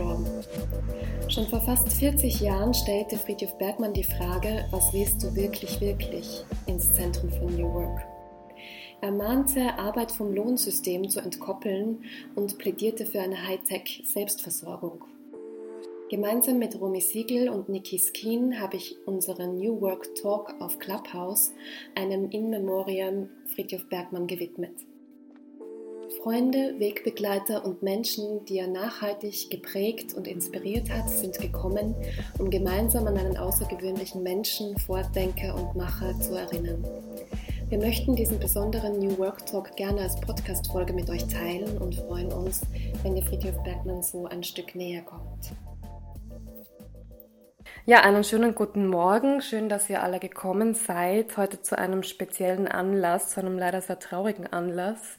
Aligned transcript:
Jahren 0.00 0.24
verstorben. 0.24 0.26
Schon 1.28 1.46
vor 1.46 1.60
fast 1.60 1.92
40 1.92 2.40
Jahren 2.40 2.74
stellte 2.74 3.16
Friedhof 3.16 3.56
Bergmann 3.58 3.92
die 3.92 4.04
Frage, 4.04 4.64
was 4.70 4.92
willst 4.92 5.22
du 5.22 5.34
wirklich, 5.34 5.80
wirklich, 5.80 6.44
ins 6.66 6.92
Zentrum 6.94 7.30
von 7.30 7.54
New 7.54 7.72
Work. 7.72 8.00
Er 9.02 9.12
mahnte, 9.12 9.78
Arbeit 9.78 10.12
vom 10.12 10.34
Lohnsystem 10.34 11.08
zu 11.08 11.20
entkoppeln 11.20 12.04
und 12.34 12.58
plädierte 12.58 13.06
für 13.06 13.20
eine 13.20 13.46
Hightech-Selbstversorgung. 13.46 15.04
Gemeinsam 16.10 16.58
mit 16.58 16.78
Romy 16.78 17.00
Siegel 17.00 17.48
und 17.48 17.68
Nikki 17.68 17.98
Skeen 17.98 18.60
habe 18.60 18.76
ich 18.76 18.96
unseren 19.06 19.58
New 19.58 19.80
Work 19.80 20.16
Talk 20.16 20.54
auf 20.58 20.78
Clubhouse 20.80 21.52
einem 21.94 22.28
In 22.30 22.50
Memoriam 22.50 23.28
Friedhof 23.54 23.88
Bergmann 23.88 24.26
gewidmet. 24.26 24.74
Freunde, 26.22 26.74
Wegbegleiter 26.78 27.64
und 27.64 27.82
Menschen, 27.82 28.44
die 28.44 28.58
er 28.58 28.66
nachhaltig 28.66 29.48
geprägt 29.48 30.12
und 30.12 30.28
inspiriert 30.28 30.90
hat, 30.90 31.08
sind 31.08 31.38
gekommen, 31.38 31.94
um 32.38 32.50
gemeinsam 32.50 33.06
an 33.06 33.16
einen 33.16 33.38
außergewöhnlichen 33.38 34.22
Menschen, 34.22 34.76
Vordenker 34.80 35.54
und 35.54 35.76
Macher 35.76 36.18
zu 36.20 36.34
erinnern. 36.34 36.84
Wir 37.70 37.78
möchten 37.78 38.16
diesen 38.16 38.38
besonderen 38.38 38.98
New 38.98 39.16
Work 39.16 39.46
Talk 39.46 39.74
gerne 39.76 40.02
als 40.02 40.20
Podcast-Folge 40.20 40.92
mit 40.92 41.08
euch 41.08 41.26
teilen 41.26 41.78
und 41.78 41.94
freuen 41.94 42.30
uns, 42.30 42.62
wenn 43.02 43.16
ihr 43.16 43.22
Friedhof 43.22 43.62
Bergmann 43.62 44.02
so 44.02 44.26
ein 44.26 44.42
Stück 44.42 44.74
näher 44.74 45.02
kommt. 45.02 45.52
Ja, 47.86 48.00
einen 48.00 48.24
schönen 48.24 48.54
guten 48.54 48.86
Morgen. 48.86 49.40
Schön, 49.40 49.70
dass 49.70 49.88
ihr 49.88 50.02
alle 50.02 50.18
gekommen 50.18 50.74
seid. 50.74 51.38
Heute 51.38 51.62
zu 51.62 51.78
einem 51.78 52.02
speziellen 52.02 52.68
Anlass, 52.68 53.30
zu 53.30 53.40
einem 53.40 53.56
leider 53.56 53.80
sehr 53.80 53.98
traurigen 53.98 54.46
Anlass. 54.46 55.16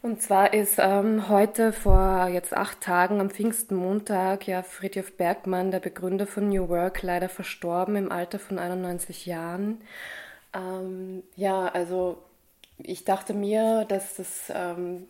Und 0.00 0.22
zwar 0.22 0.54
ist 0.54 0.76
ähm, 0.78 1.28
heute 1.28 1.72
vor 1.72 2.28
jetzt 2.28 2.56
acht 2.56 2.80
Tagen 2.80 3.20
am 3.20 3.30
Pfingstenmontag 3.30 4.46
ja 4.46 4.62
Friedhof 4.62 5.16
Bergmann, 5.16 5.72
der 5.72 5.80
Begründer 5.80 6.26
von 6.26 6.48
New 6.48 6.68
Work, 6.68 7.02
leider 7.02 7.28
verstorben 7.28 7.96
im 7.96 8.12
Alter 8.12 8.38
von 8.38 8.58
91 8.60 9.26
Jahren. 9.26 9.80
Ähm, 10.54 11.24
ja, 11.34 11.66
also 11.66 12.22
ich 12.82 13.04
dachte 13.04 13.34
mir, 13.34 13.84
dass, 13.88 14.16
das, 14.16 14.52
ähm, 14.54 15.08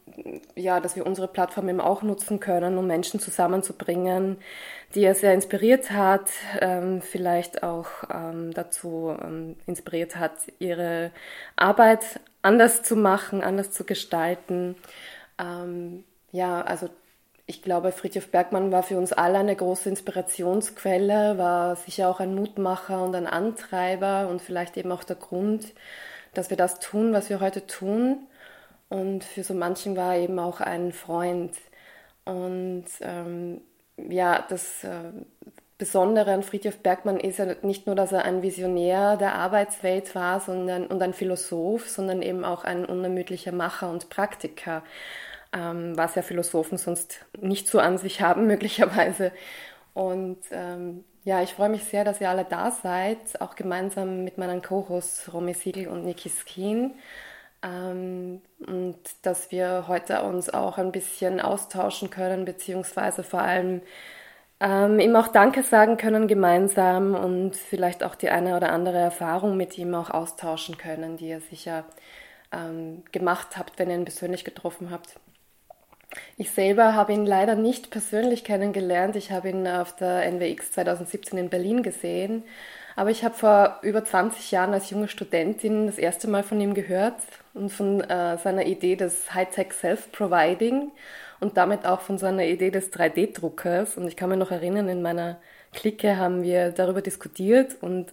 ja, 0.54 0.80
dass 0.80 0.96
wir 0.96 1.06
unsere 1.06 1.28
Plattform 1.28 1.68
eben 1.68 1.80
auch 1.80 2.02
nutzen 2.02 2.40
können, 2.40 2.78
um 2.78 2.86
Menschen 2.86 3.20
zusammenzubringen, 3.20 4.38
die 4.94 5.04
er 5.04 5.14
sehr 5.14 5.34
inspiriert 5.34 5.90
hat, 5.90 6.30
ähm, 6.60 7.02
vielleicht 7.02 7.62
auch 7.62 7.88
ähm, 8.12 8.52
dazu 8.54 9.14
ähm, 9.22 9.56
inspiriert 9.66 10.16
hat, 10.16 10.32
ihre 10.58 11.10
Arbeit 11.56 12.20
anders 12.40 12.82
zu 12.82 12.96
machen, 12.96 13.42
anders 13.42 13.70
zu 13.70 13.84
gestalten. 13.84 14.76
Ähm, 15.38 16.04
ja, 16.32 16.62
also 16.62 16.88
ich 17.46 17.62
glaube, 17.62 17.92
Friedhof 17.92 18.28
Bergmann 18.28 18.72
war 18.72 18.82
für 18.82 18.98
uns 18.98 19.12
alle 19.12 19.38
eine 19.38 19.56
große 19.56 19.88
Inspirationsquelle, 19.88 21.38
war 21.38 21.76
sicher 21.76 22.08
auch 22.08 22.20
ein 22.20 22.34
Mutmacher 22.34 23.02
und 23.02 23.14
ein 23.14 23.26
Antreiber 23.26 24.28
und 24.28 24.42
vielleicht 24.42 24.76
eben 24.76 24.92
auch 24.92 25.04
der 25.04 25.16
Grund, 25.16 25.72
dass 26.34 26.50
wir 26.50 26.56
das 26.56 26.80
tun, 26.80 27.12
was 27.12 27.30
wir 27.30 27.40
heute 27.40 27.66
tun. 27.66 28.26
Und 28.88 29.24
für 29.24 29.42
so 29.42 29.54
manchen 29.54 29.96
war 29.96 30.14
er 30.14 30.22
eben 30.22 30.38
auch 30.38 30.60
ein 30.60 30.92
Freund. 30.92 31.54
Und 32.24 32.86
ähm, 33.00 33.60
ja, 33.96 34.44
das 34.48 34.84
äh, 34.84 35.12
Besondere 35.78 36.32
an 36.32 36.42
Friedhof 36.42 36.78
Bergmann 36.78 37.20
ist 37.20 37.38
ja 37.38 37.54
nicht 37.62 37.86
nur, 37.86 37.94
dass 37.94 38.10
er 38.10 38.24
ein 38.24 38.42
Visionär 38.42 39.16
der 39.16 39.34
Arbeitswelt 39.34 40.14
war 40.16 40.40
sondern, 40.40 40.88
und 40.88 41.00
ein 41.00 41.14
Philosoph, 41.14 41.88
sondern 41.88 42.20
eben 42.20 42.44
auch 42.44 42.64
ein 42.64 42.84
unermüdlicher 42.84 43.52
Macher 43.52 43.88
und 43.88 44.10
Praktiker, 44.10 44.82
ähm, 45.52 45.96
was 45.96 46.16
ja 46.16 46.22
Philosophen 46.22 46.78
sonst 46.78 47.24
nicht 47.40 47.68
so 47.68 47.78
an 47.78 47.96
sich 47.96 48.20
haben, 48.20 48.46
möglicherweise. 48.48 49.30
Und 49.94 50.38
ähm, 50.50 51.04
ja, 51.24 51.42
ich 51.42 51.54
freue 51.54 51.68
mich 51.68 51.84
sehr, 51.84 52.04
dass 52.04 52.20
ihr 52.20 52.30
alle 52.30 52.44
da 52.44 52.70
seid, 52.70 53.40
auch 53.40 53.54
gemeinsam 53.54 54.24
mit 54.24 54.38
meinen 54.38 54.62
Co-Hosts 54.62 55.32
Romy 55.32 55.54
Siegel 55.54 55.88
und 55.88 56.04
Niki 56.04 56.30
Skin. 56.30 56.94
Ähm, 57.62 58.40
und 58.66 58.98
dass 59.22 59.50
wir 59.50 59.86
heute 59.88 60.22
uns 60.22 60.50
auch 60.50 60.78
ein 60.78 60.92
bisschen 60.92 61.40
austauschen 61.40 62.10
können, 62.10 62.44
beziehungsweise 62.44 63.24
vor 63.24 63.40
allem 63.42 63.82
ähm, 64.60 64.98
ihm 65.00 65.16
auch 65.16 65.28
Danke 65.28 65.62
sagen 65.62 65.96
können 65.96 66.28
gemeinsam 66.28 67.14
und 67.14 67.56
vielleicht 67.56 68.02
auch 68.04 68.14
die 68.14 68.30
eine 68.30 68.56
oder 68.56 68.70
andere 68.72 68.98
Erfahrung 68.98 69.56
mit 69.56 69.78
ihm 69.78 69.94
auch 69.94 70.10
austauschen 70.10 70.78
können, 70.78 71.16
die 71.16 71.28
ihr 71.28 71.40
sicher 71.40 71.84
ähm, 72.52 73.04
gemacht 73.12 73.56
habt, 73.58 73.78
wenn 73.78 73.90
ihr 73.90 73.96
ihn 73.96 74.04
persönlich 74.04 74.44
getroffen 74.44 74.90
habt. 74.90 75.16
Ich 76.36 76.50
selber 76.50 76.94
habe 76.94 77.12
ihn 77.12 77.26
leider 77.26 77.54
nicht 77.54 77.90
persönlich 77.90 78.44
kennengelernt. 78.44 79.16
Ich 79.16 79.30
habe 79.30 79.50
ihn 79.50 79.66
auf 79.66 79.94
der 79.96 80.24
NWX 80.30 80.72
2017 80.72 81.38
in 81.38 81.50
Berlin 81.50 81.82
gesehen. 81.82 82.44
Aber 82.96 83.10
ich 83.10 83.24
habe 83.24 83.34
vor 83.34 83.78
über 83.82 84.04
20 84.04 84.50
Jahren 84.50 84.72
als 84.72 84.90
junge 84.90 85.08
Studentin 85.08 85.86
das 85.86 85.98
erste 85.98 86.26
Mal 86.28 86.42
von 86.42 86.60
ihm 86.60 86.74
gehört 86.74 87.14
und 87.54 87.70
von 87.70 88.00
äh, 88.00 88.38
seiner 88.38 88.66
Idee 88.66 88.96
des 88.96 89.32
Hightech 89.34 89.72
Self-Providing 89.72 90.90
und 91.40 91.56
damit 91.56 91.86
auch 91.86 92.00
von 92.00 92.18
seiner 92.18 92.44
Idee 92.44 92.70
des 92.70 92.92
3D-Druckers. 92.92 93.96
Und 93.96 94.08
ich 94.08 94.16
kann 94.16 94.30
mich 94.30 94.38
noch 94.38 94.50
erinnern, 94.50 94.88
in 94.88 95.02
meiner 95.02 95.38
Clique 95.72 96.16
haben 96.16 96.42
wir 96.42 96.72
darüber 96.72 97.02
diskutiert 97.02 97.76
und 97.80 98.12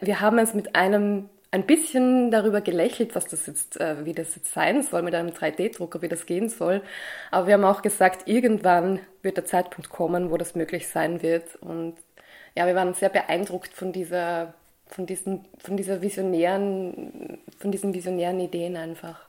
wir 0.00 0.20
haben 0.20 0.38
es 0.38 0.54
mit 0.54 0.76
einem 0.76 1.28
ein 1.52 1.66
bisschen 1.66 2.30
darüber 2.30 2.62
gelächelt, 2.62 3.14
was 3.14 3.26
das 3.26 3.46
jetzt, 3.46 3.78
äh, 3.78 4.04
wie 4.06 4.14
das 4.14 4.34
jetzt 4.34 4.52
sein 4.52 4.82
soll 4.82 5.02
mit 5.02 5.14
einem 5.14 5.30
3D-Drucker, 5.30 6.00
wie 6.00 6.08
das 6.08 6.24
gehen 6.26 6.48
soll. 6.48 6.82
Aber 7.30 7.46
wir 7.46 7.54
haben 7.54 7.64
auch 7.64 7.82
gesagt, 7.82 8.26
irgendwann 8.26 9.00
wird 9.20 9.36
der 9.36 9.44
Zeitpunkt 9.44 9.90
kommen, 9.90 10.30
wo 10.30 10.38
das 10.38 10.54
möglich 10.54 10.88
sein 10.88 11.22
wird. 11.22 11.56
Und 11.56 11.96
ja, 12.56 12.66
wir 12.66 12.74
waren 12.74 12.94
sehr 12.94 13.10
beeindruckt 13.10 13.74
von 13.74 13.92
dieser, 13.92 14.54
von 14.86 15.04
diesen, 15.04 15.44
von 15.58 15.76
dieser 15.76 16.00
visionären, 16.00 17.38
von 17.58 17.70
diesen 17.70 17.92
visionären 17.92 18.40
Ideen 18.40 18.76
einfach. 18.76 19.20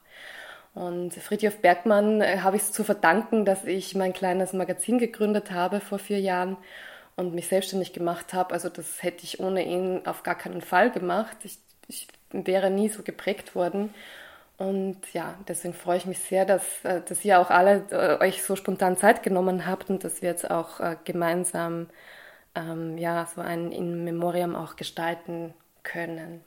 Und 0.73 1.13
Friedhof 1.13 1.57
Bergmann 1.57 2.21
äh, 2.21 2.39
habe 2.39 2.55
ich 2.55 2.63
es 2.63 2.71
zu 2.71 2.85
verdanken, 2.85 3.43
dass 3.43 3.65
ich 3.65 3.95
mein 3.95 4.13
kleines 4.13 4.53
Magazin 4.53 4.97
gegründet 4.97 5.51
habe 5.51 5.81
vor 5.81 5.99
vier 5.99 6.21
Jahren 6.21 6.55
und 7.17 7.35
mich 7.35 7.49
selbstständig 7.49 7.91
gemacht 7.91 8.33
habe. 8.33 8.53
Also 8.53 8.69
das 8.69 9.03
hätte 9.03 9.25
ich 9.25 9.41
ohne 9.41 9.65
ihn 9.65 10.01
auf 10.05 10.23
gar 10.23 10.35
keinen 10.35 10.61
Fall 10.61 10.89
gemacht. 10.89 11.37
Ich 11.43 11.59
ich 11.87 12.07
wäre 12.31 12.69
nie 12.69 12.89
so 12.89 13.03
geprägt 13.03 13.55
worden. 13.55 13.93
Und 14.57 14.97
ja, 15.13 15.35
deswegen 15.47 15.73
freue 15.73 15.97
ich 15.97 16.05
mich 16.05 16.19
sehr, 16.19 16.45
dass, 16.45 16.63
äh, 16.83 17.01
dass 17.01 17.25
ihr 17.25 17.39
auch 17.39 17.49
alle 17.49 17.85
äh, 17.91 18.23
euch 18.23 18.43
so 18.43 18.55
spontan 18.55 18.97
Zeit 18.97 19.23
genommen 19.23 19.65
habt 19.65 19.89
und 19.89 20.03
dass 20.03 20.21
wir 20.21 20.29
jetzt 20.29 20.49
auch 20.49 20.79
äh, 20.79 20.95
gemeinsam 21.03 21.87
ähm, 22.55 22.97
ja, 22.97 23.27
so 23.33 23.41
ein 23.41 23.71
In 23.71 24.03
Memoriam 24.03 24.55
auch 24.55 24.75
gestalten 24.75 25.53
können. 25.83 26.43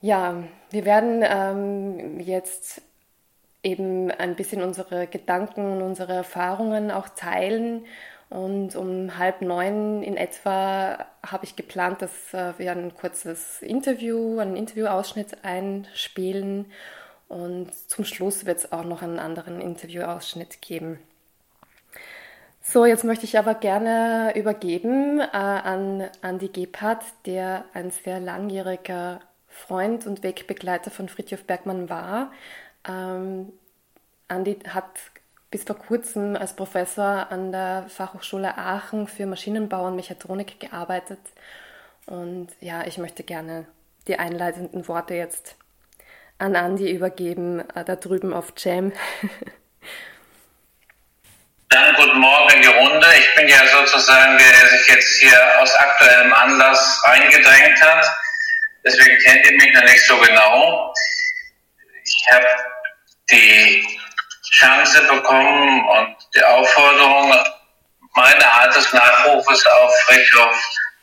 Ja, 0.00 0.44
wir 0.70 0.84
werden 0.84 1.24
ähm, 1.26 2.20
jetzt 2.20 2.82
eben 3.62 4.10
ein 4.10 4.36
bisschen 4.36 4.62
unsere 4.62 5.06
Gedanken 5.06 5.72
und 5.72 5.82
unsere 5.82 6.12
Erfahrungen 6.12 6.90
auch 6.90 7.08
teilen 7.08 7.86
und 8.34 8.74
um 8.74 9.16
halb 9.16 9.42
neun 9.42 10.02
in 10.02 10.16
etwa 10.16 11.06
habe 11.24 11.44
ich 11.44 11.54
geplant, 11.54 12.02
dass 12.02 12.34
äh, 12.34 12.52
wir 12.58 12.72
ein 12.72 12.92
kurzes 12.92 13.62
Interview, 13.62 14.40
einen 14.40 14.56
Interviewausschnitt 14.56 15.44
einspielen. 15.44 16.66
Und 17.28 17.72
zum 17.72 18.04
Schluss 18.04 18.44
wird 18.44 18.58
es 18.58 18.72
auch 18.72 18.82
noch 18.82 19.02
einen 19.02 19.20
anderen 19.20 19.60
Interviewausschnitt 19.60 20.60
geben. 20.62 20.98
So, 22.60 22.84
jetzt 22.86 23.04
möchte 23.04 23.24
ich 23.24 23.38
aber 23.38 23.54
gerne 23.54 24.32
übergeben 24.34 25.20
äh, 25.20 25.26
an 25.30 26.10
Andy 26.20 26.48
Gebhardt, 26.48 27.04
der 27.26 27.64
ein 27.72 27.92
sehr 27.92 28.18
langjähriger 28.18 29.20
Freund 29.46 30.08
und 30.08 30.24
Wegbegleiter 30.24 30.90
von 30.90 31.08
Fritjof 31.08 31.44
Bergmann 31.44 31.88
war. 31.88 32.32
Ähm, 32.88 33.52
Andi 34.26 34.58
hat 34.68 34.98
bis 35.54 35.62
vor 35.62 35.78
kurzem 35.78 36.34
als 36.34 36.56
Professor 36.56 37.28
an 37.30 37.52
der 37.52 37.86
Fachhochschule 37.88 38.58
Aachen 38.58 39.06
für 39.06 39.24
Maschinenbau 39.24 39.86
und 39.86 39.94
Mechatronik 39.94 40.58
gearbeitet. 40.58 41.20
Und 42.06 42.48
ja, 42.58 42.84
ich 42.88 42.98
möchte 42.98 43.22
gerne 43.22 43.64
die 44.08 44.18
einleitenden 44.18 44.88
Worte 44.88 45.14
jetzt 45.14 45.54
an 46.38 46.56
Andi 46.56 46.90
übergeben, 46.90 47.60
äh, 47.72 47.84
da 47.84 47.94
drüben 47.94 48.34
auf 48.34 48.52
Jam. 48.56 48.90
Dann 51.68 51.94
guten 51.94 52.18
Morgen 52.18 52.54
in 52.56 52.62
die 52.62 52.66
Runde. 52.66 53.06
Ich 53.16 53.36
bin 53.36 53.46
ja 53.46 53.64
sozusagen 53.64 54.36
der, 54.36 54.68
sich 54.70 54.88
jetzt 54.88 55.20
hier 55.20 55.38
aus 55.60 55.72
aktuellem 55.76 56.32
Anlass 56.32 57.00
reingedrängt 57.04 57.80
hat. 57.80 58.04
Deswegen 58.84 59.16
kennt 59.20 59.46
ihr 59.46 59.52
mich 59.52 59.72
noch 59.72 59.84
nicht 59.84 60.04
so 60.04 60.18
genau. 60.18 60.92
Ich 62.02 62.26
habe 62.32 62.48
die 63.30 64.03
Chance 64.58 65.02
bekommen 65.02 65.88
und 65.88 66.16
die 66.34 66.44
Aufforderung, 66.44 67.34
meine 68.14 68.52
Art 68.52 68.74
des 68.74 68.92
Nachrufes 68.92 69.66
auf 69.66 70.00
Friedhof 70.02 70.56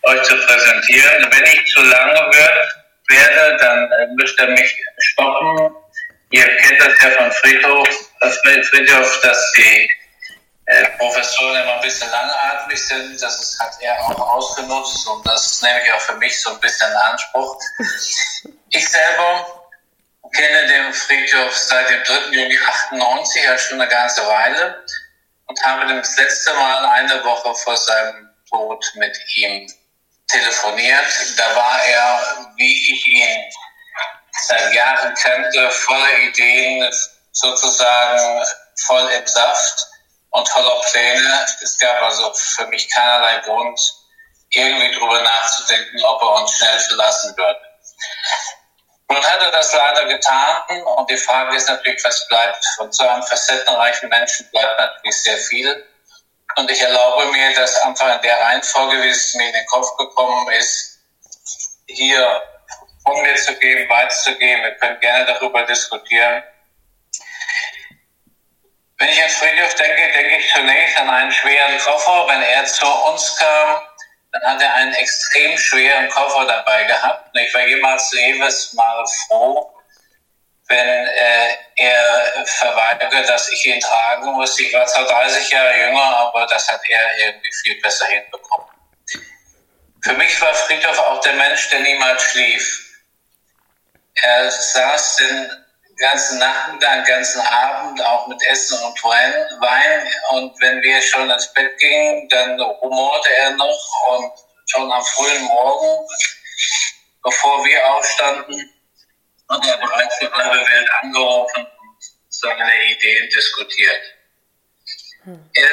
euch 0.04 0.24
zu 0.24 0.36
präsentieren. 0.46 1.28
Wenn 1.30 1.44
ich 1.46 1.66
zu 1.68 1.82
lange 1.82 2.32
werde, 3.10 3.58
dann 3.58 4.16
müsst 4.16 4.40
ihr 4.40 4.48
mich 4.48 4.76
stoppen. 5.00 5.76
Ihr 6.32 6.58
kennt 6.58 6.80
das 6.80 7.02
ja 7.02 7.10
von 7.12 7.32
Friedhof, 7.32 7.88
Friedhof 8.70 9.22
dass 9.22 9.52
die 9.58 9.90
äh, 10.68 10.86
Professoren 10.98 11.62
immer 11.62 11.74
ein 11.74 11.82
bisschen 11.82 12.10
langatmig 12.10 12.82
sind. 12.88 13.22
Das 13.22 13.58
hat 13.60 13.74
er 13.82 14.00
auch 14.00 14.36
ausgenutzt 14.36 15.06
und 15.08 15.28
das 15.28 15.62
nehme 15.62 15.82
ich 15.84 15.92
auch 15.92 16.00
für 16.00 16.16
mich 16.16 16.42
so 16.42 16.52
ein 16.52 16.60
bisschen 16.62 16.90
in 16.90 16.98
Anspruch. 16.98 17.60
Ich 18.70 18.88
selber 18.88 19.61
kenne 20.36 20.68
den 20.68 20.94
Friedhof 20.94 21.56
seit 21.56 21.90
dem 21.90 22.04
3. 22.04 22.14
Juni 22.32 22.58
98, 22.58 23.50
also 23.50 23.70
schon 23.70 23.82
eine 23.82 23.90
ganze 23.90 24.26
Weile 24.26 24.84
und 25.48 25.66
habe 25.66 25.94
das 25.94 26.18
letzte 26.18 26.54
Mal 26.54 26.86
eine 26.86 27.24
Woche 27.24 27.54
vor 27.56 27.78
seinem 27.78 28.30
Tod 28.50 28.86
mit 28.96 29.18
ihm 29.36 29.72
telefoniert. 30.28 31.08
Da 31.38 31.56
war 31.56 31.84
er, 31.84 32.48
wie 32.56 32.94
ich 32.94 33.08
ihn 33.08 33.52
seit 34.48 34.74
Jahren 34.74 35.14
kannte, 35.16 35.72
voller 35.72 36.20
Ideen, 36.20 36.90
sozusagen 37.32 38.46
voll 38.86 39.10
im 39.12 39.28
Saft 39.28 39.88
und 40.32 40.48
voller 40.50 40.82
Pläne. 40.92 41.46
Es 41.62 41.78
gab 41.80 42.02
also 42.02 42.34
für 42.34 42.68
mich 42.68 42.90
keinerlei 42.90 43.40
Grund, 43.40 43.80
irgendwie 44.54 44.92
drüber 44.98 45.22
nachzudenken, 45.22 46.04
ob 46.04 46.22
er 46.22 46.42
uns 46.42 46.52
schnell 46.58 46.80
verlassen 46.80 47.36
würde. 47.38 47.60
Nun 49.12 49.22
hat 49.26 49.42
er 49.42 49.52
das 49.52 49.74
leider 49.74 50.06
getan 50.06 50.62
und 50.86 51.10
die 51.10 51.18
Frage 51.18 51.58
ist 51.58 51.68
natürlich, 51.68 52.02
was 52.06 52.26
bleibt. 52.30 52.66
Von 52.78 52.90
so 52.94 53.06
einem 53.06 53.22
facettenreichen 53.24 54.08
Menschen 54.08 54.50
bleibt 54.52 54.80
natürlich 54.80 55.22
sehr 55.22 55.38
viel. 55.38 55.86
Und 56.56 56.72
ich 56.72 56.82
erlaube 56.82 57.26
mir, 57.26 57.54
das 57.54 57.76
einfach 57.82 58.16
in 58.16 58.22
der 58.22 58.40
Reihenfolge, 58.40 59.04
wie 59.04 59.10
es 59.10 59.34
mir 59.36 59.48
in 59.48 59.54
den 59.54 59.66
Kopf 59.66 59.98
gekommen 59.98 60.50
ist, 60.54 61.00
hier 61.88 62.42
von 63.04 63.22
mir 63.22 63.36
zu 63.36 63.54
geben, 63.56 63.90
weiterzugeben. 63.90 64.64
Wir 64.64 64.76
können 64.76 65.00
gerne 65.02 65.26
darüber 65.26 65.64
diskutieren. 65.64 66.44
Wenn 68.98 69.10
ich 69.10 69.22
an 69.22 69.30
Friedhof 69.30 69.76
denke, 69.76 70.12
denke 70.14 70.38
ich 70.38 70.54
zunächst 70.54 70.98
an 70.98 71.10
einen 71.10 71.32
schweren 71.34 71.78
Koffer. 71.80 72.28
Wenn 72.30 72.44
er 72.44 72.66
zu 72.66 72.86
uns 72.86 73.36
kam, 73.36 73.82
dann 74.32 74.44
hat 74.44 74.62
er 74.62 74.74
einen 74.76 74.94
extrem 74.94 75.58
schweren 75.58 76.10
Koffer 76.10 76.46
dabei 76.46 76.84
gehabt. 76.86 77.36
Ich 77.38 77.54
war 77.54 77.68
jemals 77.68 78.12
jedes 78.14 78.74
Mal 78.74 79.06
froh, 79.28 79.74
wenn 80.68 80.88
äh, 80.88 81.58
er 81.76 82.46
verweigert, 82.46 83.28
dass 83.28 83.50
ich 83.50 83.66
ihn 83.66 83.80
tragen 83.82 84.32
muss. 84.32 84.58
Ich 84.60 84.74
war 84.74 84.86
zwar 84.88 85.06
30 85.06 85.50
Jahre 85.50 85.78
jünger, 85.78 86.18
aber 86.18 86.48
das 86.48 86.68
hat 86.70 86.82
er 86.88 87.26
irgendwie 87.26 87.52
viel 87.62 87.82
besser 87.82 88.06
hinbekommen. 88.08 88.68
Für 90.04 90.14
mich 90.14 90.42
war 90.42 90.54
Friedhof 90.54 90.98
auch 90.98 91.22
der 91.22 91.34
Mensch, 91.34 91.70
der 91.70 91.82
niemals 91.82 92.24
schlief. 92.24 92.88
Er 94.24 94.50
saß 94.50 95.16
den 95.18 95.66
ganzen 96.02 96.40
Nachmittag, 96.40 97.06
den 97.06 97.16
ganzen 97.16 97.42
Abend 97.42 98.04
auch 98.04 98.28
mit 98.28 98.42
Essen 98.44 98.78
und 98.84 99.04
Wein. 99.04 100.12
Und 100.32 100.60
wenn 100.60 100.82
wir 100.82 101.02
schon 101.02 101.30
ins 101.30 101.54
Bett 101.54 101.78
gingen, 101.78 102.28
dann 102.30 102.60
rumorte 102.60 103.30
er 103.40 103.52
noch 103.52 104.10
und 104.10 104.32
schon 104.66 104.92
am 104.92 105.04
frühen 105.04 105.44
Morgen, 105.44 106.08
bevor 107.24 107.64
wir 107.66 107.94
aufstanden, 107.94 108.70
hat 109.50 109.68
er 109.68 109.78
bereits 109.78 110.20
die 110.20 110.32
halbe 110.32 110.58
Welt 110.58 110.90
angerufen 111.02 111.66
und 111.66 111.98
seine 112.30 112.86
Ideen 112.86 113.30
diskutiert. 113.30 114.02
Hm. 115.24 115.50
Er 115.54 115.70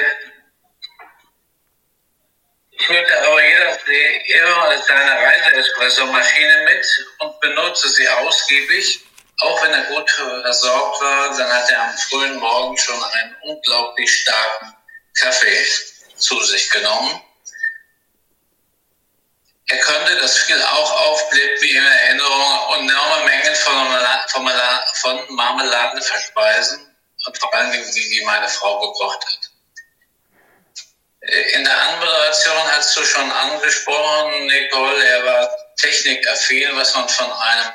führte 2.84 3.26
aber 3.26 3.42
jeder, 3.44 3.78
immer 3.88 4.78
seine 4.82 5.12
Reise-Espresso-Maschine 5.12 6.64
mit 6.64 6.86
und 7.18 7.40
benutzte 7.40 7.88
sie 7.88 8.08
ausgiebig 8.08 9.07
auch 9.40 9.62
wenn 9.62 9.72
er 9.72 9.84
gut 9.84 10.10
versorgt 10.10 11.00
war, 11.00 11.36
dann 11.36 11.52
hat 11.52 11.70
er 11.70 11.82
am 11.82 11.98
frühen 11.98 12.36
Morgen 12.36 12.76
schon 12.76 13.02
einen 13.02 13.36
unglaublich 13.42 14.12
starken 14.22 14.76
Kaffee 15.18 15.64
zu 16.16 16.40
sich 16.42 16.70
genommen. 16.70 17.22
Er 19.70 19.80
konnte, 19.80 20.16
das 20.16 20.36
fiel 20.38 20.60
auch 20.62 21.06
auf, 21.08 21.30
wie 21.30 21.70
in 21.70 21.84
Erinnerung, 21.84 22.74
enorme 22.78 23.24
Mengen 23.24 23.54
von, 23.54 23.88
Marmeladen 25.28 26.02
verspeisen 26.02 26.96
und 27.26 27.38
vor 27.38 27.54
allen 27.54 27.70
Dingen 27.70 27.92
die, 27.94 28.08
die 28.08 28.24
meine 28.24 28.48
Frau 28.48 28.80
gekocht 28.80 29.24
hat. 29.24 29.50
In 31.52 31.64
der 31.64 31.78
Anmoderation 31.82 32.72
hast 32.72 32.96
du 32.96 33.04
schon 33.04 33.30
angesprochen, 33.30 34.46
Nicole, 34.46 35.04
er 35.04 35.24
war 35.24 35.50
technikaffin, 35.76 36.76
was 36.76 36.94
man 36.94 37.08
von 37.08 37.30
einem 37.30 37.74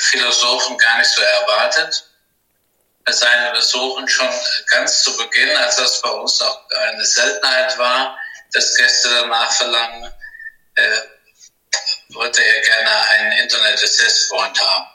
Philosophen 0.00 0.78
gar 0.78 0.98
nicht 0.98 1.10
so 1.10 1.22
erwartet. 1.22 2.04
Seine 3.06 3.52
Besuchen 3.52 4.08
schon 4.08 4.30
ganz 4.70 5.02
zu 5.02 5.16
Beginn, 5.16 5.54
als 5.56 5.76
das 5.76 6.00
bei 6.00 6.08
uns 6.08 6.40
noch 6.40 6.70
eine 6.88 7.04
Seltenheit 7.04 7.76
war, 7.78 8.18
dass 8.52 8.74
Gäste 8.76 9.10
danach 9.10 9.52
verlangen, 9.52 10.12
äh, 10.76 10.98
wollte 12.10 12.42
er 12.42 12.60
gerne 12.62 13.08
einen 13.10 13.32
Internet-Assist-Freund 13.32 14.58
haben. 14.60 14.86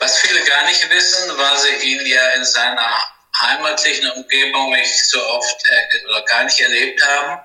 Was 0.00 0.18
viele 0.18 0.42
gar 0.44 0.64
nicht 0.64 0.88
wissen, 0.90 1.38
weil 1.38 1.58
sie 1.58 1.74
ihn 1.92 2.06
ja 2.06 2.30
in 2.30 2.44
seiner 2.44 3.02
heimatlichen 3.40 4.10
Umgebung 4.12 4.70
nicht 4.72 5.10
so 5.10 5.24
oft 5.24 5.64
äh, 5.70 6.06
oder 6.06 6.22
gar 6.22 6.44
nicht 6.44 6.60
erlebt 6.60 7.02
haben. 7.04 7.40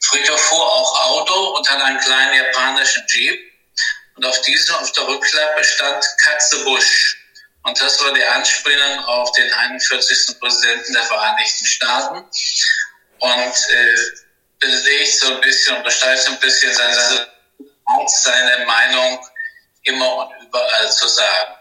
Friedhof 0.00 0.40
fuhr 0.40 0.64
auch 0.64 1.06
Auto 1.06 1.56
und 1.56 1.68
hat 1.68 1.82
einen 1.82 2.00
kleinen 2.00 2.34
japanischen 2.34 3.04
Jeep 3.08 3.47
und 4.18 4.26
auf 4.26 4.40
diesem, 4.42 4.74
auf 4.74 4.90
der 4.92 5.06
Rückklappe 5.06 5.62
stand 5.62 6.04
Katze 6.24 6.64
Bush. 6.64 7.16
Und 7.62 7.80
das 7.80 8.02
war 8.02 8.12
die 8.12 8.24
Anspielung 8.24 9.04
auf 9.04 9.30
den 9.32 9.52
41. 9.52 10.40
Präsidenten 10.40 10.92
der 10.92 11.04
Vereinigten 11.04 11.64
Staaten. 11.64 12.16
Und 13.20 13.68
äh, 13.70 13.96
belegt 14.58 15.20
so 15.20 15.34
ein 15.34 15.40
bisschen 15.40 15.76
und 15.76 15.84
bestreicht 15.84 16.24
so 16.24 16.32
ein 16.32 16.40
bisschen 16.40 16.74
seine, 16.74 17.28
seine 18.06 18.66
Meinung 18.66 19.24
immer 19.84 20.16
und 20.16 20.42
überall 20.42 20.90
zu 20.90 21.06
sagen. 21.06 21.54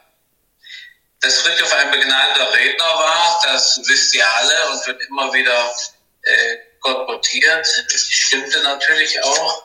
Dass 1.21 1.41
Friedhof 1.41 1.71
ein 1.73 1.91
begnadeter 1.91 2.53
Redner 2.53 2.85
war, 2.85 3.39
das 3.43 3.79
wisst 3.85 4.15
ihr 4.15 4.27
alle 4.33 4.69
und 4.71 4.87
wird 4.87 5.01
immer 5.09 5.31
wieder 5.31 5.75
äh, 6.23 6.57
kolportiert. 6.79 7.67
Das 7.91 8.01
stimmte 8.01 8.63
natürlich 8.63 9.21
auch. 9.21 9.63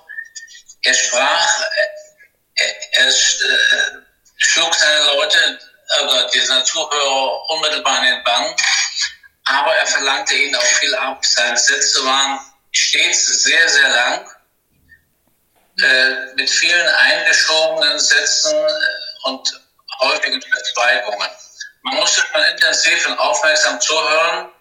Er 0.82 0.94
sprach 0.94 1.62
äh, 2.54 2.72
er 2.92 3.08
äh, 3.08 3.12
schlug 4.36 4.74
seine 4.74 5.04
Leute, 5.06 5.58
also 5.98 6.28
diese 6.32 6.62
Zuhörer 6.64 7.50
unmittelbar 7.50 7.98
in 7.98 8.14
den 8.14 8.24
Bann, 8.24 8.54
aber 9.44 9.74
er 9.74 9.86
verlangte 9.86 10.34
ihnen 10.34 10.54
auch 10.56 10.62
viel 10.62 10.94
ab. 10.94 11.24
Seine 11.24 11.56
Sätze 11.56 12.04
waren 12.04 12.40
stets 12.70 13.42
sehr, 13.42 13.68
sehr 13.68 13.88
lang, 13.88 14.30
äh, 15.80 16.34
mit 16.34 16.50
vielen 16.50 16.88
eingeschobenen 16.88 17.98
Sätzen 17.98 18.54
äh, 18.54 19.28
und 19.28 19.60
häufigen 20.00 20.42
Verzweigungen. 20.42 21.28
Man 21.82 21.96
musste 21.96 22.20
schon 22.20 22.42
intensiv 22.44 23.06
und 23.06 23.18
aufmerksam 23.18 23.80
zuhören, 23.80 24.52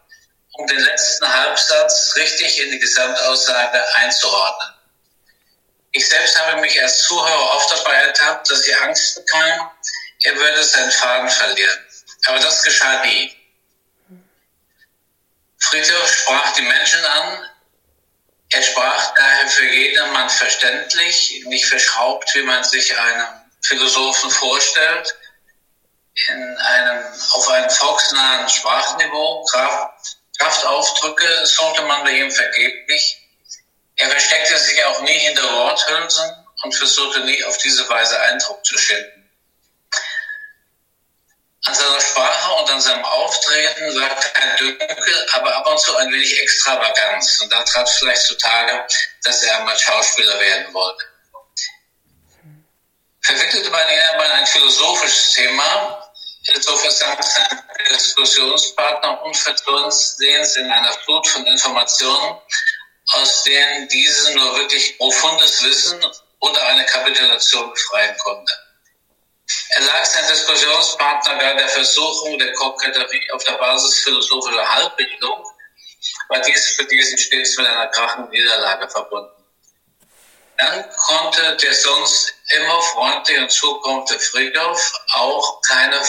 um 0.53 0.67
den 0.67 0.79
letzten 0.79 1.31
Halbsatz 1.31 2.13
richtig 2.15 2.60
in 2.62 2.71
die 2.71 2.79
Gesamtaussage 2.79 3.95
einzuordnen. 3.95 4.80
Ich 5.93 6.07
selbst 6.07 6.39
habe 6.39 6.62
mich 6.62 6.81
als 6.81 7.03
Zuhörer 7.03 7.55
oft 7.55 7.71
dabei 7.71 7.95
ertappt, 7.95 8.50
dass 8.50 8.65
ich 8.65 8.77
Angst 8.77 9.15
bekam, 9.15 9.71
er 10.24 10.36
würde 10.36 10.63
seinen 10.63 10.91
Faden 10.91 11.29
verlieren. 11.29 11.86
Aber 12.27 12.39
das 12.39 12.63
geschah 12.63 13.03
nie. 13.03 13.36
Friedhof 15.60 16.13
sprach 16.13 16.53
die 16.53 16.62
Menschen 16.62 17.03
an. 17.05 17.50
Er 18.53 18.63
sprach 18.63 19.13
daher 19.15 19.48
für 19.48 19.65
jedermann 19.65 20.29
verständlich, 20.29 21.43
nicht 21.45 21.65
verschraubt, 21.65 22.29
wie 22.36 22.43
man 22.43 22.63
sich 22.63 22.98
einen 22.98 23.41
Philosophen 23.62 24.29
vorstellt, 24.29 25.15
in 26.27 26.57
einem, 26.57 27.05
auf 27.31 27.50
einem 27.50 27.69
volksnahen 27.69 28.50
Sprachniveau, 28.50 29.43
Kraft, 29.45 30.17
Kraftaufdrücke 30.39 31.45
suchte 31.45 31.83
man 31.83 32.03
bei 32.03 32.12
ihm 32.12 32.31
vergeblich. 32.31 33.21
Er 34.01 34.10
versteckte 34.10 34.58
sich 34.58 34.84
auch 34.84 35.00
nie 35.01 35.20
hinter 35.20 35.43
Worthülsen 35.43 36.48
und 36.63 36.74
versuchte 36.74 37.20
nie 37.20 37.43
auf 37.43 37.55
diese 37.60 37.88
Weise 37.88 38.20
Eindruck 38.20 38.65
zu 38.65 38.75
schinden. 38.75 39.29
An 41.65 41.75
seiner 41.75 42.01
Sprache 42.01 42.51
und 42.53 42.72
an 42.72 42.81
seinem 42.81 43.05
Auftreten 43.05 43.89
lag 43.89 44.34
kein 44.34 44.58
Dünkel, 44.58 45.27
aber 45.34 45.55
ab 45.55 45.67
und 45.67 45.79
zu 45.79 45.96
ein 45.98 46.12
wenig 46.12 46.41
Extravaganz. 46.41 47.41
Und 47.41 47.53
da 47.53 47.62
trat 47.62 47.88
vielleicht 47.91 48.24
zutage, 48.24 48.88
dass 49.24 49.43
er 49.43 49.58
einmal 49.58 49.77
Schauspieler 49.77 50.39
werden 50.39 50.74
wollte. 50.74 51.05
Verwickelte 53.22 53.70
man 53.70 53.88
ihn 53.88 54.00
in 54.15 54.31
ein 54.31 54.48
philosophisches 54.48 55.34
Thema, 55.34 56.12
so 56.60 56.75
versank 56.75 57.24
sein 57.24 57.62
Diskussionspartner 57.88 59.22
unversehens 59.22 60.55
in 60.58 60.72
einer 60.72 60.93
Flut 60.93 61.27
von 61.27 61.46
Informationen 61.46 62.41
aus 63.13 63.44
denen 63.44 63.88
diese 63.89 64.34
nur 64.36 64.56
wirklich 64.58 64.98
profundes 64.98 65.62
Wissen 65.63 66.03
oder 66.39 66.65
eine 66.68 66.86
Kapitulation 66.86 67.72
befreien 67.72 68.15
konnte. 68.20 68.53
Er 69.72 69.82
lag 69.84 70.06
sein 70.06 70.27
Diskussionspartner 70.27 71.38
bei 71.38 71.53
der 71.53 71.68
Versuchung 71.68 72.38
der 72.39 72.53
Koketterie 72.53 73.32
auf 73.34 73.44
der 73.44 73.53
Basis 73.53 74.00
philosophischer 74.00 74.75
Halbbildung, 74.75 75.46
war 76.30 76.39
dies 76.41 76.75
für 76.75 76.86
diesen 76.86 77.18
stets 77.18 77.58
mit 77.58 77.68
einer 77.68 77.88
krachenden 77.88 78.32
Niederlage 78.32 78.89
verbunden. 78.89 79.40
Dann 80.58 80.89
konnte 80.91 81.58
der 81.58 81.74
sonst 81.74 82.34
immer 82.50 82.81
freundliche 82.81 83.41
und 83.41 83.51
zukommende 83.51 84.20
Friedhof 84.20 84.93
auch 85.13 85.62
keine, 85.62 86.00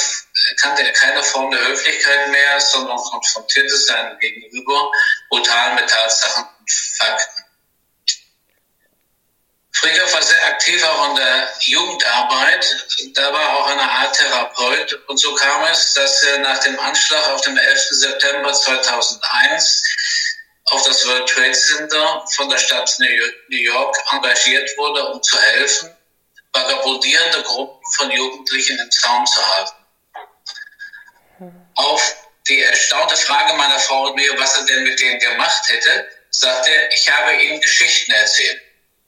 kannte 0.61 0.83
er 0.83 0.93
keine 0.93 1.23
Form 1.23 1.51
der 1.51 1.61
Höflichkeit 1.69 2.29
mehr, 2.29 2.61
sondern 2.61 2.99
konfrontierte 2.99 3.77
seinen 3.77 4.19
Gegenüber 4.19 4.91
brutal 5.29 5.75
mit 5.75 5.89
Tatsachen 5.89 6.45
und 6.59 6.71
Fakten. 6.99 7.43
Friedhoff 9.75 10.15
war 10.15 10.23
sehr 10.23 10.47
aktiv 10.47 10.85
auch 10.85 11.11
in 11.11 11.17
der 11.17 11.53
Jugendarbeit. 11.61 12.87
Da 13.15 13.33
war 13.33 13.59
auch 13.59 13.67
eine 13.67 13.83
Art 13.83 14.17
Therapeut. 14.17 14.93
Und 15.09 15.19
so 15.19 15.35
kam 15.35 15.65
es, 15.65 15.95
dass 15.95 16.23
er 16.23 16.39
nach 16.39 16.59
dem 16.59 16.79
Anschlag 16.79 17.29
auf 17.31 17.41
dem 17.41 17.57
11. 17.57 17.89
September 17.91 18.53
2001 18.53 19.83
auf 20.73 20.83
das 20.85 21.07
World 21.07 21.29
Trade 21.29 21.53
Center 21.53 22.25
von 22.35 22.49
der 22.49 22.57
Stadt 22.57 22.97
New 22.99 23.57
York 23.57 23.97
engagiert 24.11 24.71
wurde, 24.79 25.05
um 25.07 25.23
zu 25.23 25.39
helfen, 25.39 25.95
vagabundierende 26.53 27.43
Gruppen 27.43 27.81
von 27.97 28.11
Jugendlichen 28.11 28.79
im 28.79 28.91
Zaun 28.91 29.27
zu 29.27 29.47
halten. 29.55 29.77
Auf 31.75 32.17
die 32.49 32.63
erstaunte 32.63 33.17
Frage 33.17 33.55
meiner 33.55 33.79
Frau 33.79 34.07
und 34.07 34.17
mir, 34.17 34.39
was 34.39 34.57
er 34.57 34.65
denn 34.65 34.85
mit 34.85 34.99
denen 34.99 35.19
gemacht 35.19 35.63
hätte, 35.69 36.09
sagte 36.31 36.71
er, 36.71 36.91
ich 36.91 37.11
habe 37.11 37.35
ihnen 37.35 37.61
Geschichten 37.61 38.13
erzählt. 38.13 38.63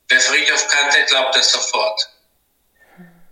Wer 0.08 0.20
Friedhof 0.20 0.68
kannte, 0.68 1.02
glaubt 1.04 1.34
das 1.34 1.50
sofort. 1.50 2.13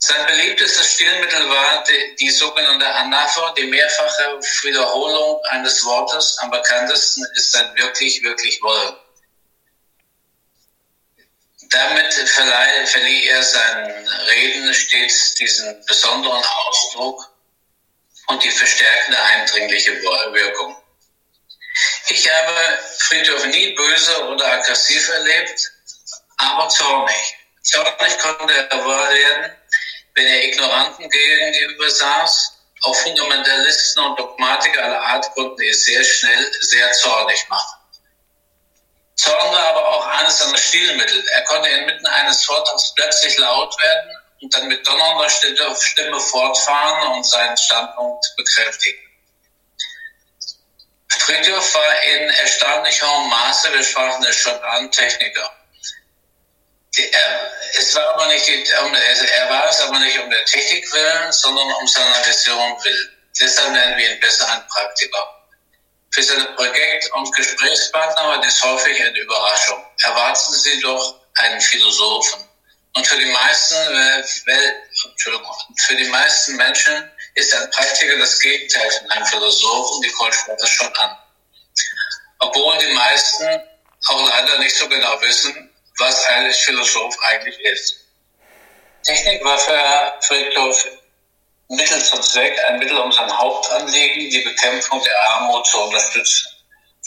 Sein 0.04 0.26
beliebtestes 0.26 0.94
Stilmittel 0.94 1.49
war 1.49 1.85
die, 1.85 2.16
die 2.16 2.30
sogenannte 2.30 2.92
Anapher, 2.92 3.54
die 3.56 3.68
mehrfache 3.68 4.40
Wiederholung 4.62 5.40
eines 5.50 5.85
Wortes. 5.85 6.37
Am 6.38 6.50
bekanntesten 6.50 7.25
ist 7.37 7.52
sein 7.52 7.73
wirklich, 7.76 8.21
wirklich 8.25 8.61
wollen. 8.62 8.97
Damit 11.71 12.12
verleih, 12.14 12.85
verlieh 12.85 13.28
er 13.28 13.44
seinen 13.44 14.09
Reden 14.09 14.75
stets 14.75 15.35
diesen 15.35 15.87
besonderen 15.87 16.42
Ausdruck 16.42 17.32
und 18.26 18.42
die 18.42 18.50
verstärkende 18.50 19.23
eindringliche 19.23 20.02
Wirkung. 20.02 20.76
Ich 22.09 22.28
habe 22.28 22.78
Friedhof 22.99 23.47
nie 23.47 23.73
böse 23.76 24.26
oder 24.30 24.52
aggressiv 24.52 25.09
erlebt, 25.11 25.73
aber 26.38 26.68
zornig. 26.71 27.37
Zornig 27.62 28.18
konnte 28.18 28.52
er 28.68 28.85
werden, 28.85 29.62
wenn 30.14 30.26
er 30.26 30.45
Ignoranten 30.45 31.09
gegenüber 31.09 31.90
saß. 31.90 32.59
Auch 32.85 32.97
Fundamentalisten 32.97 34.04
und 34.04 34.19
Dogmatiker 34.19 34.83
aller 34.83 35.00
Art 35.00 35.33
konnten 35.35 35.62
ihn 35.62 35.75
sehr 35.75 36.02
schnell 36.02 36.52
sehr 36.61 36.90
zornig 36.92 37.47
machen. 37.49 37.78
Zorn 39.14 39.52
war 39.52 39.69
aber 39.69 39.88
auch 39.88 40.07
eines 40.07 40.38
seiner 40.38 40.59
Stilmittel. 40.59 41.25
Er 41.35 41.45
konnte 41.45 41.69
inmitten 41.69 42.07
eines 42.07 42.45
Vortrags 42.45 42.92
plötzlich 42.97 43.38
laut 43.38 43.73
werden 43.83 44.11
und 44.40 44.52
dann 44.54 44.66
mit 44.66 44.87
donnernder 44.87 45.28
Stimme 45.31 46.19
fortfahren 46.19 47.12
und 47.12 47.25
seinen 47.25 47.57
Standpunkt 47.57 48.25
bekräftigen. 48.37 48.99
Friedhof 51.19 51.75
war 51.75 52.02
in 52.02 52.28
erstaunlich 52.31 53.00
hohem 53.00 53.28
Maße, 53.28 53.73
wir 53.73 53.85
sprachen 53.85 54.25
es 54.25 54.37
schon 54.37 54.61
an, 54.61 54.90
Techniker 54.90 55.42
er, 55.42 55.62
es 56.94 57.94
war 57.94 58.14
aber 58.14 58.26
nicht, 58.26 58.49
er 58.49 59.50
war 59.50 59.68
es 59.68 59.80
aber 59.80 59.99
nicht 59.99 60.18
um 60.18 60.28
der 60.30 60.44
Technik 60.44 60.92
willen, 60.92 61.32
sondern 61.32 61.72
um 61.75 61.88
seiner 61.88 62.26
Vision 62.26 62.84
willen. 62.84 63.11
Deshalb 63.40 63.72
nennen 63.72 63.96
wir 63.96 64.12
ihn 64.12 64.20
besser 64.20 64.46
einen 64.52 64.66
Praktiker. 64.68 65.42
Für 66.11 66.22
seine 66.22 66.44
Projekt- 66.54 67.11
und 67.12 67.34
Gesprächspartner 67.34 68.28
war 68.28 68.40
dies 68.42 68.62
häufig 68.62 69.00
eine 69.00 69.18
Überraschung. 69.18 69.82
Erwarten 70.02 70.52
Sie 70.52 70.80
doch 70.80 71.20
einen 71.37 71.61
Philosophen. 71.61 72.46
Und 72.94 73.06
für 73.06 73.16
die 73.16 73.25
meisten, 73.25 73.75
für 75.87 75.96
die 75.96 76.08
meisten 76.08 76.56
Menschen 76.56 77.11
ist 77.34 77.54
ein 77.54 77.70
Praktiker 77.70 78.18
das 78.18 78.38
Gegenteil 78.38 78.90
von 78.90 79.11
einem 79.12 79.25
Philosophen. 79.25 80.02
Die 80.02 80.11
Kohl 80.11 80.30
sprach 80.30 80.56
das 80.58 80.68
schon 80.68 80.94
an. 80.96 81.16
Obwohl 82.40 82.76
die 82.76 82.92
meisten 82.92 83.62
auch 84.08 84.28
leider 84.28 84.58
nicht 84.58 84.76
so 84.76 84.87
genau 84.88 85.18
wissen, 85.22 85.72
was 85.99 86.25
ein 86.26 86.50
Philosoph 86.52 87.16
eigentlich 87.26 87.58
ist. 87.61 87.96
Technik 89.04 89.44
war 89.44 89.58
für 89.58 90.12
Friedhof 90.20 90.87
Mittel 91.68 92.02
zum 92.04 92.22
Zweck, 92.22 92.58
ein 92.68 92.78
Mittel 92.78 92.99
um 92.99 93.11
sein 93.11 93.37
Hauptanliegen, 93.37 94.30
die 94.30 94.40
Bekämpfung 94.40 95.02
der 95.02 95.28
Armut 95.30 95.66
zu 95.66 95.80
unterstützen. 95.80 96.49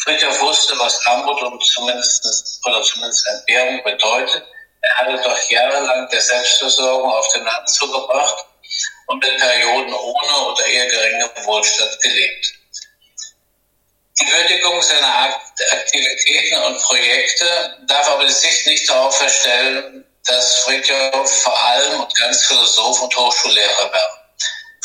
Friedhof 0.04 0.42
wusste, 0.42 0.77
was 0.80 1.06
Armut 1.06 1.42
und 1.42 1.63
zumindest, 1.63 2.60
oder 2.65 2.82
zumindest 2.82 3.27
Entbehrung 3.27 3.84
bedeutet. 3.84 4.44
Er 4.82 4.98
hatte 4.98 5.22
doch 5.22 5.50
jahrelang 5.50 6.10
der 6.10 6.22
Selbstversorgung 6.22 7.12
auf 7.12 7.27
dem 7.34 7.46
Land 7.46 7.70
zugebracht 7.70 8.46
und 9.08 9.24
mit 9.24 9.38
Perioden 9.38 9.94
ohne 9.94 10.38
oder 10.48 10.65
eher 10.65 10.86
geringem 10.88 11.30
Wohlstand 11.46 12.01
gelebt. 12.01 12.54
Die 14.18 14.32
Würdigung 14.32 14.82
seiner 14.82 15.34
Aktivitäten 15.72 16.58
und 16.64 16.82
Projekte 16.84 17.78
darf 17.88 18.08
aber 18.08 18.26
die 18.26 18.32
Sicht 18.32 18.66
nicht 18.66 18.90
darauf 18.90 19.18
verstellen, 19.18 20.06
dass 20.26 20.60
Friedhof 20.60 21.44
vor 21.44 21.60
allem 21.66 22.00
und 22.00 22.18
ganz 22.18 22.46
Philosoph 22.46 23.02
und 23.02 23.16
Hochschullehrer 23.16 23.92
war. 23.92 24.26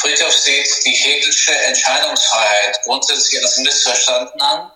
Friedhof 0.00 0.36
sieht 0.36 0.84
die 0.84 0.94
Hegelsche 0.94 1.56
Entscheidungsfreiheit 1.56 2.80
grundsätzlich 2.82 3.40
als 3.40 3.56
missverstanden 3.58 4.40
an 4.40 4.72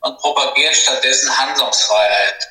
und 0.00 0.18
propagiert 0.18 0.76
stattdessen 0.76 1.36
Handlungsfreiheit. 1.38 2.48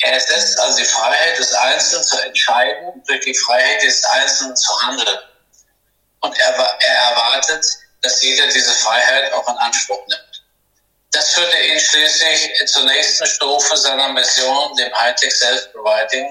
Er 0.00 0.12
ersetzt 0.12 0.60
also 0.60 0.78
die 0.78 0.84
Freiheit 0.84 1.38
des 1.38 1.52
Einzelnen 1.54 2.04
zu 2.04 2.18
entscheiden 2.20 3.02
durch 3.06 3.20
die 3.24 3.34
Freiheit 3.34 3.82
des 3.82 4.04
Einzelnen 4.04 4.54
zu 4.54 4.82
handeln. 4.82 5.18
Und 6.20 6.38
er, 6.38 6.50
er 6.54 6.94
erwartet, 7.10 7.66
dass 8.02 8.22
jeder 8.22 8.46
diese 8.46 8.72
Freiheit 8.74 9.32
auch 9.32 9.48
in 9.48 9.56
Anspruch 9.56 10.06
nimmt. 10.06 10.27
Das 11.12 11.34
führte 11.34 11.58
ihn 11.58 11.80
schließlich 11.80 12.66
zur 12.66 12.84
nächsten 12.84 13.26
Stufe 13.26 13.76
seiner 13.76 14.08
Mission, 14.08 14.76
dem 14.76 14.94
Hightech 14.94 15.34
Self-Providing, 15.34 16.28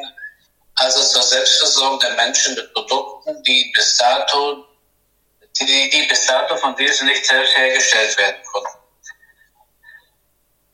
also 0.76 1.04
zur 1.04 1.24
Selbstversorgung 1.24 2.00
der 2.00 2.12
Menschen 2.12 2.54
mit 2.54 2.74
Produkten, 2.74 3.42
die 3.44 3.72
bis 3.76 3.98
dato, 3.98 4.66
die, 5.60 5.90
die 5.90 6.04
bis 6.04 6.26
dato 6.28 6.56
von 6.58 6.76
diesen 6.76 7.08
nicht 7.08 7.26
selbst 7.26 7.58
hergestellt 7.58 8.18
werden 8.20 8.44
konnten. 8.52 8.78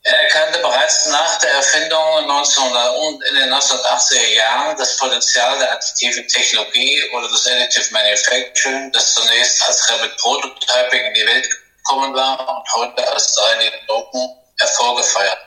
Er 0.06 0.20
erkannte 0.20 0.58
bereits 0.58 1.06
nach 1.06 1.38
der 1.38 1.52
Erfindung 1.52 2.18
1900 2.28 3.30
in 3.30 3.36
den 3.36 3.54
1980er 3.54 4.34
Jahren 4.34 4.76
das 4.76 4.98
Potenzial 4.98 5.58
der 5.58 5.72
additiven 5.72 6.28
Technologie 6.28 7.02
oder 7.14 7.26
des 7.30 7.46
Additive 7.46 7.90
Manufacturing, 7.90 8.92
das 8.92 9.14
zunächst 9.14 9.66
als 9.66 9.88
Rapid 9.88 10.14
Prototyping 10.18 11.06
in 11.06 11.14
die 11.14 11.26
Welt 11.26 11.48
gekommen 11.84 12.14
war 12.14 12.38
und 12.56 12.72
heute 12.74 13.12
als 13.12 13.36
3D-Drucken 13.36 14.28
hervorgefeiert. 14.58 15.38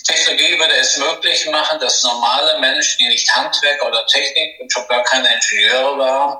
Die 0.00 0.14
Technologie 0.14 0.58
würde 0.58 0.76
es 0.76 0.96
möglich 0.96 1.46
machen, 1.46 1.78
dass 1.80 2.02
normale 2.02 2.58
Menschen, 2.58 2.96
die 2.98 3.08
nicht 3.08 3.30
Handwerker 3.34 3.86
oder 3.86 4.06
Technik 4.06 4.58
und 4.60 4.72
schon 4.72 4.86
gar 4.88 5.02
keine 5.04 5.28
Ingenieure 5.32 5.98
waren, 5.98 6.38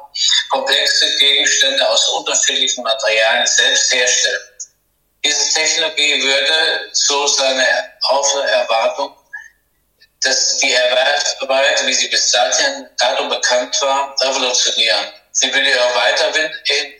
komplexe 0.50 1.14
Gegenstände 1.18 1.86
aus 1.88 2.08
unterschiedlichen 2.10 2.82
Materialien 2.82 3.46
selbst 3.46 3.92
herstellen. 3.92 4.40
Diese 5.24 5.54
Technologie 5.54 6.22
würde, 6.22 6.88
so 6.92 7.26
seine 7.26 7.66
Erwartung, 7.66 9.14
dass 10.22 10.56
die 10.58 10.72
Erwerbsarbeit, 10.72 11.86
wie 11.86 11.92
sie 11.92 12.08
bis 12.08 12.30
dato 12.30 13.28
bekannt 13.28 13.76
war, 13.82 14.14
revolutionieren. 14.20 15.12
Sie 15.32 15.52
würde, 15.52 15.70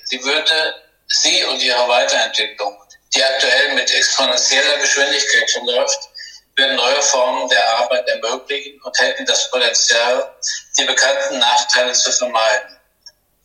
sie 0.05 0.23
würde 0.23 0.75
Sie 1.09 1.45
und 1.45 1.61
Ihre 1.63 1.89
Weiterentwicklung, 1.89 2.77
die 3.15 3.25
aktuell 3.25 3.75
mit 3.75 3.91
exponentieller 3.91 4.79
Geschwindigkeit 4.79 5.51
verläuft, 5.51 5.99
werden 6.57 6.77
neue 6.77 7.03
Formen 7.03 7.49
der 7.49 7.79
Arbeit 7.79 8.07
ermöglichen 8.09 8.81
und 8.83 8.99
hätten 9.01 9.25
das 9.25 9.51
Potenzial, 9.51 10.35
die 10.77 10.85
bekannten 10.85 11.39
Nachteile 11.39 11.93
zu 11.93 12.13
vermeiden. 12.13 12.79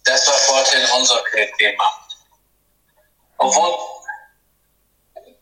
Das 0.03 0.27
war 0.27 0.33
vorhin 0.33 0.85
unser 0.91 1.23
Thema. 1.57 2.07
Obwohl 3.37 3.77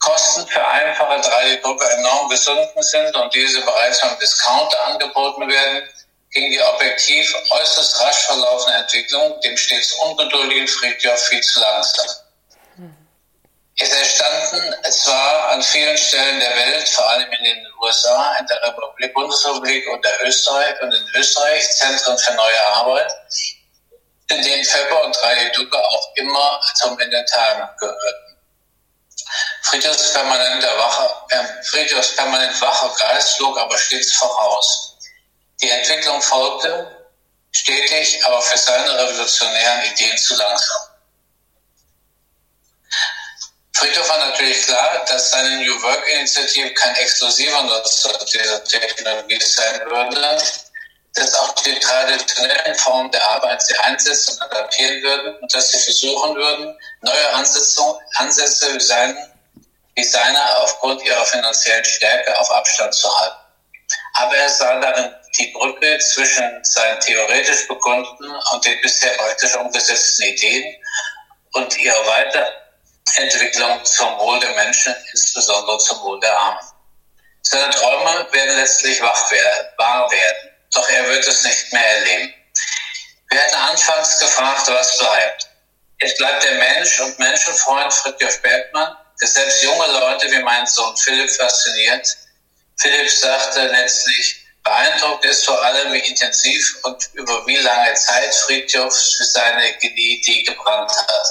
Kosten 0.02 0.48
für 0.48 0.68
einfache 0.68 1.22
3D-Drucker 1.22 1.92
enorm 1.92 2.28
gesunken 2.28 2.82
sind 2.82 3.16
und 3.16 3.34
diese 3.36 3.62
bereits 3.62 4.02
beim 4.02 4.18
Discounter 4.18 4.88
angeboten 4.88 5.48
werden, 5.48 5.88
ging 6.32 6.50
die 6.50 6.62
objektiv 6.62 7.34
äußerst 7.50 8.00
rasch 8.00 8.26
verlaufende 8.26 8.78
Entwicklung 8.78 9.40
dem 9.42 9.58
stets 9.58 9.94
ungeduldigen 9.94 10.68
Friedhof 10.68 11.20
viel 11.28 11.42
zu 11.42 11.60
langsam. 11.60 12.08
ist 13.80 13.94
entstanden 13.94 14.92
zwar 14.92 15.50
an 15.50 15.62
vielen 15.62 15.98
Stellen 15.98 16.40
der 16.40 16.56
Welt, 16.56 16.88
vor 16.90 17.10
allem 17.10 17.32
in 17.32 17.44
den 17.44 17.68
USA, 17.82 18.36
in 18.40 18.48
der 18.48 18.62
Republik, 18.64 19.14
Bundesrepublik 19.14 19.88
und, 19.90 20.06
der 20.06 20.26
Österreich, 20.26 20.82
und 20.82 20.94
in 20.94 21.06
Österreich 21.16 21.70
Zentren 21.72 22.18
für 22.18 22.34
neue 22.34 22.68
Arbeit, 22.68 23.12
in 24.30 24.42
denen 24.42 24.64
Febber 24.64 25.04
und 25.04 25.18
Radiduke 25.24 25.78
auch 25.78 26.16
immer 26.16 26.62
zum 26.76 26.98
Inventar 27.00 27.76
gehörten. 27.80 28.38
Friedrichs 29.64 30.14
permanenter 30.14 30.78
wacher, 30.78 31.26
äh, 31.30 31.64
Friedrichs 31.64 32.16
permanent 32.16 32.60
wacher 32.62 32.94
Geist 33.00 33.38
flog 33.38 33.58
aber 33.58 33.78
stets 33.78 34.14
voraus. 34.14 34.91
Die 35.62 35.70
Entwicklung 35.70 36.22
folgte, 36.22 37.10
stetig, 37.52 38.26
aber 38.26 38.42
für 38.42 38.58
seine 38.58 38.98
revolutionären 38.98 39.92
Ideen 39.92 40.18
zu 40.18 40.36
langsam. 40.36 40.82
Friedhof 43.74 44.10
war 44.10 44.18
natürlich 44.30 44.62
klar, 44.64 45.06
dass 45.06 45.32
seine 45.32 45.58
New 45.58 45.82
Work-Initiative 45.82 46.74
kein 46.74 46.96
exklusiver 46.96 47.64
Nutzer 47.64 48.18
dieser 48.32 48.64
Technologie 48.64 49.40
sein 49.42 49.82
würde, 49.86 50.38
dass 51.16 51.34
auch 51.36 51.52
die 51.56 51.80
traditionellen 51.80 52.76
Formen 52.76 53.12
der 53.12 53.28
Arbeit 53.28 53.62
sie 53.62 53.76
einsetzen 53.78 54.34
und 54.36 54.52
adaptieren 54.52 55.02
würden 55.02 55.36
und 55.38 55.54
dass 55.54 55.72
sie 55.72 55.80
versuchen 55.80 56.36
würden, 56.36 56.78
neue 57.02 57.30
Ansätze, 57.34 58.74
wie, 58.74 58.80
seinen, 58.80 59.18
wie 59.96 60.04
seine 60.04 60.58
aufgrund 60.58 61.02
ihrer 61.04 61.26
finanziellen 61.26 61.86
Stärke 61.86 62.40
auf 62.40 62.50
Abstand 62.52 62.94
zu 62.94 63.20
halten. 63.20 63.38
Aber 64.14 64.36
er 64.36 64.50
sah 64.50 64.80
darin 64.80 65.14
die 65.38 65.48
Brücke 65.48 65.98
zwischen 66.00 66.64
seinen 66.64 67.00
theoretisch 67.00 67.68
bekundeten 67.68 68.32
und 68.52 68.66
den 68.66 68.82
bisher 68.82 69.12
praktisch 69.18 69.56
umgesetzten 69.56 70.26
Ideen 70.26 70.76
und 71.54 71.78
ihrer 71.78 72.06
weiter 72.08 72.48
Entwicklung 73.16 73.84
zum 73.86 74.18
Wohl 74.20 74.40
der 74.40 74.54
Menschen, 74.56 74.96
insbesondere 75.12 75.78
zum 75.80 76.02
Wohl 76.02 76.20
der 76.20 76.38
Armen. 76.38 76.66
Seine 77.42 77.70
Träume 77.72 78.28
werden 78.32 78.56
letztlich 78.58 79.02
wahr 79.02 79.30
werden, 80.12 80.50
doch 80.74 80.90
er 80.90 81.08
wird 81.10 81.28
es 81.28 81.44
nicht 81.44 81.74
mehr 81.74 81.86
erleben. 81.98 82.34
Wir 83.30 83.42
hatten 83.42 83.56
anfangs 83.56 84.20
gefragt, 84.20 84.68
was 84.68 84.98
bleibt. 84.98 85.48
Es 86.00 86.16
bleibt 86.18 86.44
der 86.44 86.56
Mensch 86.56 87.00
und 87.00 87.18
Menschenfreund 87.20 87.94
Friedrich 87.94 88.42
Bergmann, 88.42 88.96
der 89.22 89.28
selbst 89.28 89.64
junge 89.64 89.88
Leute 89.88 90.32
wie 90.32 90.42
mein 90.42 90.66
Sohn 90.66 90.96
Philipp 90.98 91.30
fasziniert. 91.32 92.18
Philipp 92.80 93.10
sagte 93.10 93.68
letztlich, 93.68 94.41
beeindruckt 94.64 95.26
ist 95.26 95.46
vor 95.46 95.62
allem, 95.64 95.94
wie 95.94 96.00
intensiv 96.00 96.80
und 96.84 97.10
über 97.14 97.46
wie 97.48 97.58
lange 97.58 97.94
Zeit 97.96 98.34
Friedhof 98.36 98.94
für 98.94 99.24
seine 99.26 99.78
Idee 99.80 100.44
gebrannt 100.44 100.92
hat 100.92 101.26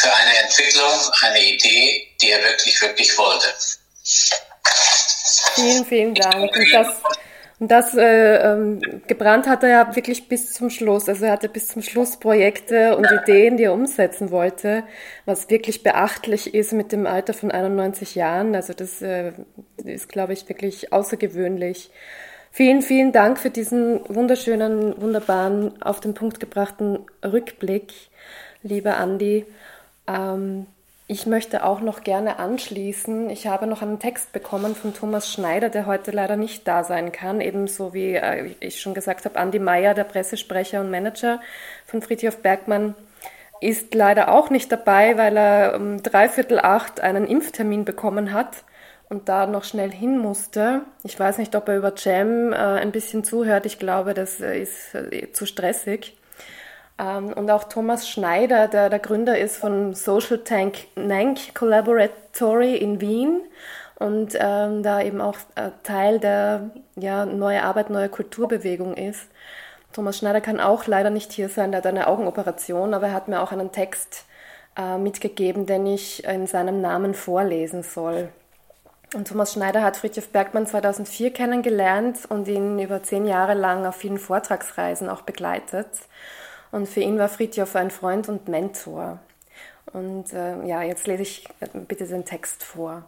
für 0.00 0.12
eine 0.12 0.38
Entwicklung, 0.38 1.12
eine 1.22 1.42
Idee, 1.42 2.08
die 2.20 2.30
er 2.30 2.42
wirklich, 2.42 2.80
wirklich 2.80 3.18
wollte. 3.18 3.54
Vielen, 5.54 5.84
vielen 5.84 6.14
Dank. 6.14 6.56
Und 6.56 6.72
das, 6.72 6.88
und 7.60 7.70
das 7.70 7.94
äh, 7.94 8.36
ähm, 8.36 8.80
gebrannt 9.06 9.46
hat 9.46 9.62
er 9.62 9.68
ja 9.68 9.94
wirklich 9.94 10.28
bis 10.28 10.54
zum 10.54 10.70
Schluss. 10.70 11.10
Also 11.10 11.26
er 11.26 11.32
hatte 11.32 11.50
bis 11.50 11.68
zum 11.68 11.82
Schluss 11.82 12.16
Projekte 12.16 12.96
und 12.96 13.06
Ideen, 13.10 13.58
die 13.58 13.64
er 13.64 13.74
umsetzen 13.74 14.30
wollte, 14.30 14.82
was 15.26 15.50
wirklich 15.50 15.82
beachtlich 15.82 16.54
ist 16.54 16.72
mit 16.72 16.90
dem 16.90 17.06
Alter 17.06 17.34
von 17.34 17.50
91 17.50 18.14
Jahren. 18.14 18.54
Also 18.54 18.72
das 18.72 19.02
äh, 19.02 19.32
ist, 19.84 20.08
glaube 20.08 20.32
ich, 20.32 20.48
wirklich 20.48 20.94
außergewöhnlich. 20.94 21.90
Vielen, 22.50 22.80
vielen 22.80 23.12
Dank 23.12 23.38
für 23.38 23.50
diesen 23.50 24.00
wunderschönen, 24.08 24.98
wunderbaren, 24.98 25.82
auf 25.82 26.00
den 26.00 26.14
Punkt 26.14 26.40
gebrachten 26.40 27.00
Rückblick, 27.22 27.92
lieber 28.62 28.96
Andi. 28.96 29.44
Ähm, 30.08 30.66
ich 31.10 31.26
möchte 31.26 31.64
auch 31.64 31.80
noch 31.80 32.04
gerne 32.04 32.38
anschließen. 32.38 33.30
Ich 33.30 33.48
habe 33.48 33.66
noch 33.66 33.82
einen 33.82 33.98
Text 33.98 34.32
bekommen 34.32 34.76
von 34.76 34.94
Thomas 34.94 35.28
Schneider, 35.28 35.68
der 35.68 35.86
heute 35.86 36.12
leider 36.12 36.36
nicht 36.36 36.68
da 36.68 36.84
sein 36.84 37.10
kann. 37.10 37.40
Ebenso 37.40 37.92
wie 37.92 38.14
äh, 38.14 38.54
ich 38.60 38.80
schon 38.80 38.94
gesagt 38.94 39.24
habe, 39.24 39.36
Andi 39.36 39.58
Meyer, 39.58 39.94
der 39.94 40.04
Pressesprecher 40.04 40.80
und 40.80 40.88
Manager 40.88 41.40
von 41.84 42.00
Friedhof 42.00 42.36
Bergmann, 42.36 42.94
ist 43.60 43.92
leider 43.92 44.30
auch 44.30 44.50
nicht 44.50 44.70
dabei, 44.70 45.18
weil 45.18 45.36
er 45.36 45.74
um 45.74 46.00
dreiviertel 46.00 46.60
acht 46.60 47.00
einen 47.00 47.26
Impftermin 47.26 47.84
bekommen 47.84 48.32
hat 48.32 48.62
und 49.08 49.28
da 49.28 49.48
noch 49.48 49.64
schnell 49.64 49.90
hin 49.90 50.16
musste. 50.16 50.82
Ich 51.02 51.18
weiß 51.18 51.38
nicht, 51.38 51.56
ob 51.56 51.68
er 51.68 51.76
über 51.76 51.92
Jam 51.96 52.52
äh, 52.52 52.56
ein 52.56 52.92
bisschen 52.92 53.24
zuhört. 53.24 53.66
Ich 53.66 53.80
glaube, 53.80 54.14
das 54.14 54.40
äh, 54.40 54.60
ist 54.60 54.96
zu 55.32 55.44
stressig. 55.44 56.19
Ähm, 57.00 57.32
und 57.32 57.50
auch 57.50 57.64
Thomas 57.64 58.08
Schneider, 58.08 58.68
der 58.68 58.90
der 58.90 58.98
Gründer 58.98 59.38
ist 59.38 59.56
von 59.56 59.94
Social 59.94 60.38
Tank 60.38 60.86
Nank 60.96 61.54
Collaboratory 61.54 62.76
in 62.76 63.00
Wien 63.00 63.40
und 63.98 64.36
ähm, 64.38 64.82
da 64.82 65.02
eben 65.02 65.20
auch 65.20 65.36
äh, 65.54 65.70
Teil 65.82 66.20
der 66.20 66.70
ja, 66.96 67.24
Neue 67.26 67.62
Arbeit, 67.62 67.90
Neue 67.90 68.08
Kulturbewegung 68.08 68.94
ist. 68.94 69.28
Thomas 69.92 70.18
Schneider 70.18 70.40
kann 70.40 70.60
auch 70.60 70.86
leider 70.86 71.10
nicht 71.10 71.32
hier 71.32 71.48
sein, 71.48 71.72
der 71.72 71.78
hat 71.78 71.86
eine 71.86 72.06
Augenoperation, 72.06 72.94
aber 72.94 73.08
er 73.08 73.14
hat 73.14 73.28
mir 73.28 73.40
auch 73.40 73.50
einen 73.50 73.72
Text 73.72 74.24
äh, 74.76 74.98
mitgegeben, 74.98 75.66
den 75.66 75.86
ich 75.86 76.24
in 76.24 76.46
seinem 76.46 76.80
Namen 76.80 77.14
vorlesen 77.14 77.82
soll. 77.82 78.28
Und 79.14 79.26
Thomas 79.26 79.54
Schneider 79.54 79.82
hat 79.82 79.96
Friedrich 79.96 80.30
Bergmann 80.30 80.66
2004 80.66 81.32
kennengelernt 81.32 82.18
und 82.28 82.46
ihn 82.46 82.78
über 82.78 83.02
zehn 83.02 83.26
Jahre 83.26 83.54
lang 83.54 83.84
auf 83.84 83.96
vielen 83.96 84.18
Vortragsreisen 84.18 85.08
auch 85.08 85.22
begleitet. 85.22 85.88
Und 86.70 86.88
für 86.88 87.00
ihn 87.00 87.18
war 87.18 87.28
Fritjof 87.28 87.74
ein 87.76 87.90
Freund 87.90 88.28
und 88.28 88.48
Mentor. 88.48 89.18
Und 89.92 90.32
äh, 90.32 90.64
ja, 90.66 90.82
jetzt 90.82 91.06
lese 91.06 91.22
ich 91.22 91.48
bitte 91.88 92.06
den 92.06 92.24
Text 92.24 92.62
vor. 92.62 93.04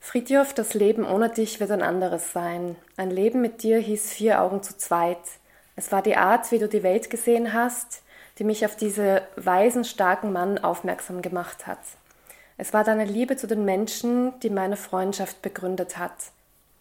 Fritjof, 0.00 0.52
das 0.52 0.74
Leben 0.74 1.06
ohne 1.06 1.30
dich 1.30 1.60
wird 1.60 1.70
ein 1.70 1.82
anderes 1.82 2.32
sein. 2.32 2.76
Ein 2.96 3.10
Leben 3.10 3.40
mit 3.40 3.62
dir 3.62 3.78
hieß 3.78 4.12
vier 4.12 4.42
Augen 4.42 4.62
zu 4.62 4.76
zweit. 4.76 5.18
Es 5.76 5.92
war 5.92 6.02
die 6.02 6.16
Art, 6.16 6.50
wie 6.52 6.58
du 6.58 6.68
die 6.68 6.82
Welt 6.82 7.10
gesehen 7.10 7.52
hast, 7.52 8.02
die 8.38 8.44
mich 8.44 8.64
auf 8.66 8.76
diesen 8.76 9.20
weisen, 9.36 9.84
starken 9.84 10.32
Mann 10.32 10.58
aufmerksam 10.58 11.22
gemacht 11.22 11.66
hat. 11.66 11.78
Es 12.56 12.72
war 12.72 12.84
deine 12.84 13.04
Liebe 13.04 13.36
zu 13.36 13.46
den 13.46 13.64
Menschen, 13.64 14.38
die 14.40 14.50
meine 14.50 14.76
Freundschaft 14.76 15.42
begründet 15.42 15.96
hat. 15.96 16.12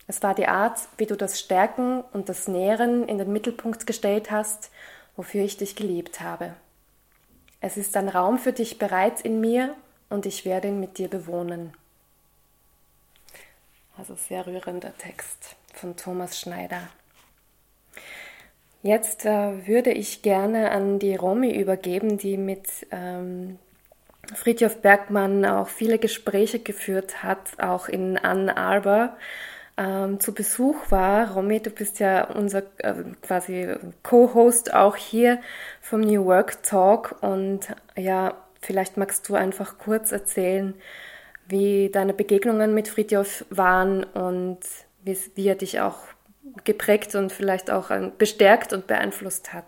Es 0.05 0.21
war 0.21 0.35
die 0.35 0.47
Art, 0.47 0.79
wie 0.97 1.05
du 1.05 1.15
das 1.15 1.39
Stärken 1.39 2.03
und 2.11 2.29
das 2.29 2.47
Nähren 2.47 3.07
in 3.07 3.17
den 3.17 3.31
Mittelpunkt 3.31 3.87
gestellt 3.87 4.31
hast 4.31 4.69
wofür 5.15 5.43
ich 5.43 5.57
dich 5.57 5.75
geliebt 5.75 6.21
habe. 6.21 6.53
Es 7.61 7.77
ist 7.77 7.95
ein 7.95 8.09
Raum 8.09 8.37
für 8.37 8.53
dich 8.53 8.77
bereits 8.77 9.21
in 9.21 9.39
mir 9.39 9.75
und 10.09 10.25
ich 10.25 10.45
werde 10.45 10.67
ihn 10.67 10.79
mit 10.79 10.97
dir 10.97 11.07
bewohnen. 11.07 11.73
Also 13.97 14.15
sehr 14.15 14.45
rührender 14.47 14.97
Text 14.97 15.55
von 15.73 15.95
Thomas 15.95 16.39
Schneider. 16.39 16.89
Jetzt 18.81 19.25
äh, 19.25 19.65
würde 19.65 19.91
ich 19.91 20.23
gerne 20.23 20.71
an 20.71 20.99
die 20.99 21.15
Romy 21.15 21.57
übergeben, 21.57 22.17
die 22.17 22.37
mit 22.37 22.67
ähm, 22.91 23.57
Friedhof 24.35 24.81
Bergmann 24.81 25.45
auch 25.45 25.69
viele 25.69 25.99
Gespräche 25.99 26.59
geführt 26.59 27.23
hat, 27.23 27.59
auch 27.59 27.87
in 27.87 28.17
Ann 28.17 28.49
Arbor 28.49 29.15
ähm, 29.77 30.19
zu 30.19 30.33
Besuch 30.33 30.75
war. 30.89 31.31
Romy, 31.31 31.59
du 31.59 31.69
bist 31.69 31.99
ja 31.99 32.25
unser 32.25 32.63
äh, 32.77 32.93
quasi 33.21 33.75
Co-Host 34.03 34.73
auch 34.73 34.95
hier 34.95 35.41
vom 35.81 36.01
New 36.01 36.25
Work 36.25 36.63
Talk 36.63 37.15
und 37.21 37.61
ja, 37.95 38.35
vielleicht 38.61 38.97
magst 38.97 39.27
du 39.29 39.35
einfach 39.35 39.77
kurz 39.77 40.11
erzählen, 40.11 40.75
wie 41.47 41.89
deine 41.89 42.13
Begegnungen 42.13 42.73
mit 42.73 42.87
Friedhof 42.87 43.45
waren 43.49 44.03
und 44.03 44.59
wie, 45.03 45.17
wie 45.35 45.47
er 45.47 45.55
dich 45.55 45.81
auch 45.81 45.97
geprägt 46.63 47.15
und 47.15 47.31
vielleicht 47.31 47.71
auch 47.71 47.89
äh, 47.89 48.11
bestärkt 48.17 48.73
und 48.73 48.87
beeinflusst 48.87 49.53
hat. 49.53 49.65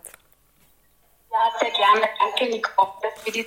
Ja, 1.30 1.38
sehr 1.60 1.70
gerne. 1.70 2.08
Danke, 2.18 2.50
Nico, 2.50 2.94
dass 3.02 3.24
wir 3.24 3.32
die 3.32 3.46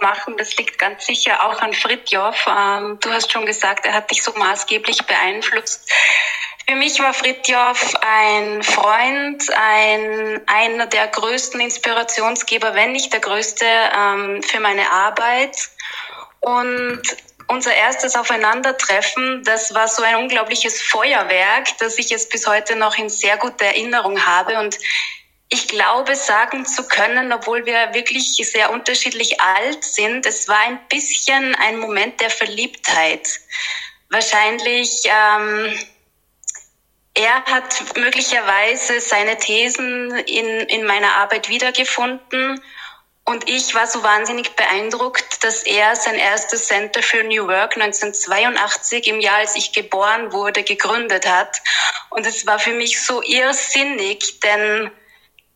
machen. 0.00 0.36
Das 0.36 0.56
liegt 0.56 0.78
ganz 0.78 1.06
sicher 1.06 1.44
auch 1.44 1.60
an 1.60 1.72
Fritjof. 1.72 2.46
Ähm, 2.46 2.98
du 3.00 3.12
hast 3.12 3.32
schon 3.32 3.46
gesagt, 3.46 3.86
er 3.86 3.94
hat 3.94 4.10
dich 4.10 4.22
so 4.22 4.32
maßgeblich 4.32 5.06
beeinflusst. 5.06 5.90
Für 6.68 6.76
mich 6.76 7.00
war 7.00 7.12
Fritjof 7.12 7.94
ein 8.00 8.62
Freund, 8.62 9.42
ein, 9.50 10.40
einer 10.46 10.86
der 10.86 11.08
größten 11.08 11.60
Inspirationsgeber, 11.60 12.74
wenn 12.74 12.92
nicht 12.92 13.12
der 13.12 13.20
größte, 13.20 13.64
ähm, 13.66 14.42
für 14.42 14.60
meine 14.60 14.88
Arbeit. 14.90 15.56
Und 16.40 17.02
unser 17.48 17.74
erstes 17.74 18.14
Aufeinandertreffen, 18.14 19.42
das 19.44 19.74
war 19.74 19.88
so 19.88 20.02
ein 20.02 20.14
unglaubliches 20.16 20.80
Feuerwerk, 20.80 21.76
dass 21.78 21.98
ich 21.98 22.12
es 22.12 22.28
bis 22.28 22.46
heute 22.46 22.76
noch 22.76 22.96
in 22.96 23.08
sehr 23.08 23.36
guter 23.36 23.64
Erinnerung 23.64 24.24
habe. 24.24 24.58
Und 24.60 24.78
ich 25.52 25.66
glaube, 25.66 26.14
sagen 26.14 26.64
zu 26.64 26.86
können, 26.86 27.32
obwohl 27.32 27.66
wir 27.66 27.92
wirklich 27.92 28.36
sehr 28.36 28.70
unterschiedlich 28.70 29.40
alt 29.40 29.82
sind, 29.82 30.24
es 30.24 30.46
war 30.46 30.60
ein 30.60 30.80
bisschen 30.88 31.56
ein 31.56 31.78
Moment 31.78 32.20
der 32.20 32.30
Verliebtheit. 32.30 33.28
Wahrscheinlich, 34.10 35.02
ähm, 35.06 35.76
er 37.14 37.44
hat 37.46 37.96
möglicherweise 37.96 39.00
seine 39.00 39.36
Thesen 39.38 40.16
in, 40.18 40.46
in 40.46 40.86
meiner 40.86 41.16
Arbeit 41.16 41.48
wiedergefunden 41.48 42.62
Und 43.24 43.48
ich 43.48 43.74
war 43.74 43.86
so 43.86 44.02
wahnsinnig 44.02 44.50
beeindruckt, 44.56 45.44
dass 45.44 45.64
er 45.64 45.94
sein 45.96 46.16
erstes 46.16 46.66
Center 46.66 47.02
für 47.02 47.22
New 47.24 47.46
Work 47.46 47.76
1982 47.76 49.08
im 49.08 49.20
Jahr, 49.20 49.38
als 49.38 49.56
ich 49.56 49.72
geboren 49.72 50.32
wurde, 50.32 50.62
gegründet 50.62 51.26
hat. 51.26 51.60
Und 52.10 52.26
es 52.26 52.46
war 52.46 52.58
für 52.58 52.72
mich 52.72 53.00
so 53.00 53.22
irrsinnig, 53.22 54.40
denn 54.40 54.90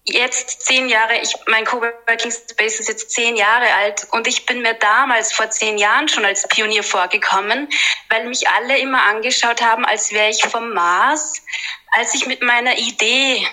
jetzt 0.05 0.63
zehn 0.63 0.89
Jahre, 0.89 1.19
ich, 1.19 1.35
mein 1.47 1.65
Coworking 1.65 2.31
Space 2.31 2.81
ist 2.81 2.89
jetzt 2.89 3.11
zehn 3.11 3.37
Jahre 3.37 3.73
alt 3.75 4.07
und 4.11 4.27
ich 4.27 4.47
bin 4.47 4.61
mir 4.61 4.75
damals 4.75 5.33
vor 5.33 5.51
zehn 5.51 5.79
Jahren 5.79 6.09
schon 6.09 6.25
als 6.25 6.47
Pionier 6.49 6.83
vorgekommen, 6.83 7.69
weil 8.11 8.27
mich 8.29 8.49
alle 8.49 8.79
immer 8.79 9.03
angeschaut 9.05 9.63
haben, 9.63 9.85
als 9.85 10.13
wäre 10.13 10.31
ich 10.31 10.45
vom 10.45 10.73
Mars, 10.75 11.35
als 11.93 12.15
ich 12.15 12.27
mit 12.27 12.43
meiner 12.43 12.77
Idee 12.77 13.47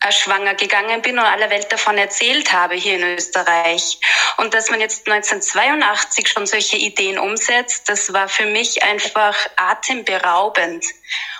äh, 0.00 0.10
schwanger 0.10 0.54
gegangen 0.54 1.00
bin 1.00 1.18
und 1.18 1.24
aller 1.24 1.50
Welt 1.50 1.70
davon 1.70 1.96
erzählt 1.96 2.52
habe 2.52 2.74
hier 2.74 2.96
in 2.96 3.16
Österreich. 3.16 4.00
Und 4.36 4.52
dass 4.54 4.68
man 4.68 4.80
jetzt 4.80 5.06
1982 5.06 6.28
schon 6.28 6.46
solche 6.46 6.76
Ideen 6.76 7.18
umsetzt, 7.18 7.88
das 7.88 8.12
war 8.12 8.28
für 8.28 8.46
mich 8.46 8.82
einfach 8.82 9.36
atemberaubend. 9.56 10.84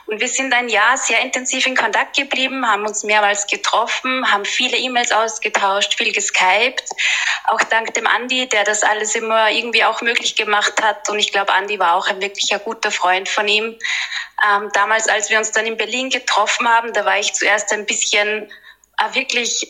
Und 0.07 0.21
wir 0.21 0.29
sind 0.29 0.53
ein 0.53 0.69
Jahr 0.69 0.97
sehr 0.97 1.21
intensiv 1.21 1.67
in 1.67 1.77
Kontakt 1.77 2.17
geblieben, 2.17 2.67
haben 2.67 2.87
uns 2.87 3.05
mehrmals 3.05 3.47
getroffen, 3.47 4.31
haben 4.31 4.45
viele 4.45 4.77
E-Mails 4.77 5.13
ausgetauscht, 5.13 5.95
viel 5.95 6.13
geskypt. 6.13 6.85
Auch 7.45 7.63
dank 7.65 7.95
dem 7.95 8.07
Andi, 8.07 8.49
der 8.49 8.65
das 8.65 8.83
alles 8.83 9.15
immer 9.15 9.51
irgendwie 9.51 9.85
auch 9.85 10.01
möglich 10.03 10.37
gemacht 10.37 10.83
hat. 10.83 11.09
Und 11.09 11.19
ich 11.19 11.33
glaube, 11.33 11.53
Andi 11.53 11.79
war 11.79 11.95
auch 11.95 12.09
ein 12.09 12.21
wirklicher 12.21 12.59
guter 12.59 12.91
Freund 12.91 13.29
von 13.29 13.47
ihm. 13.47 13.79
Ähm, 14.49 14.71
damals, 14.73 15.09
als 15.09 15.31
wir 15.31 15.39
uns 15.39 15.53
dann 15.53 15.67
in 15.67 15.77
Berlin 15.77 16.11
getroffen 16.11 16.69
haben, 16.69 16.93
da 16.93 17.05
war 17.05 17.19
ich 17.19 17.33
zuerst 17.33 17.73
ein 17.73 17.87
bisschen 17.87 18.51
äh, 18.99 19.15
wirklich 19.15 19.69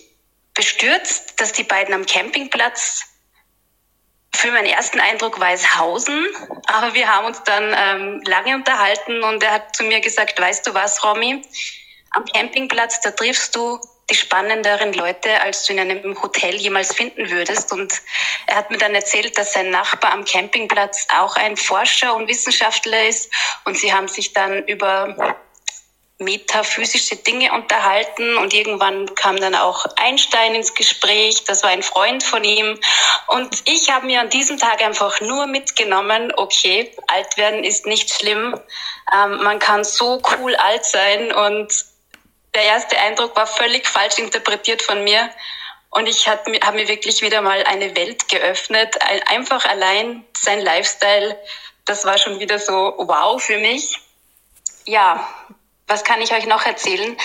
bestürzt, 0.55 1.41
dass 1.41 1.53
die 1.53 1.65
beiden 1.65 1.95
am 1.95 2.07
Campingplatz 2.07 3.12
für 4.35 4.51
meinen 4.51 4.67
ersten 4.67 4.99
Eindruck 4.99 5.39
war 5.41 5.53
es 5.53 5.79
Hausen, 5.79 6.27
aber 6.67 6.95
wir 6.95 7.07
haben 7.07 7.27
uns 7.27 7.43
dann 7.45 7.75
ähm, 7.77 8.23
lange 8.25 8.57
unterhalten 8.57 9.23
und 9.23 9.43
er 9.43 9.53
hat 9.53 9.77
zu 9.77 9.85
mir 9.85 10.01
gesagt, 10.01 10.41
weißt 10.41 10.67
du 10.67 10.75
was, 10.75 11.05
Romy, 11.05 11.43
am 12.11 12.25
Campingplatz, 12.27 13.01
da 13.01 13.11
triffst 13.11 13.55
du 13.55 13.79
die 14.11 14.15
spannenderen 14.15 14.93
Leute, 14.93 15.41
als 15.41 15.65
du 15.65 15.73
in 15.73 15.81
einem 15.81 16.21
Hotel 16.23 16.57
jemals 16.57 16.95
finden 16.95 17.31
würdest. 17.31 17.73
Und 17.73 17.95
er 18.47 18.57
hat 18.57 18.71
mir 18.71 18.79
dann 18.79 18.95
erzählt, 18.95 19.39
dass 19.39 19.53
sein 19.55 19.71
Nachbar 19.71 20.13
am 20.13 20.25
Campingplatz 20.25 21.07
auch 21.17 21.37
ein 21.37 21.57
Forscher 21.57 22.15
und 22.15 22.29
Wissenschaftler 22.29 23.07
ist. 23.07 23.33
Und 23.65 23.79
sie 23.79 23.93
haben 23.93 24.09
sich 24.09 24.33
dann 24.33 24.67
über 24.67 25.37
metaphysische 26.25 27.17
Dinge 27.17 27.53
unterhalten. 27.53 28.37
Und 28.37 28.55
irgendwann 28.55 29.15
kam 29.15 29.37
dann 29.37 29.55
auch 29.55 29.85
Einstein 29.97 30.55
ins 30.55 30.75
Gespräch, 30.75 31.45
das 31.45 31.63
war 31.63 31.71
ein 31.71 31.83
Freund 31.83 32.23
von 32.23 32.45
ihm. 32.45 32.79
Und 33.29 33.63
ich 33.65 33.91
habe 33.91 34.07
mir 34.07 34.21
an 34.21 34.31
diesem 34.31 34.59
Tag 34.59 34.83
einfach 34.83 35.21
nur 35.21 35.47
mitgenommen, 35.47 36.33
okay, 36.37 36.95
alt 37.07 37.37
werden 37.37 37.65
ist 37.65 37.87
nicht 37.87 38.13
schlimm, 38.13 38.59
ähm, 39.15 39.43
man 39.43 39.59
kann 39.59 39.85
so 39.85 40.23
cool 40.37 40.55
alt 40.57 40.85
sein. 40.85 41.33
Und 41.33 41.73
der 42.55 42.65
erste 42.65 42.99
Eindruck 42.99 43.37
war 43.37 43.47
völlig 43.47 43.87
falsch 43.87 44.19
interpretiert 44.19 44.83
von 44.83 45.05
mir. 45.05 45.31
Und 45.91 46.09
ich 46.09 46.27
habe 46.27 46.59
hab 46.61 46.75
mir 46.75 46.89
wirklich 46.89 47.21
wieder 47.21 47.43
mal 47.43 47.63
eine 47.65 47.95
Welt 47.95 48.29
geöffnet, 48.29 48.97
einfach 49.27 49.67
allein 49.67 50.25
sein 50.35 50.61
Lifestyle, 50.61 51.39
das 51.85 52.05
war 52.05 52.19
schon 52.19 52.41
wieder 52.41 52.59
so 52.59 52.95
wow 52.97 53.43
für 53.43 53.59
mich. 53.59 53.99
Ja, 54.87 55.29
was 55.93 56.05
kann 56.05 56.23
ich 56.23 56.33
euch 56.33 56.47
noch 56.47 56.65
erzählen? 56.65 57.17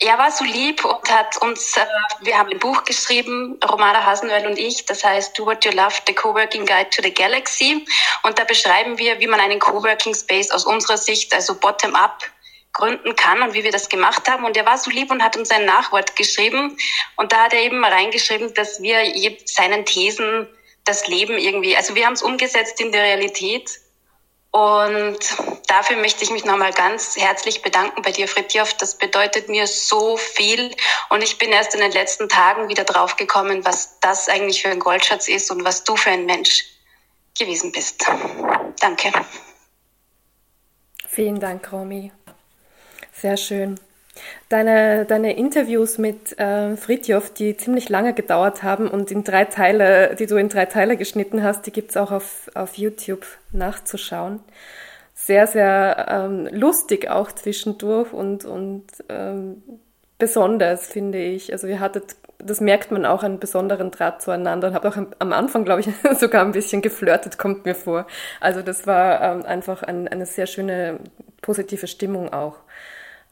Er 0.00 0.18
war 0.18 0.32
so 0.32 0.44
lieb 0.44 0.84
und 0.84 1.10
hat 1.10 1.36
uns, 1.42 1.76
äh, 1.76 1.86
wir 2.22 2.36
haben 2.36 2.50
ein 2.50 2.58
Buch 2.58 2.82
geschrieben, 2.84 3.60
Romana 3.70 4.04
Hasenwell 4.04 4.46
und 4.46 4.58
ich, 4.58 4.84
das 4.84 5.04
heißt 5.04 5.38
Do 5.38 5.46
What 5.46 5.64
You 5.64 5.70
Love, 5.70 5.94
The 6.06 6.14
Coworking 6.14 6.66
Guide 6.66 6.90
to 6.90 7.02
the 7.02 7.14
Galaxy. 7.14 7.86
Und 8.24 8.38
da 8.38 8.44
beschreiben 8.44 8.98
wir, 8.98 9.20
wie 9.20 9.28
man 9.28 9.38
einen 9.38 9.60
Coworking 9.60 10.14
Space 10.14 10.50
aus 10.50 10.64
unserer 10.64 10.96
Sicht, 10.96 11.32
also 11.32 11.54
bottom-up, 11.54 12.24
gründen 12.72 13.14
kann 13.14 13.42
und 13.42 13.54
wie 13.54 13.62
wir 13.62 13.72
das 13.72 13.88
gemacht 13.88 14.28
haben. 14.28 14.44
Und 14.44 14.56
er 14.56 14.66
war 14.66 14.78
so 14.78 14.90
lieb 14.90 15.10
und 15.10 15.22
hat 15.22 15.36
uns 15.36 15.50
ein 15.50 15.64
Nachwort 15.64 16.16
geschrieben. 16.16 16.76
Und 17.16 17.32
da 17.32 17.44
hat 17.44 17.52
er 17.52 17.60
eben 17.60 17.84
reingeschrieben, 17.84 18.54
dass 18.54 18.80
wir 18.82 18.98
seinen 19.44 19.84
Thesen 19.84 20.48
das 20.84 21.06
Leben 21.06 21.38
irgendwie, 21.38 21.76
also 21.76 21.94
wir 21.94 22.06
haben 22.06 22.14
es 22.14 22.22
umgesetzt 22.22 22.80
in 22.80 22.90
der 22.90 23.02
Realität 23.02 23.70
und 24.52 25.18
dafür 25.68 25.96
möchte 25.96 26.24
ich 26.24 26.30
mich 26.30 26.44
nochmal 26.44 26.72
ganz 26.72 27.16
herzlich 27.16 27.62
bedanken 27.62 28.02
bei 28.02 28.10
dir, 28.10 28.26
Fritjof. 28.26 28.74
Das 28.74 28.98
bedeutet 28.98 29.48
mir 29.48 29.68
so 29.68 30.16
viel. 30.16 30.74
Und 31.08 31.22
ich 31.22 31.38
bin 31.38 31.52
erst 31.52 31.74
in 31.74 31.80
den 31.80 31.92
letzten 31.92 32.28
Tagen 32.28 32.68
wieder 32.68 32.84
draufgekommen, 32.84 33.64
was 33.64 34.00
das 34.00 34.28
eigentlich 34.28 34.62
für 34.62 34.70
ein 34.70 34.80
Goldschatz 34.80 35.28
ist 35.28 35.52
und 35.52 35.64
was 35.64 35.84
du 35.84 35.96
für 35.96 36.10
ein 36.10 36.26
Mensch 36.26 36.64
gewesen 37.38 37.70
bist. 37.70 38.04
Danke. 38.80 39.12
Vielen 41.06 41.38
Dank, 41.38 41.70
Romy. 41.72 42.10
Sehr 43.12 43.36
schön. 43.36 43.78
Deine, 44.50 45.04
deine 45.04 45.36
Interviews 45.36 45.96
mit 45.96 46.36
äh, 46.40 46.76
Fritjof, 46.76 47.32
die 47.32 47.56
ziemlich 47.56 47.88
lange 47.88 48.14
gedauert 48.14 48.64
haben 48.64 48.88
und 48.88 49.12
in 49.12 49.22
drei 49.22 49.44
Teile, 49.44 50.16
die 50.16 50.26
du 50.26 50.34
in 50.34 50.48
drei 50.48 50.66
Teile 50.66 50.96
geschnitten 50.96 51.44
hast, 51.44 51.66
die 51.66 51.70
gibt 51.70 51.90
es 51.90 51.96
auch 51.96 52.10
auf, 52.10 52.50
auf 52.56 52.74
YouTube 52.74 53.24
nachzuschauen. 53.52 54.40
Sehr, 55.14 55.46
sehr 55.46 56.04
ähm, 56.10 56.48
lustig 56.50 57.08
auch 57.08 57.30
zwischendurch 57.30 58.12
und, 58.12 58.44
und 58.44 58.86
ähm, 59.08 59.62
besonders, 60.18 60.88
finde 60.88 61.18
ich. 61.18 61.52
Also 61.52 61.68
ihr 61.68 61.78
hattet, 61.78 62.16
das 62.38 62.60
merkt 62.60 62.90
man 62.90 63.06
auch, 63.06 63.22
einen 63.22 63.38
besonderen 63.38 63.92
Draht 63.92 64.20
zueinander 64.20 64.66
und 64.66 64.74
habt 64.74 64.86
auch 64.86 64.96
am 64.96 65.32
Anfang, 65.32 65.64
glaube 65.64 65.82
ich, 65.82 65.90
sogar 66.18 66.44
ein 66.44 66.50
bisschen 66.50 66.82
geflirtet, 66.82 67.38
kommt 67.38 67.66
mir 67.66 67.76
vor. 67.76 68.04
Also 68.40 68.62
das 68.62 68.84
war 68.88 69.20
ähm, 69.22 69.44
einfach 69.44 69.84
ein, 69.84 70.08
eine 70.08 70.26
sehr 70.26 70.48
schöne, 70.48 70.98
positive 71.40 71.86
Stimmung 71.86 72.32
auch. 72.32 72.56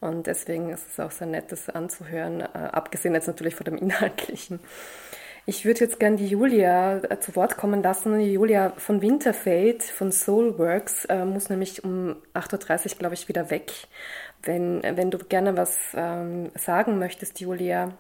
Und 0.01 0.27
deswegen 0.27 0.71
ist 0.71 0.87
es 0.89 1.01
auch 1.01 1.11
sehr 1.11 1.27
nett, 1.27 1.51
das 1.51 1.69
anzuhören, 1.69 2.41
äh, 2.41 2.47
abgesehen 2.73 3.15
jetzt 3.15 3.27
natürlich 3.27 3.55
von 3.57 3.65
dem 3.65 3.77
Inhaltlichen. 3.79 4.61
Ich 5.45 5.65
würde 5.65 5.81
jetzt 5.81 5.99
gerne 5.99 6.17
die 6.17 6.27
Julia 6.27 6.99
äh, 6.99 7.19
zu 7.21 7.35
Wort 7.35 7.57
kommen 7.57 7.83
lassen. 7.83 8.19
Die 8.19 8.35
Julia 8.35 8.71
von 8.77 9.01
Winterfade 9.01 9.81
von 9.81 10.13
Soulworks 10.13 11.07
äh, 11.07 11.25
muss 11.25 11.49
nämlich 11.49 11.83
um 11.85 12.17
8.30 12.35 12.93
Uhr, 12.93 12.99
glaube 12.99 13.15
ich, 13.15 13.29
wieder 13.29 13.51
weg. 13.51 13.73
Wenn, 14.43 14.83
wenn 14.83 15.11
du 15.11 15.19
gerne 15.19 15.57
was 15.57 15.79
ähm, 15.97 16.53
sagen 16.55 16.99
möchtest, 16.99 17.41
Julia, 17.41 17.93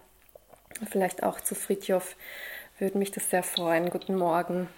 vielleicht 0.88 1.24
auch 1.24 1.40
zu 1.40 1.56
Fritjof, 1.56 2.14
würde 2.78 2.98
mich 2.98 3.10
das 3.10 3.28
sehr 3.28 3.42
freuen. 3.42 3.90
Guten 3.90 4.14
Morgen. 4.14 4.68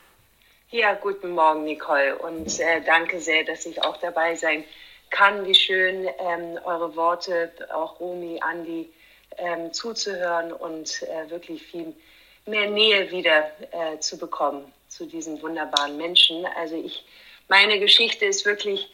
Ja, 0.70 0.94
guten 0.94 1.30
Morgen, 1.30 1.64
Nicole. 1.64 2.16
Und 2.16 2.60
äh, 2.60 2.80
danke 2.86 3.20
sehr, 3.20 3.44
dass 3.44 3.66
ich 3.66 3.82
auch 3.82 3.98
dabei 3.98 4.36
sein 4.36 4.62
kann 4.62 4.70
kann, 5.10 5.46
wie 5.46 5.54
schön 5.54 6.08
ähm, 6.18 6.58
eure 6.64 6.94
Worte, 6.96 7.52
auch 7.72 8.00
Romy, 8.00 8.40
Andi, 8.40 8.88
ähm, 9.36 9.72
zuzuhören 9.72 10.52
und 10.52 11.02
äh, 11.02 11.30
wirklich 11.30 11.62
viel 11.62 11.94
mehr 12.46 12.68
Nähe 12.70 13.10
wieder 13.10 13.50
äh, 13.72 13.98
zu 13.98 14.18
bekommen 14.18 14.72
zu 14.88 15.06
diesen 15.06 15.40
wunderbaren 15.42 15.96
Menschen. 15.96 16.44
Also 16.56 16.76
ich, 16.76 17.04
meine 17.48 17.78
Geschichte 17.78 18.26
ist 18.26 18.44
wirklich 18.44 18.90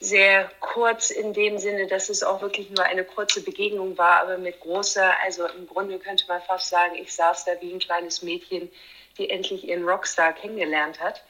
sehr 0.00 0.50
kurz 0.60 1.10
in 1.10 1.32
dem 1.32 1.58
Sinne, 1.58 1.86
dass 1.86 2.08
es 2.08 2.22
auch 2.22 2.42
wirklich 2.42 2.70
nur 2.70 2.84
eine 2.84 3.04
kurze 3.04 3.42
Begegnung 3.42 3.96
war, 3.96 4.20
aber 4.20 4.38
mit 4.38 4.60
großer, 4.60 5.14
also 5.24 5.46
im 5.46 5.66
Grunde 5.66 5.98
könnte 5.98 6.24
man 6.28 6.42
fast 6.42 6.68
sagen, 6.68 6.96
ich 6.96 7.14
saß 7.14 7.44
da 7.46 7.52
wie 7.60 7.72
ein 7.72 7.78
kleines 7.78 8.22
Mädchen, 8.22 8.70
die 9.16 9.30
endlich 9.30 9.66
ihren 9.66 9.88
Rockstar 9.88 10.32
kennengelernt 10.34 11.00
hat. 11.00 11.22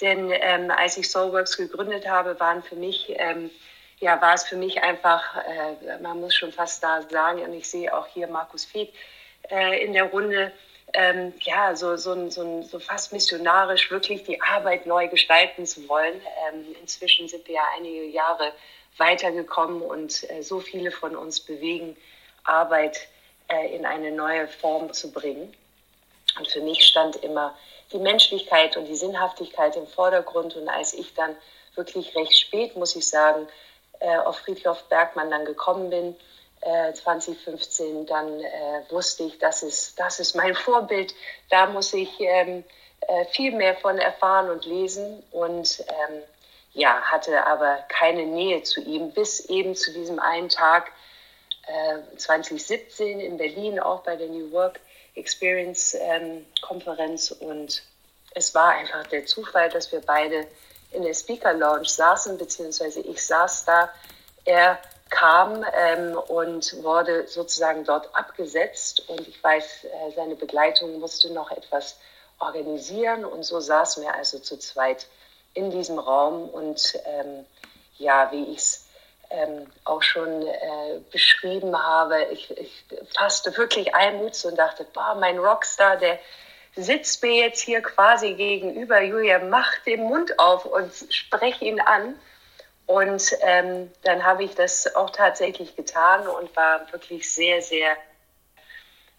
Denn 0.00 0.30
ähm, 0.30 0.70
als 0.70 0.96
ich 0.96 1.10
Soulworks 1.10 1.56
gegründet 1.56 2.08
habe, 2.08 2.38
waren 2.38 2.62
für 2.62 2.76
mich 2.76 3.12
ähm, 3.18 3.50
ja, 4.00 4.20
war 4.20 4.34
es 4.34 4.44
für 4.44 4.56
mich 4.56 4.82
einfach, 4.82 5.22
äh, 5.36 5.98
man 5.98 6.20
muss 6.20 6.34
schon 6.34 6.52
fast 6.52 6.82
da 6.82 7.02
sagen, 7.02 7.42
und 7.42 7.52
ich 7.52 7.68
sehe 7.68 7.96
auch 7.96 8.06
hier 8.06 8.28
Markus 8.28 8.64
Fied 8.64 8.92
äh, 9.50 9.84
in 9.84 9.92
der 9.92 10.04
Runde, 10.04 10.52
ähm, 10.94 11.34
ja, 11.40 11.74
so, 11.76 11.96
so, 11.96 12.30
so, 12.30 12.62
so 12.62 12.78
fast 12.78 13.12
missionarisch 13.12 13.90
wirklich 13.90 14.24
die 14.24 14.40
Arbeit 14.40 14.86
neu 14.86 15.08
gestalten 15.08 15.66
zu 15.66 15.86
wollen. 15.88 16.20
Ähm, 16.48 16.64
inzwischen 16.80 17.28
sind 17.28 17.46
wir 17.46 17.56
ja 17.56 17.64
einige 17.76 18.04
Jahre 18.06 18.52
weitergekommen 18.96 19.82
und 19.82 20.28
äh, 20.30 20.42
so 20.42 20.60
viele 20.60 20.90
von 20.90 21.14
uns 21.14 21.40
bewegen, 21.40 21.96
Arbeit 22.44 23.08
äh, 23.48 23.74
in 23.74 23.84
eine 23.84 24.12
neue 24.12 24.48
Form 24.48 24.92
zu 24.92 25.12
bringen. 25.12 25.54
Und 26.38 26.48
für 26.48 26.60
mich 26.60 26.84
stand 26.84 27.16
immer 27.16 27.54
die 27.92 27.98
Menschlichkeit 27.98 28.76
und 28.76 28.86
die 28.86 28.96
Sinnhaftigkeit 28.96 29.76
im 29.76 29.86
Vordergrund. 29.86 30.56
Und 30.56 30.68
als 30.68 30.94
ich 30.94 31.14
dann 31.14 31.36
wirklich 31.74 32.14
recht 32.16 32.36
spät, 32.36 32.76
muss 32.76 32.96
ich 32.96 33.08
sagen, 33.08 33.48
äh, 34.00 34.16
auf 34.18 34.38
Friedhof 34.38 34.82
Bergmann 34.84 35.30
dann 35.30 35.44
gekommen 35.44 35.90
bin, 35.90 36.16
äh, 36.60 36.92
2015, 36.92 38.06
dann 38.06 38.40
äh, 38.40 38.82
wusste 38.90 39.24
ich, 39.24 39.38
das 39.38 39.62
ist, 39.62 39.98
das 39.98 40.20
ist 40.20 40.34
mein 40.34 40.54
Vorbild. 40.66 41.14
Da 41.50 41.66
muss 41.66 41.92
ich 41.94 42.10
ähm, 42.20 42.64
äh, 43.00 43.24
viel 43.26 43.52
mehr 43.52 43.76
von 43.76 43.98
erfahren 43.98 44.50
und 44.50 44.66
lesen 44.66 45.22
und 45.30 45.84
ähm, 45.88 46.22
ja, 46.74 47.00
hatte 47.02 47.46
aber 47.46 47.78
keine 47.88 48.24
Nähe 48.26 48.62
zu 48.62 48.80
ihm, 48.80 49.12
bis 49.12 49.40
eben 49.48 49.74
zu 49.74 49.92
diesem 49.92 50.18
einen 50.18 50.48
Tag 50.48 50.92
2017 52.16 53.20
äh, 53.20 53.26
in 53.26 53.36
Berlin, 53.36 53.80
auch 53.80 54.02
bei 54.02 54.16
der 54.16 54.28
New 54.28 54.50
Work 54.52 54.80
Experience-Konferenz 55.18 57.36
ähm, 57.40 57.48
und 57.48 57.82
es 58.34 58.54
war 58.54 58.70
einfach 58.70 59.06
der 59.08 59.26
Zufall, 59.26 59.68
dass 59.68 59.92
wir 59.92 60.00
beide 60.00 60.46
in 60.92 61.02
der 61.02 61.14
Speaker 61.14 61.52
Lounge 61.52 61.88
saßen, 61.88 62.38
beziehungsweise 62.38 63.00
ich 63.00 63.24
saß 63.24 63.64
da. 63.64 63.90
Er 64.44 64.78
kam 65.10 65.64
ähm, 65.74 66.16
und 66.28 66.82
wurde 66.82 67.26
sozusagen 67.26 67.84
dort 67.84 68.14
abgesetzt 68.14 69.08
und 69.08 69.26
ich 69.26 69.42
weiß, 69.42 69.84
äh, 69.84 70.12
seine 70.14 70.36
Begleitung 70.36 71.00
musste 71.00 71.32
noch 71.32 71.50
etwas 71.50 71.96
organisieren 72.38 73.24
und 73.24 73.42
so 73.42 73.60
saßen 73.60 74.02
wir 74.02 74.14
also 74.14 74.38
zu 74.38 74.58
zweit 74.58 75.06
in 75.54 75.70
diesem 75.70 75.98
Raum 75.98 76.48
und 76.48 76.98
ähm, 77.04 77.46
ja, 77.96 78.30
wie 78.32 78.52
ich 78.52 78.58
es 78.58 78.87
ähm, 79.30 79.66
auch 79.84 80.02
schon 80.02 80.46
äh, 80.46 81.00
beschrieben 81.12 81.76
habe, 81.76 82.24
ich, 82.32 82.50
ich 82.56 82.84
fasste 83.16 83.56
wirklich 83.56 83.94
Almut 83.94 84.42
und 84.44 84.56
dachte, 84.58 84.86
boah, 84.92 85.16
mein 85.18 85.38
Rockstar, 85.38 85.96
der 85.96 86.18
sitzt 86.76 87.22
mir 87.22 87.34
jetzt 87.34 87.60
hier 87.60 87.82
quasi 87.82 88.34
gegenüber, 88.34 89.00
Julia, 89.02 89.38
mach 89.40 89.78
den 89.84 90.04
Mund 90.04 90.38
auf 90.38 90.64
und 90.64 90.92
sprech 91.10 91.60
ihn 91.60 91.80
an. 91.80 92.14
Und 92.86 93.36
ähm, 93.42 93.90
dann 94.02 94.24
habe 94.24 94.44
ich 94.44 94.54
das 94.54 94.94
auch 94.96 95.10
tatsächlich 95.10 95.76
getan 95.76 96.26
und 96.26 96.54
war 96.56 96.90
wirklich 96.90 97.30
sehr, 97.30 97.60
sehr 97.60 97.96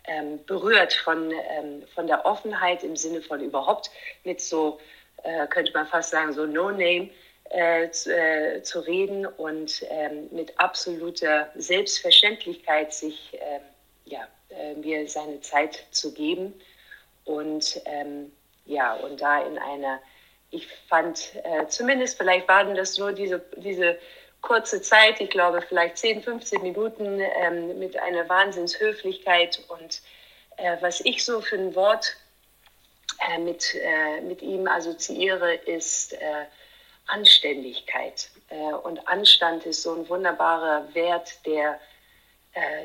ähm, 0.06 0.43
berührt 0.45 0.93
von, 0.93 1.32
ähm, 1.32 1.84
von 1.93 2.08
der 2.08 2.26
Offenheit 2.26 2.84
im 2.84 2.95
Sinne 2.95 3.22
von 3.22 3.41
überhaupt 3.41 3.91
mit 4.24 4.41
so, 4.41 4.80
äh, 5.24 5.45
könnte 5.48 5.72
man 5.74 5.86
fast 5.86 6.10
sagen, 6.10 6.34
so 6.34 6.48
No-Name 6.48 7.12
äh, 7.50 7.90
zu, 7.90 8.16
äh, 8.16 8.62
zu, 8.62 8.80
reden 8.80 9.26
und 9.26 9.84
ähm, 9.90 10.28
mit 10.32 10.60
absoluter 10.60 11.50
Selbstverständlichkeit 11.56 12.94
sich 12.94 13.32
ähm, 13.34 13.62
ja, 14.06 14.28
äh, 14.50 14.76
mir 14.76 15.08
seine 15.10 15.42
Zeit 15.42 15.86
zu 15.92 16.14
geben. 16.14 16.54
Und 17.26 17.82
ähm, 17.86 18.32
ja, 18.66 18.94
und 18.96 19.22
da 19.22 19.42
in 19.46 19.58
einer 19.58 20.00
ich 20.52 20.68
fand, 20.88 21.36
äh, 21.44 21.68
zumindest 21.68 22.18
vielleicht 22.18 22.48
waren 22.48 22.76
das 22.76 22.98
nur 22.98 23.14
diese, 23.14 23.40
diese 23.58 24.00
kurze 24.42 24.82
Zeit, 24.82 25.20
ich 25.22 25.30
glaube 25.30 25.62
vielleicht 25.62 25.98
10, 25.98 26.24
15 26.24 26.62
Minuten 26.62 27.20
ähm, 27.20 27.78
mit 27.78 27.98
einer 27.98 28.28
Wahnsinnshöflichkeit 28.30 29.62
und 29.68 30.02
äh, 30.58 30.78
was 30.82 31.02
ich 31.02 31.24
so 31.24 31.42
für 31.42 31.58
ein 31.58 31.76
Wort 31.76 32.16
äh, 33.28 33.38
mit, 33.38 33.76
mit 34.24 34.42
ihm 34.42 34.68
assoziiere, 34.68 35.54
ist 35.54 36.16
Anständigkeit. 37.10 38.30
Äh, 38.50 38.74
und 38.74 39.08
Anstand 39.08 39.65
ist 39.65 39.84
so 39.84 39.95
ein 39.95 40.10
wunderbarer 40.10 40.93
Wert, 40.93 41.45
der, 41.45 41.80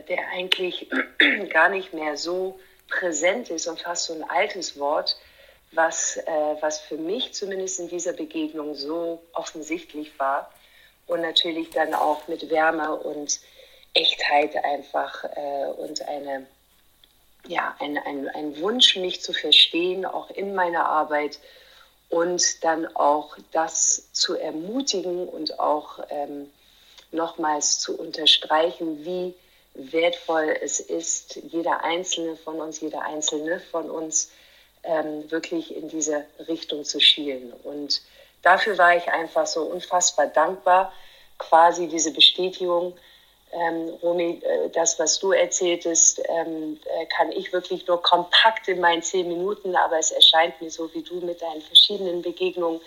der 0.08 0.28
eigentlich 0.28 0.88
gar 1.50 1.68
nicht 1.70 1.94
mehr 1.94 2.16
so 2.16 2.60
präsent 2.88 3.50
ist 3.50 3.66
und 3.66 3.80
fast 3.80 4.04
so 4.04 4.14
ein 4.14 4.28
altes 4.28 4.78
Wort, 4.78 5.16
was, 5.72 6.16
äh, 6.16 6.56
was 6.60 6.80
für 6.80 6.96
mich 6.96 7.34
zumindest 7.34 7.80
in 7.80 7.88
dieser 7.88 8.12
Begegnung 8.12 8.74
so 8.74 9.22
offensichtlich 9.32 10.18
war. 10.18 10.50
Und 11.06 11.20
natürlich 11.20 11.70
dann 11.70 11.94
auch 11.94 12.28
mit 12.28 12.48
Wärme 12.50 12.94
und 12.96 13.40
Echtheit 13.92 14.56
einfach 14.64 15.24
äh, 15.24 15.66
und 15.76 16.02
eine, 16.08 16.46
ja, 17.46 17.76
ein, 17.78 17.98
ein, 17.98 18.28
ein 18.28 18.58
Wunsch, 18.60 18.96
mich 18.96 19.20
zu 19.20 19.32
verstehen, 19.32 20.06
auch 20.06 20.30
in 20.30 20.54
meiner 20.54 20.86
Arbeit 20.86 21.38
und 22.08 22.62
dann 22.64 22.86
auch 22.94 23.36
das 23.52 24.12
zu 24.12 24.34
ermutigen 24.34 25.28
und 25.28 25.58
auch 25.58 26.00
ähm, 26.10 26.50
nochmals 27.12 27.78
zu 27.80 27.98
unterstreichen, 27.98 29.04
wie 29.04 29.34
wertvoll 29.74 30.56
es 30.62 30.80
ist, 30.80 31.36
jeder 31.36 31.82
Einzelne 31.82 32.36
von 32.36 32.60
uns, 32.60 32.80
jeder 32.80 33.02
Einzelne 33.02 33.60
von 33.60 33.90
uns, 33.90 34.30
ähm, 34.84 35.30
wirklich 35.30 35.74
in 35.74 35.88
diese 35.88 36.24
Richtung 36.46 36.84
zu 36.84 37.00
schielen. 37.00 37.52
Und 37.64 38.02
dafür 38.42 38.78
war 38.78 38.96
ich 38.96 39.08
einfach 39.08 39.46
so 39.46 39.62
unfassbar 39.62 40.26
dankbar, 40.26 40.92
quasi 41.38 41.88
diese 41.88 42.12
Bestätigung. 42.12 42.96
Ähm, 43.54 43.94
Romy, 44.02 44.40
äh, 44.42 44.68
das, 44.70 44.98
was 44.98 45.18
du 45.20 45.32
erzähltest, 45.32 46.20
ähm, 46.28 46.78
äh, 46.84 47.06
kann 47.06 47.30
ich 47.30 47.52
wirklich 47.52 47.86
nur 47.86 48.02
kompakt 48.02 48.66
in 48.68 48.80
meinen 48.80 49.02
zehn 49.02 49.28
Minuten, 49.28 49.76
aber 49.76 49.98
es 49.98 50.10
erscheint 50.10 50.60
mir 50.60 50.70
so 50.70 50.92
wie 50.92 51.02
du 51.02 51.20
mit 51.20 51.40
deinen 51.40 51.62
verschiedenen 51.62 52.20
Begegnungen, 52.20 52.80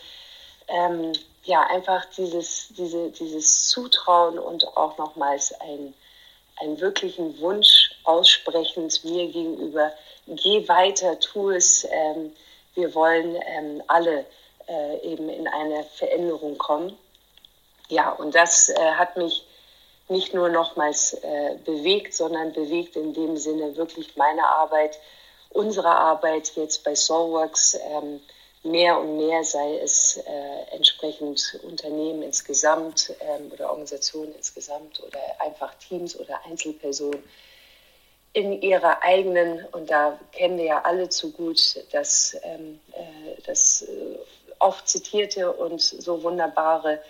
ähm, 0.67 1.13
ja, 1.43 1.61
einfach 1.67 2.03
dieses, 2.17 2.67
diese, 2.77 3.09
dieses 3.11 3.69
Zutrauen 3.69 4.37
und 4.37 4.67
auch 4.75 4.97
nochmals 4.97 5.53
ein, 5.61 5.93
einen 6.57 6.79
wirklichen 6.81 7.39
Wunsch 7.39 7.91
aussprechend 8.03 9.05
mir 9.05 9.27
gegenüber, 9.27 9.93
geh 10.27 10.67
weiter, 10.67 11.17
tu 11.19 11.51
es. 11.51 11.87
Ähm, 11.89 12.33
wir 12.75 12.93
wollen 12.93 13.37
ähm, 13.45 13.81
alle 13.87 14.25
äh, 14.67 14.99
eben 15.01 15.29
in 15.29 15.47
eine 15.47 15.85
Veränderung 15.95 16.57
kommen. 16.57 16.97
Ja, 17.87 18.11
und 18.11 18.35
das 18.35 18.67
äh, 18.67 18.75
hat 18.75 19.15
mich 19.15 19.46
nicht 20.09 20.33
nur 20.33 20.49
nochmals 20.49 21.13
äh, 21.13 21.57
bewegt, 21.65 22.13
sondern 22.13 22.53
bewegt 22.53 22.95
in 22.95 23.13
dem 23.13 23.37
Sinne 23.37 23.75
wirklich 23.75 24.15
meine 24.15 24.45
Arbeit, 24.45 24.99
unsere 25.49 25.89
Arbeit 25.89 26.53
jetzt 26.55 26.83
bei 26.83 26.95
Soulworks. 26.95 27.77
Ähm, 27.89 28.21
mehr 28.63 28.99
und 28.99 29.17
mehr 29.17 29.43
sei 29.43 29.77
es 29.77 30.17
äh, 30.17 30.75
entsprechend 30.75 31.59
Unternehmen 31.63 32.23
insgesamt 32.23 33.13
ähm, 33.21 33.51
oder 33.51 33.69
Organisationen 33.69 34.33
insgesamt 34.35 35.01
oder 35.01 35.19
einfach 35.39 35.73
Teams 35.75 36.19
oder 36.19 36.39
Einzelpersonen, 36.45 37.23
in 38.33 38.61
ihrer 38.61 39.01
eigenen, 39.01 39.65
und 39.71 39.89
da 39.89 40.19
kennen 40.31 40.57
wir 40.57 40.65
ja 40.65 40.81
alle 40.83 41.09
zu 41.09 41.31
gut, 41.31 41.83
das, 41.91 42.37
ähm, 42.43 42.79
äh, 42.91 43.41
das 43.45 43.83
äh, 43.83 44.17
oft 44.59 44.87
zitierte 44.87 45.51
und 45.51 45.81
so 45.81 46.21
wunderbare 46.21 47.01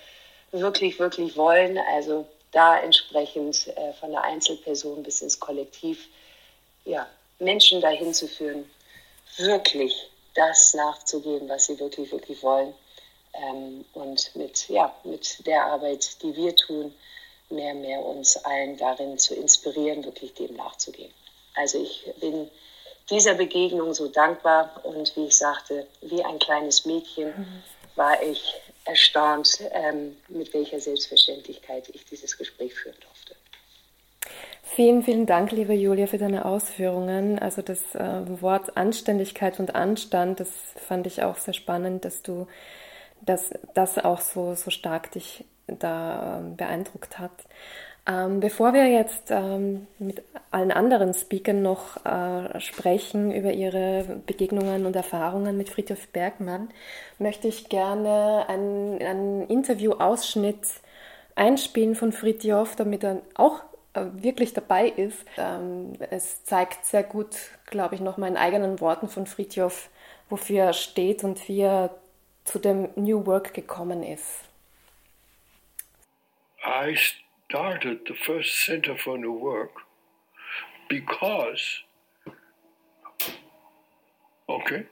wirklich, 0.51 0.99
wirklich 0.99 1.35
wollen. 1.35 1.77
Also 1.77 2.25
da 2.57 2.79
entsprechend 2.79 3.67
äh, 3.67 3.93
von 3.93 4.09
der 4.09 4.23
Einzelperson 4.23 5.03
bis 5.03 5.21
ins 5.21 5.39
Kollektiv, 5.39 6.07
ja, 6.85 7.05
Menschen 7.37 7.81
dahin 7.81 8.15
zu 8.15 8.27
führen, 8.27 8.67
wirklich 9.37 10.09
das 10.33 10.73
nachzugehen, 10.73 11.47
was 11.47 11.67
sie 11.67 11.79
wirklich, 11.79 12.11
wirklich 12.11 12.41
wollen. 12.41 12.73
Ähm, 13.33 13.85
und 13.93 14.35
mit, 14.35 14.67
ja, 14.69 14.91
mit 15.03 15.45
der 15.45 15.67
Arbeit, 15.67 16.23
die 16.23 16.35
wir 16.35 16.55
tun, 16.55 16.95
mehr, 17.51 17.75
mehr 17.75 18.03
uns 18.03 18.37
allen 18.37 18.75
darin 18.75 19.19
zu 19.19 19.35
inspirieren, 19.35 20.03
wirklich 20.03 20.33
dem 20.33 20.55
nachzugehen. 20.55 21.13
Also 21.53 21.79
ich 21.79 22.11
bin 22.19 22.49
dieser 23.11 23.35
Begegnung 23.35 23.93
so 23.93 24.07
dankbar 24.07 24.81
und 24.83 25.15
wie 25.15 25.27
ich 25.27 25.37
sagte, 25.37 25.85
wie 26.01 26.23
ein 26.23 26.39
kleines 26.39 26.85
Mädchen 26.85 27.63
war 27.95 28.19
ich 28.23 28.55
erstaunt, 28.87 29.59
ähm, 29.71 30.17
mit 30.27 30.53
welcher 30.53 30.79
Selbstverständlichkeit 30.79 31.89
ich 31.93 32.05
dieses 32.05 32.37
Gespräch 32.37 32.73
führen 32.73 32.95
durfte. 33.01 33.35
Vielen, 34.63 35.03
vielen 35.03 35.25
Dank, 35.25 35.51
liebe 35.51 35.73
Julia, 35.73 36.07
für 36.07 36.17
deine 36.17 36.45
Ausführungen. 36.45 37.39
Also 37.39 37.61
das 37.61 37.95
äh, 37.95 38.41
Wort 38.41 38.77
Anständigkeit 38.77 39.59
und 39.59 39.75
Anstand, 39.75 40.39
das 40.39 40.49
fand 40.75 41.07
ich 41.07 41.23
auch 41.23 41.37
sehr 41.37 41.53
spannend, 41.53 42.05
dass 42.05 42.21
du 42.21 42.47
dass 43.21 43.51
das 43.73 43.97
auch 43.97 44.21
so, 44.21 44.55
so 44.55 44.71
stark 44.71 45.11
dich 45.11 45.45
da 45.67 46.39
ähm, 46.39 46.55
beeindruckt 46.55 47.19
hat. 47.19 47.31
Ähm, 48.07 48.39
bevor 48.39 48.73
wir 48.73 48.87
jetzt 48.87 49.31
ähm, 49.31 49.85
mit 49.99 50.23
allen 50.49 50.71
anderen 50.71 51.13
Speakern 51.13 51.61
noch 51.61 52.05
äh, 52.05 52.59
sprechen 52.61 53.33
über 53.33 53.51
ihre 53.51 54.21
Begegnungen 54.25 54.85
und 54.85 54.95
Erfahrungen 54.95 55.57
mit 55.57 55.69
Friedhof 55.69 56.07
Bergmann, 56.07 56.69
möchte 57.19 57.49
ich 57.49 57.67
gerne 57.67 58.45
einen, 58.47 59.01
einen 59.01 59.47
Interview-Ausschnitt 59.47 60.61
einspielen 61.35 61.95
von 61.95 62.13
Friedhof, 62.13 62.77
damit 62.77 63.03
er 63.03 63.21
auch 63.35 63.61
äh, 63.93 64.05
wirklich 64.13 64.53
dabei 64.53 64.87
ist. 64.87 65.25
Ähm, 65.37 65.93
es 66.09 66.45
zeigt 66.45 66.85
sehr 66.85 67.03
gut, 67.03 67.35
glaube 67.65 67.95
ich, 67.95 68.01
noch 68.01 68.15
mal 68.15 68.27
in 68.27 68.37
eigenen 68.37 68.79
Worten 68.79 69.09
von 69.09 69.27
Friedhof, 69.27 69.89
wofür 70.29 70.63
er 70.63 70.73
steht 70.73 71.25
und 71.25 71.45
wie 71.49 71.59
er 71.59 71.89
zu 72.45 72.57
dem 72.57 72.87
New 72.95 73.25
Work 73.25 73.53
gekommen 73.53 74.01
ist. 74.01 74.45
I 76.65 76.95
started 77.49 77.99
the 78.05 78.13
first 78.13 78.65
Center 78.65 78.97
for 78.97 79.17
New 79.17 79.31
Work 79.31 79.71
because, 80.89 81.79
okay, 84.49 84.87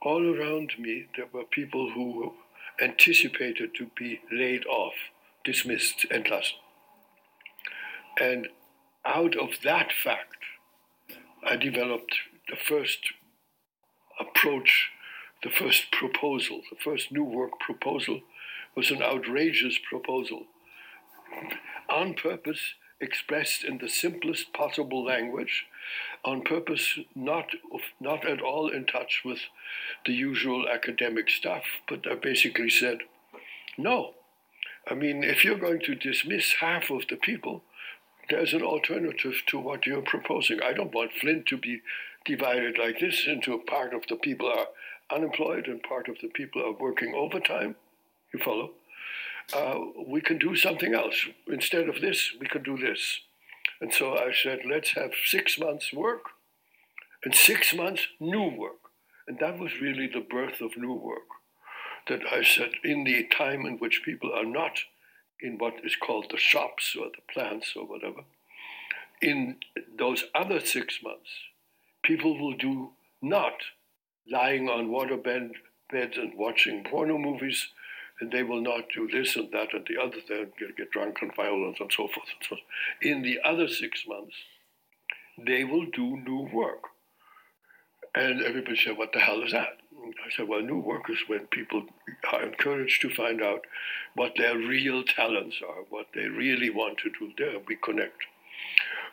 all 0.00 0.34
around 0.34 0.72
me 0.80 1.06
there 1.16 1.28
were 1.32 1.44
people 1.44 1.92
who 1.92 2.32
anticipated 2.80 3.70
to 3.76 3.86
be 3.96 4.20
laid 4.32 4.66
off, 4.66 4.94
dismissed, 5.44 6.04
and 6.10 6.24
entlassen. 6.24 6.58
And 8.20 8.48
out 9.04 9.36
of 9.36 9.50
that 9.62 9.92
fact, 9.92 10.38
I 11.44 11.54
developed 11.54 12.16
the 12.48 12.56
first 12.56 13.12
approach 14.18 14.90
the 15.42 15.50
first 15.50 15.90
proposal, 15.90 16.62
the 16.70 16.78
first 16.82 17.10
New 17.10 17.24
Work 17.24 17.58
proposal, 17.58 18.20
was 18.76 18.90
an 18.90 19.02
outrageous 19.02 19.76
proposal. 19.88 20.46
On 21.88 22.14
purpose, 22.14 22.74
expressed 23.00 23.64
in 23.64 23.78
the 23.78 23.88
simplest 23.88 24.52
possible 24.52 25.04
language 25.04 25.66
on 26.24 26.42
purpose, 26.42 26.98
not, 27.14 27.50
not 28.00 28.26
at 28.26 28.40
all 28.40 28.68
in 28.68 28.86
touch 28.86 29.22
with 29.24 29.40
the 30.06 30.12
usual 30.12 30.68
academic 30.68 31.28
stuff, 31.28 31.64
but 31.88 32.06
I 32.10 32.14
basically 32.14 32.70
said, 32.70 32.98
no. 33.76 34.14
I 34.88 34.94
mean, 34.94 35.24
if 35.24 35.44
you're 35.44 35.58
going 35.58 35.80
to 35.80 35.94
dismiss 35.94 36.54
half 36.60 36.90
of 36.90 37.02
the 37.08 37.16
people, 37.16 37.62
there's 38.30 38.54
an 38.54 38.62
alternative 38.62 39.42
to 39.48 39.58
what 39.58 39.86
you're 39.86 40.02
proposing. 40.02 40.60
I 40.62 40.72
don't 40.72 40.94
want 40.94 41.12
Flint 41.12 41.46
to 41.46 41.56
be 41.56 41.82
divided 42.24 42.78
like 42.78 43.00
this 43.00 43.26
into 43.26 43.52
a 43.52 43.58
part 43.58 43.92
of 43.92 44.06
the 44.08 44.16
people 44.16 44.48
are 44.48 44.68
unemployed 45.14 45.66
and 45.66 45.82
part 45.82 46.08
of 46.08 46.16
the 46.22 46.28
people 46.28 46.62
are 46.64 46.72
working 46.72 47.14
overtime. 47.14 47.74
You 48.32 48.40
follow? 48.40 48.70
Uh, 49.54 49.78
we 50.06 50.20
can 50.20 50.38
do 50.38 50.56
something 50.56 50.94
else. 50.94 51.26
Instead 51.46 51.88
of 51.88 52.00
this, 52.00 52.32
we 52.40 52.46
can 52.46 52.62
do 52.62 52.76
this. 52.76 53.20
And 53.80 53.92
so 53.92 54.16
I 54.16 54.32
said, 54.32 54.60
let's 54.68 54.92
have 54.92 55.12
six 55.26 55.58
months 55.58 55.92
work 55.92 56.22
and 57.24 57.34
six 57.34 57.74
months 57.74 58.06
new 58.20 58.48
work. 58.48 58.90
And 59.26 59.38
that 59.38 59.58
was 59.58 59.80
really 59.80 60.06
the 60.06 60.20
birth 60.20 60.60
of 60.60 60.76
new 60.76 60.94
work. 60.94 61.28
That 62.08 62.22
I 62.32 62.42
said, 62.42 62.70
in 62.82 63.04
the 63.04 63.28
time 63.28 63.64
in 63.64 63.78
which 63.78 64.02
people 64.04 64.32
are 64.32 64.44
not 64.44 64.80
in 65.40 65.58
what 65.58 65.74
is 65.84 65.96
called 65.96 66.26
the 66.30 66.38
shops 66.38 66.96
or 66.98 67.06
the 67.06 67.32
plants 67.32 67.74
or 67.76 67.86
whatever, 67.86 68.22
in 69.20 69.56
those 69.98 70.24
other 70.34 70.60
six 70.60 70.98
months, 71.02 71.30
people 72.02 72.38
will 72.38 72.56
do 72.56 72.90
not 73.20 73.54
lying 74.30 74.68
on 74.68 74.88
waterbed 74.88 75.50
beds 75.90 76.16
and 76.16 76.32
watching 76.36 76.84
porno 76.84 77.18
movies, 77.18 77.68
and 78.20 78.30
they 78.30 78.42
will 78.42 78.60
not 78.60 78.84
do 78.94 79.08
this 79.08 79.36
and 79.36 79.50
that 79.52 79.74
and 79.74 79.86
the 79.88 80.00
other 80.00 80.20
thing, 80.26 80.52
get, 80.58 80.76
get 80.76 80.90
drunk 80.90 81.18
and 81.22 81.34
violent 81.34 81.80
and 81.80 81.90
so 81.92 82.06
forth 82.08 82.28
and 82.28 82.48
so 82.48 82.56
on. 82.56 82.62
In 83.00 83.22
the 83.22 83.38
other 83.44 83.68
six 83.68 84.04
months, 84.06 84.36
they 85.38 85.64
will 85.64 85.86
do 85.86 86.16
new 86.16 86.48
work. 86.52 86.84
And 88.14 88.42
everybody 88.42 88.76
said, 88.76 88.98
What 88.98 89.12
the 89.12 89.20
hell 89.20 89.42
is 89.42 89.52
that? 89.52 89.78
I 90.24 90.30
said, 90.36 90.48
Well, 90.48 90.60
new 90.60 90.78
work 90.78 91.08
is 91.08 91.18
when 91.26 91.46
people 91.46 91.84
are 92.32 92.42
encouraged 92.44 93.00
to 93.02 93.10
find 93.10 93.42
out 93.42 93.62
what 94.14 94.32
their 94.36 94.56
real 94.56 95.02
talents 95.02 95.56
are, 95.66 95.84
what 95.88 96.06
they 96.14 96.28
really 96.28 96.70
want 96.70 96.98
to 96.98 97.10
do. 97.10 97.32
There 97.38 97.58
we 97.66 97.76
connect. 97.76 98.24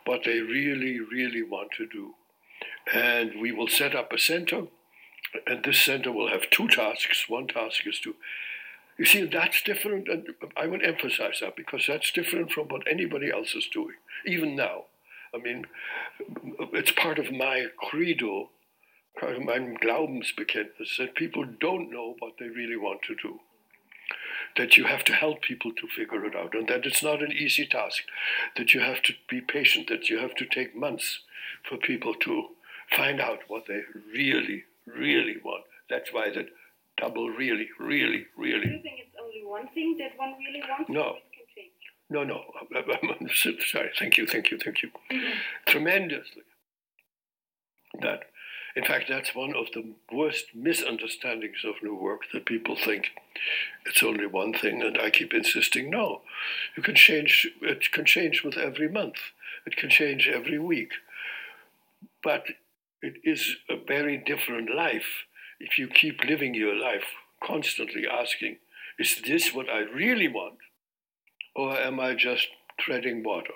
What 0.05 0.21
they 0.25 0.39
really, 0.39 0.99
really 0.99 1.43
want 1.43 1.71
to 1.77 1.87
do. 1.87 2.15
And 2.93 3.39
we 3.39 3.51
will 3.51 3.67
set 3.67 3.95
up 3.95 4.11
a 4.11 4.19
center, 4.19 4.63
and 5.45 5.63
this 5.63 5.79
center 5.79 6.11
will 6.11 6.29
have 6.29 6.49
two 6.49 6.67
tasks. 6.67 7.25
One 7.29 7.47
task 7.47 7.85
is 7.85 7.99
to 8.01 8.15
you 8.99 9.05
see, 9.05 9.25
that's 9.25 9.61
different, 9.63 10.09
and 10.09 10.27
I 10.57 10.67
would 10.67 10.85
emphasize 10.85 11.39
that 11.39 11.55
because 11.55 11.85
that's 11.87 12.11
different 12.11 12.51
from 12.51 12.67
what 12.67 12.83
anybody 12.85 13.31
else 13.31 13.55
is 13.55 13.67
doing, 13.73 13.95
even 14.25 14.57
now. 14.57 14.83
I 15.33 15.37
mean, 15.37 15.67
it's 16.73 16.91
part 16.91 17.17
of 17.17 17.31
my 17.31 17.67
credo, 17.77 18.49
part 19.17 19.37
of 19.37 19.43
my 19.43 19.57
Glaubensbekenntnis, 19.57 20.97
that 20.97 21.15
people 21.15 21.45
don't 21.45 21.89
know 21.89 22.15
what 22.19 22.33
they 22.39 22.49
really 22.49 22.75
want 22.75 23.01
to 23.03 23.15
do. 23.15 23.39
That 24.57 24.75
you 24.75 24.83
have 24.83 25.05
to 25.05 25.13
help 25.13 25.43
people 25.43 25.71
to 25.71 25.87
figure 25.87 26.25
it 26.25 26.35
out, 26.35 26.53
and 26.53 26.67
that 26.67 26.85
it's 26.85 27.03
not 27.03 27.23
an 27.23 27.31
easy 27.31 27.65
task. 27.65 28.03
That 28.57 28.73
you 28.73 28.81
have 28.81 29.01
to 29.03 29.13
be 29.29 29.39
patient, 29.39 29.87
that 29.87 30.09
you 30.09 30.19
have 30.19 30.35
to 30.35 30.45
take 30.45 30.75
months 30.75 31.19
for 31.63 31.77
people 31.77 32.15
to 32.15 32.49
find 32.91 33.21
out 33.21 33.39
what 33.47 33.67
they 33.67 33.81
really, 34.11 34.65
really 34.85 35.37
want. 35.41 35.63
That's 35.89 36.11
why 36.11 36.31
that 36.31 36.47
double 36.99 37.29
really, 37.29 37.69
really, 37.79 38.25
really. 38.37 38.65
Do 38.65 38.71
you 38.71 38.81
think 38.81 38.99
it's 38.99 39.15
only 39.21 39.45
one 39.45 39.67
thing 39.69 39.97
that 39.99 40.17
one 40.17 40.35
really 40.37 40.61
wants? 40.67 40.89
No. 40.89 41.15
No, 42.09 42.23
no. 42.23 42.43
Sorry. 43.33 43.91
Thank 43.97 44.17
you, 44.17 44.25
thank 44.25 44.49
you, 44.49 44.57
thank 44.57 44.81
you. 44.81 44.89
Mm-hmm. 45.11 45.37
Tremendously. 45.67 46.41
That, 48.01 48.23
in 48.75 48.83
fact, 48.83 49.05
that's 49.09 49.35
one 49.35 49.55
of 49.55 49.67
the 49.73 49.93
worst 50.11 50.45
misunderstandings 50.55 51.63
of 51.63 51.75
new 51.83 51.95
work 51.95 52.21
that 52.33 52.45
people 52.45 52.75
think 52.75 53.11
it's 53.85 54.03
only 54.03 54.25
one 54.25 54.53
thing, 54.53 54.81
and 54.81 54.97
I 54.97 55.09
keep 55.11 55.33
insisting 55.33 55.89
no. 55.89 56.21
You 56.75 56.83
can 56.83 56.95
change. 56.95 57.47
It 57.61 57.91
can 57.91 58.05
change 58.05 58.43
with 58.43 58.57
every 58.57 58.89
month. 58.89 59.17
It 59.65 59.75
can 59.75 59.89
change 59.89 60.27
every 60.27 60.59
week. 60.59 60.93
But 62.23 62.45
it 63.01 63.15
is 63.23 63.55
a 63.69 63.75
very 63.77 64.17
different 64.17 64.73
life 64.73 65.25
if 65.59 65.77
you 65.77 65.87
keep 65.87 66.23
living 66.23 66.53
your 66.53 66.75
life 66.75 67.05
constantly 67.43 68.05
asking, 68.07 68.57
is 68.97 69.21
this 69.25 69.53
what 69.53 69.69
I 69.69 69.79
really 69.79 70.27
want? 70.27 70.57
Or 71.55 71.77
am 71.77 71.99
I 71.99 72.15
just 72.15 72.47
treading 72.79 73.23
water? 73.23 73.53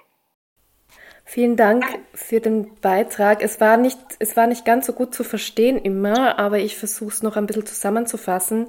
Vielen 1.25 1.55
Dank 1.55 1.85
für 2.13 2.41
den 2.41 2.75
Beitrag. 2.81 3.41
Es 3.41 3.61
war 3.61 3.77
nicht, 3.77 3.97
es 4.19 4.35
war 4.35 4.45
nicht 4.45 4.65
ganz 4.65 4.85
so 4.85 4.93
gut 4.93 5.15
zu 5.15 5.23
verstehen 5.23 5.77
immer, 5.77 6.37
aber 6.37 6.59
ich 6.59 6.75
versuche 6.75 7.11
es 7.11 7.23
noch 7.23 7.37
ein 7.37 7.45
bisschen 7.45 7.65
zusammenzufassen. 7.65 8.67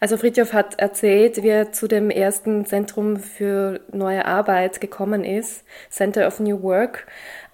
Also 0.00 0.16
Fritjof 0.16 0.54
hat 0.54 0.80
erzählt, 0.80 1.42
wie 1.42 1.48
er 1.48 1.72
zu 1.72 1.88
dem 1.88 2.08
ersten 2.10 2.64
Zentrum 2.64 3.18
für 3.18 3.80
neue 3.92 4.24
Arbeit 4.24 4.80
gekommen 4.80 5.24
ist, 5.24 5.62
Center 5.90 6.26
of 6.26 6.40
New 6.40 6.62
Work 6.62 7.06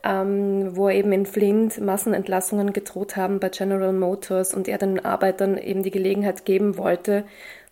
ähm, 0.06 0.76
wo 0.76 0.88
eben 0.88 1.12
in 1.12 1.26
Flint 1.26 1.80
Massenentlassungen 1.80 2.72
gedroht 2.72 3.16
haben 3.16 3.40
bei 3.40 3.48
General 3.48 3.92
Motors 3.92 4.54
und 4.54 4.68
er 4.68 4.78
den 4.78 5.04
Arbeitern 5.04 5.59
eben 5.59 5.82
die 5.82 5.90
Gelegenheit 5.90 6.44
geben 6.44 6.78
wollte, 6.78 7.24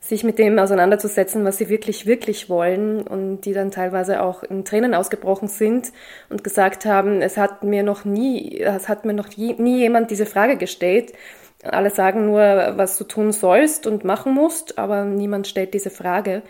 sich 0.04 0.22
mit 0.22 0.38
dem 0.38 0.58
auseinanderzusetzen, 0.58 1.46
was 1.46 1.56
sie 1.56 1.70
wirklich, 1.70 2.04
wirklich 2.04 2.50
wollen 2.50 3.06
und 3.06 3.40
die 3.42 3.54
dann 3.54 3.70
teilweise 3.70 4.20
auch 4.20 4.42
in 4.42 4.64
Tränen 4.64 4.94
ausgebrochen 4.94 5.48
sind 5.48 5.92
und 6.28 6.44
gesagt 6.44 6.84
haben, 6.84 7.22
es 7.22 7.38
hat 7.38 7.64
mir 7.64 7.82
noch 7.82 8.04
nie, 8.04 8.60
es 8.60 8.90
hat 8.90 9.06
mir 9.06 9.14
noch 9.14 9.34
nie, 9.34 9.78
jemand 9.78 10.10
diese 10.10 10.26
Frage 10.26 10.58
gestellt. 10.58 11.14
Alle 11.62 11.88
sagen 11.88 12.26
nur, 12.26 12.74
was 12.76 12.98
du 12.98 13.04
tun 13.04 13.32
sollst 13.32 13.86
und 13.86 14.04
machen 14.04 14.34
musst, 14.34 14.78
aber 14.78 15.06
niemand 15.06 15.46
stellt 15.46 15.72
diese 15.72 15.90
Frage. 15.90 16.42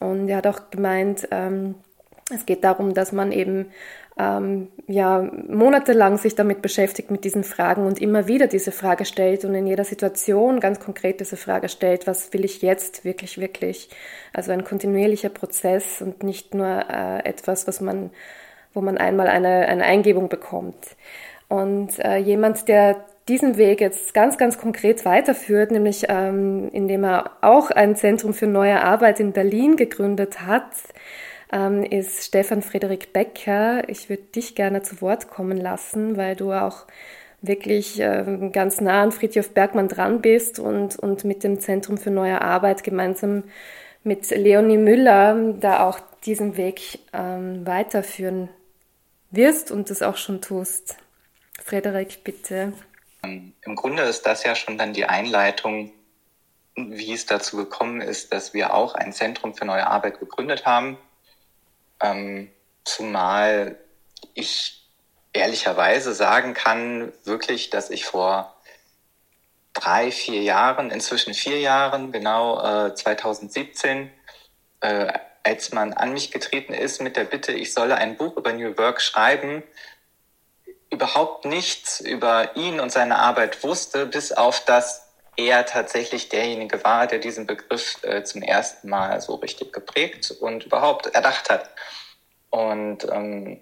Und 0.00 0.28
er 0.28 0.38
hat 0.38 0.48
auch 0.48 0.70
gemeint, 0.70 1.28
ähm, 1.30 1.76
es 2.34 2.46
geht 2.46 2.64
darum, 2.64 2.94
dass 2.94 3.12
man 3.12 3.30
eben 3.30 3.66
ähm, 4.18 4.68
ja, 4.86 5.30
monatelang 5.48 6.18
sich 6.18 6.34
damit 6.34 6.60
beschäftigt 6.60 7.10
mit 7.10 7.24
diesen 7.24 7.44
Fragen 7.44 7.86
und 7.86 8.00
immer 8.00 8.26
wieder 8.26 8.48
diese 8.48 8.72
Frage 8.72 9.04
stellt 9.04 9.44
und 9.44 9.54
in 9.54 9.66
jeder 9.66 9.84
Situation 9.84 10.60
ganz 10.60 10.80
konkret 10.80 11.20
diese 11.20 11.36
Frage 11.36 11.68
stellt, 11.68 12.06
was 12.06 12.32
will 12.32 12.44
ich 12.44 12.62
jetzt 12.62 13.04
wirklich, 13.04 13.38
wirklich? 13.38 13.90
Also 14.32 14.50
ein 14.52 14.64
kontinuierlicher 14.64 15.28
Prozess 15.28 16.02
und 16.02 16.22
nicht 16.22 16.54
nur 16.54 16.84
äh, 16.90 17.24
etwas, 17.24 17.68
was 17.68 17.80
man, 17.80 18.10
wo 18.74 18.80
man 18.80 18.98
einmal 18.98 19.28
eine, 19.28 19.68
eine 19.68 19.84
Eingebung 19.84 20.28
bekommt. 20.28 20.96
Und 21.48 21.98
äh, 22.00 22.16
jemand, 22.16 22.68
der 22.68 23.04
diesen 23.28 23.56
Weg 23.56 23.80
jetzt 23.80 24.14
ganz, 24.14 24.38
ganz 24.38 24.58
konkret 24.58 25.04
weiterführt, 25.04 25.70
nämlich 25.70 26.06
ähm, 26.08 26.70
indem 26.72 27.04
er 27.04 27.30
auch 27.42 27.70
ein 27.70 27.94
Zentrum 27.94 28.32
für 28.32 28.46
neue 28.46 28.82
Arbeit 28.82 29.20
in 29.20 29.32
Berlin 29.32 29.76
gegründet 29.76 30.46
hat, 30.46 30.72
ähm, 31.52 31.82
ist 31.82 32.24
Stefan 32.24 32.62
Friedrich 32.62 33.12
Becker. 33.12 33.88
Ich 33.88 34.08
würde 34.08 34.24
dich 34.24 34.54
gerne 34.54 34.82
zu 34.82 35.00
Wort 35.00 35.28
kommen 35.28 35.56
lassen, 35.56 36.16
weil 36.16 36.36
du 36.36 36.52
auch 36.52 36.86
wirklich 37.40 38.00
äh, 38.00 38.50
ganz 38.52 38.80
nah 38.80 39.02
an 39.02 39.12
Friedhof 39.12 39.50
Bergmann 39.50 39.88
dran 39.88 40.20
bist 40.20 40.58
und, 40.58 40.98
und 40.98 41.24
mit 41.24 41.44
dem 41.44 41.60
Zentrum 41.60 41.98
für 41.98 42.10
neue 42.10 42.42
Arbeit 42.42 42.82
gemeinsam 42.82 43.44
mit 44.02 44.30
Leonie 44.30 44.78
Müller 44.78 45.54
da 45.60 45.86
auch 45.86 46.00
diesen 46.24 46.56
Weg 46.56 46.98
ähm, 47.12 47.66
weiterführen 47.66 48.48
wirst 49.30 49.70
und 49.70 49.90
das 49.90 50.02
auch 50.02 50.16
schon 50.16 50.40
tust. 50.40 50.96
Frederik, 51.62 52.24
bitte. 52.24 52.72
Ähm, 53.22 53.52
Im 53.62 53.76
Grunde 53.76 54.02
ist 54.02 54.22
das 54.22 54.44
ja 54.44 54.54
schon 54.54 54.78
dann 54.78 54.92
die 54.92 55.04
Einleitung, 55.04 55.92
wie 56.76 57.12
es 57.12 57.26
dazu 57.26 57.56
gekommen 57.56 58.00
ist, 58.00 58.32
dass 58.32 58.54
wir 58.54 58.74
auch 58.74 58.94
ein 58.94 59.12
Zentrum 59.12 59.54
für 59.54 59.64
neue 59.64 59.86
Arbeit 59.86 60.20
gegründet 60.20 60.64
haben. 60.64 60.96
Ähm, 62.00 62.50
zumal 62.84 63.78
ich 64.34 64.86
ehrlicherweise 65.32 66.14
sagen 66.14 66.54
kann, 66.54 67.12
wirklich, 67.24 67.70
dass 67.70 67.90
ich 67.90 68.04
vor 68.04 68.56
drei, 69.72 70.10
vier 70.10 70.42
Jahren, 70.42 70.90
inzwischen 70.90 71.34
vier 71.34 71.60
Jahren, 71.60 72.12
genau 72.12 72.86
äh, 72.86 72.94
2017, 72.94 74.10
äh, 74.80 75.12
als 75.44 75.72
man 75.72 75.92
an 75.92 76.12
mich 76.12 76.30
getreten 76.30 76.74
ist 76.74 77.00
mit 77.00 77.16
der 77.16 77.24
Bitte, 77.24 77.52
ich 77.52 77.72
solle 77.72 77.96
ein 77.96 78.16
Buch 78.16 78.36
über 78.36 78.52
New 78.52 78.76
Work 78.76 79.00
schreiben, 79.00 79.62
überhaupt 80.90 81.44
nichts 81.44 82.00
über 82.00 82.56
ihn 82.56 82.80
und 82.80 82.90
seine 82.90 83.18
Arbeit 83.18 83.62
wusste, 83.62 84.06
bis 84.06 84.32
auf 84.32 84.64
das 84.64 85.07
er 85.38 85.64
tatsächlich 85.64 86.28
derjenige 86.28 86.84
war, 86.84 87.06
der 87.06 87.18
diesen 87.18 87.46
Begriff 87.46 88.02
äh, 88.02 88.22
zum 88.24 88.42
ersten 88.42 88.90
Mal 88.90 89.20
so 89.20 89.36
richtig 89.36 89.72
geprägt 89.72 90.30
und 90.40 90.66
überhaupt 90.66 91.06
erdacht 91.06 91.48
hat. 91.48 91.70
Und 92.50 93.04
ähm, 93.10 93.60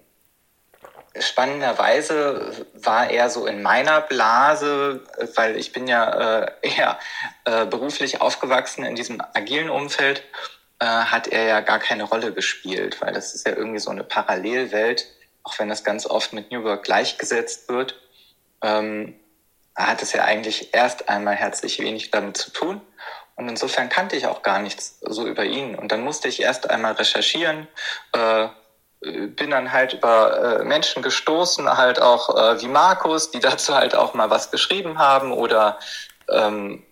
spannenderweise 1.17 2.67
war 2.73 3.09
er 3.09 3.29
so 3.29 3.45
in 3.45 3.61
meiner 3.61 4.01
Blase, 4.01 5.03
weil 5.35 5.55
ich 5.55 5.71
bin 5.71 5.87
ja 5.87 6.41
äh, 6.41 6.51
eher 6.61 6.99
äh, 7.45 7.65
beruflich 7.65 8.19
aufgewachsen 8.19 8.83
in 8.83 8.95
diesem 8.95 9.21
agilen 9.33 9.69
Umfeld, 9.69 10.23
äh, 10.79 10.85
hat 10.85 11.27
er 11.27 11.45
ja 11.45 11.61
gar 11.61 11.79
keine 11.79 12.03
Rolle 12.03 12.33
gespielt, 12.33 13.01
weil 13.01 13.13
das 13.13 13.33
ist 13.33 13.47
ja 13.47 13.55
irgendwie 13.55 13.79
so 13.79 13.91
eine 13.91 14.03
Parallelwelt 14.03 15.07
auch 15.47 15.57
wenn 15.59 15.69
das 15.69 15.85
ganz 15.85 16.05
oft 16.05 16.33
mit 16.33 16.51
New 16.51 16.63
Work 16.63 16.83
gleichgesetzt 16.83 17.69
wird, 17.69 17.95
ähm, 18.61 19.15
hat 19.85 20.01
es 20.01 20.13
ja 20.13 20.23
eigentlich 20.23 20.73
erst 20.73 21.07
einmal 21.07 21.35
herzlich 21.35 21.79
wenig 21.79 22.11
damit 22.11 22.37
zu 22.37 22.51
tun. 22.51 22.81
Und 23.35 23.47
insofern 23.47 23.89
kannte 23.89 24.15
ich 24.15 24.25
auch 24.25 24.41
gar 24.41 24.59
nichts 24.59 24.97
so 25.01 25.27
über 25.27 25.45
ihn. 25.45 25.75
Und 25.75 25.91
dann 25.91 26.01
musste 26.01 26.27
ich 26.27 26.41
erst 26.41 26.69
einmal 26.69 26.93
recherchieren, 26.93 27.67
äh, 28.13 28.47
bin 28.99 29.51
dann 29.51 29.71
halt 29.71 29.93
über 29.93 30.59
äh, 30.59 30.63
Menschen 30.63 31.03
gestoßen, 31.03 31.77
halt 31.77 32.01
auch 32.01 32.35
äh, 32.35 32.61
wie 32.61 32.67
Markus, 32.67 33.29
die 33.29 33.39
dazu 33.39 33.75
halt 33.75 33.93
auch 33.93 34.15
mal 34.15 34.31
was 34.31 34.49
geschrieben 34.49 34.97
haben 34.97 35.31
oder 35.31 35.77
ähm, 36.29 36.83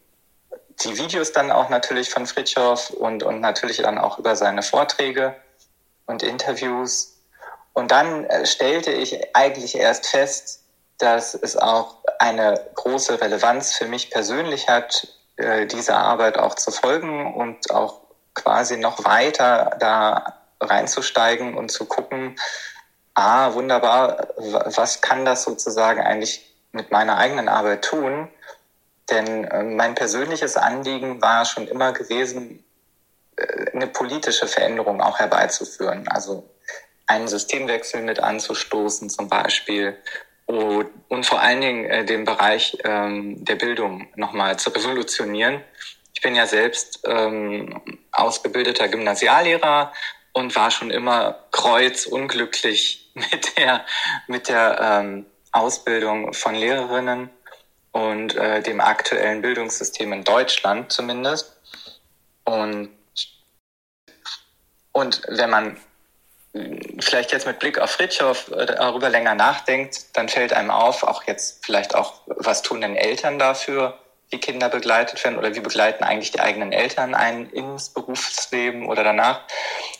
die 0.84 0.98
Videos 1.00 1.32
dann 1.32 1.52
auch 1.52 1.70
natürlich 1.70 2.12
von 2.12 2.28
Fritjof 2.28 2.92
und, 2.92 3.24
und 3.24 3.42
natürlich 3.42 3.78
dann 3.78 3.98
auch 3.98 4.20
über 4.20 4.36
seine 4.36 4.62
Vorträge 4.62 5.36
und 6.06 6.22
Interviews. 6.22 7.18
Und 7.74 7.90
dann 7.90 8.26
äh, 8.26 8.46
stellte 8.46 8.92
ich 8.92 9.36
eigentlich 9.36 9.76
erst 9.76 10.06
fest, 10.06 10.65
dass 10.98 11.34
es 11.34 11.58
auch 11.58 11.98
eine 12.20 12.60
große 12.76 13.20
Relevanz 13.22 13.74
für 13.74 13.86
mich 13.86 14.12
persönlich 14.12 14.70
hat, 14.70 15.08
äh, 15.38 15.66
dieser 15.66 15.98
Arbeit 15.98 16.38
auch 16.38 16.56
zu 16.56 16.72
folgen 16.72 17.34
und 17.34 17.72
auch 17.72 18.02
quasi 18.34 18.78
noch 18.78 19.04
weiter 19.04 19.76
da 19.80 20.42
reinzusteigen 20.62 21.56
und 21.56 21.70
zu 21.70 21.86
gucken, 21.86 22.36
ah, 23.14 23.54
wunderbar, 23.54 24.28
was 24.38 25.02
kann 25.02 25.26
das 25.26 25.44
sozusagen 25.44 26.02
eigentlich 26.02 26.54
mit 26.72 26.92
meiner 26.92 27.18
eigenen 27.18 27.50
Arbeit 27.50 27.84
tun? 27.86 28.30
Denn 29.10 29.46
äh, 29.46 29.64
mein 29.64 29.96
persönliches 29.96 30.58
Anliegen 30.58 31.22
war 31.22 31.46
schon 31.46 31.68
immer 31.68 31.94
gewesen, 31.94 32.64
äh, 33.38 33.72
eine 33.72 33.88
politische 33.88 34.48
Veränderung 34.48 35.02
auch 35.02 35.20
herbeizuführen. 35.20 36.08
Also 36.08 36.50
einen 37.08 37.28
Systemwechsel 37.28 38.02
mit 38.02 38.20
anzustoßen 38.20 39.10
zum 39.10 39.30
Beispiel 39.30 39.98
und, 40.46 40.88
und 41.08 41.26
vor 41.26 41.40
allen 41.42 41.62
Dingen 41.62 41.86
äh, 41.86 42.06
den 42.06 42.24
Bereich 42.24 42.78
ähm, 42.84 43.44
der 43.44 43.56
Bildung 43.56 44.08
nochmal 44.16 44.58
zu 44.58 44.70
revolutionieren. 44.70 45.64
Ich 46.14 46.22
bin 46.22 46.36
ja 46.36 46.46
selbst 46.46 47.02
ähm, 47.06 47.82
ausgebildeter 48.12 48.88
Gymnasiallehrer 48.88 49.92
und 50.34 50.56
war 50.56 50.72
schon 50.72 50.92
immer 50.92 51.40
kreuzunglücklich 51.52 53.12
mit 53.14 53.58
der, 53.58 53.86
mit 54.28 54.50
der 54.50 54.80
ähm, 54.82 55.26
Ausbildung 55.52 56.34
von 56.34 56.54
Lehrerinnen 56.54 57.30
und 57.92 58.36
äh, 58.36 58.62
dem 58.62 58.82
aktuellen 58.82 59.42
Bildungssystem 59.42 60.12
in 60.12 60.24
Deutschland 60.24 60.92
zumindest. 60.92 61.58
Und, 62.44 62.90
und 64.92 65.22
wenn 65.30 65.50
man 65.50 65.78
vielleicht 67.00 67.32
jetzt 67.32 67.46
mit 67.46 67.60
Blick 67.60 67.80
auf 67.80 67.92
Fritjof 67.92 68.52
äh, 68.52 68.66
darüber 68.66 69.10
länger 69.10 69.36
nachdenkt, 69.36 70.18
dann 70.18 70.30
fällt 70.30 70.54
einem 70.54 70.72
auf, 70.72 71.04
auch 71.04 71.24
jetzt 71.24 71.66
vielleicht 71.66 71.96
auch, 71.96 72.22
was 72.26 72.62
tun 72.62 72.82
denn 72.82 72.96
Eltern 72.96 73.40
dafür, 73.40 74.00
wie 74.30 74.40
Kinder 74.40 74.70
begleitet 74.70 75.24
werden 75.24 75.38
oder 75.38 75.54
wie 75.56 75.60
begleiten 75.60 76.04
eigentlich 76.04 76.32
die 76.32 76.40
eigenen 76.40 76.72
Eltern 76.72 77.14
einen 77.14 77.50
ins 77.50 77.90
Berufsleben 77.90 78.88
oder 78.88 79.04
danach, 79.04 79.42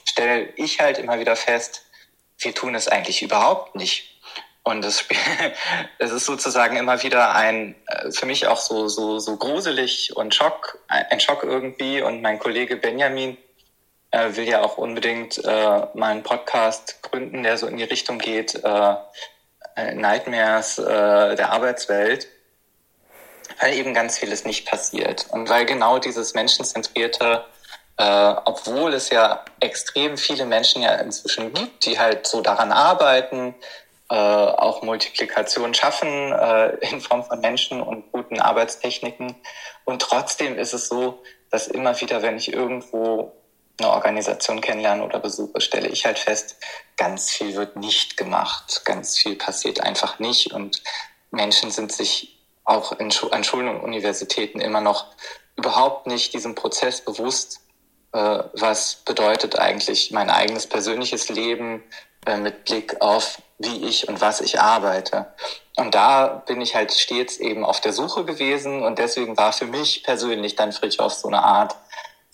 stelle 0.06 0.50
ich 0.56 0.80
halt 0.80 0.98
immer 0.98 1.20
wieder 1.20 1.36
fest, 1.36 1.84
wir 2.40 2.54
tun 2.54 2.76
es 2.76 2.88
eigentlich 2.88 3.22
überhaupt 3.22 3.76
nicht. 3.76 4.12
Und 4.64 4.84
es, 4.84 5.06
es 6.00 6.12
ist 6.12 6.26
sozusagen 6.26 6.76
immer 6.76 7.04
wieder 7.04 7.36
ein, 7.36 7.76
äh, 7.88 8.12
für 8.12 8.26
mich 8.26 8.48
auch 8.48 8.58
so, 8.58 8.88
so, 8.88 9.20
so 9.20 9.38
gruselig 9.38 10.16
und 10.16 10.34
Schock, 10.34 10.80
ein 10.88 11.20
Schock 11.20 11.44
irgendwie. 11.44 12.02
Und 12.02 12.22
mein 12.24 12.40
Kollege 12.40 12.76
Benjamin, 12.76 13.38
äh, 14.16 14.36
will 14.36 14.48
ja 14.48 14.62
auch 14.62 14.78
unbedingt 14.78 15.44
äh, 15.44 15.88
mal 15.94 16.12
einen 16.12 16.24
Podcast 16.24 17.02
gründen, 17.04 17.44
der 17.44 17.58
so 17.58 17.68
in 17.68 17.78
die 17.78 17.84
Richtung 17.84 18.18
geht, 18.18 18.56
äh, 18.64 18.96
Nightmares 19.94 20.78
äh, 20.78 21.36
der 21.36 21.52
Arbeitswelt, 21.52 22.28
weil 23.60 23.74
eben 23.74 23.94
ganz 23.94 24.18
vieles 24.18 24.46
nicht 24.46 24.66
passiert. 24.66 25.28
Und 25.32 25.50
weil 25.50 25.66
genau 25.66 26.00
dieses 26.00 26.34
menschenzentrierte, 26.34 27.44
äh, 27.98 28.36
obwohl 28.46 28.94
es 28.94 29.10
ja 29.10 29.44
extrem 29.60 30.18
viele 30.18 30.46
Menschen 30.46 30.82
ja 30.82 30.96
inzwischen 30.96 31.54
gibt, 31.54 31.86
die 31.86 32.00
halt 32.00 32.26
so 32.26 32.40
daran 32.40 32.72
arbeiten, 32.72 33.54
äh, 34.10 34.16
auch 34.16 34.82
Multiplikation 34.82 35.74
schaffen 35.74 36.32
äh, 36.32 36.70
in 36.88 37.02
Form 37.02 37.26
von 37.26 37.42
Menschen 37.42 37.82
und 37.82 38.10
guten 38.14 38.40
Arbeitstechniken. 38.40 39.36
Und 39.84 40.02
trotzdem 40.02 40.58
ist 40.58 40.74
es 40.74 40.88
so, 40.88 41.22
dass 41.52 41.68
immer 41.68 42.00
wieder, 42.00 42.22
wenn 42.22 42.38
ich 42.38 42.54
irgendwo 42.54 43.34
eine 43.80 43.92
Organisation 43.92 44.62
kennenlerne 44.62 45.04
oder 45.04 45.20
besuche, 45.20 45.60
stelle 45.62 45.90
ich 45.90 46.06
halt 46.06 46.20
fest, 46.20 46.58
ganz 46.98 47.30
viel 47.30 47.56
wird 47.56 47.76
nicht 47.76 48.18
gemacht, 48.18 48.84
ganz 48.86 49.18
viel 49.18 49.36
passiert 49.36 49.82
einfach 49.82 50.20
nicht 50.20 50.54
und 50.54 50.82
Menschen 51.32 51.72
sind 51.72 51.92
sich 51.92 52.40
auch 52.64 52.94
in, 52.94 53.12
an 53.32 53.44
Schulen 53.44 53.68
und 53.68 53.82
Universitäten 53.82 54.60
immer 54.60 54.82
noch 54.82 55.06
überhaupt 55.56 56.08
nicht 56.08 56.34
diesem 56.34 56.56
Prozess 56.56 57.02
bewusst, 57.02 57.62
äh, 58.12 58.44
was 58.54 58.96
bedeutet 59.06 59.58
eigentlich 59.58 60.12
mein 60.12 60.30
eigenes 60.30 60.68
persönliches 60.68 61.30
Leben 61.30 61.84
äh, 62.26 62.38
mit 62.38 62.66
Blick 62.66 63.02
auf, 63.02 63.42
wie 63.58 63.86
ich 63.86 64.08
und 64.08 64.20
was 64.22 64.42
ich 64.42 64.60
arbeite. 64.60 65.34
Und 65.78 65.96
da 65.96 66.44
bin 66.46 66.62
ich 66.62 66.76
halt 66.76 66.94
stets 66.94 67.38
eben 67.38 67.64
auf 67.64 67.82
der 67.82 67.94
Suche 67.94 68.26
gewesen 68.26 68.84
und 68.84 69.00
deswegen 69.00 69.38
war 69.38 69.54
für 69.54 69.66
mich 69.66 70.04
persönlich 70.04 70.56
dann 70.56 70.72
Fritjof 70.72 71.14
so 71.14 71.28
eine 71.28 71.44
Art 71.44 71.76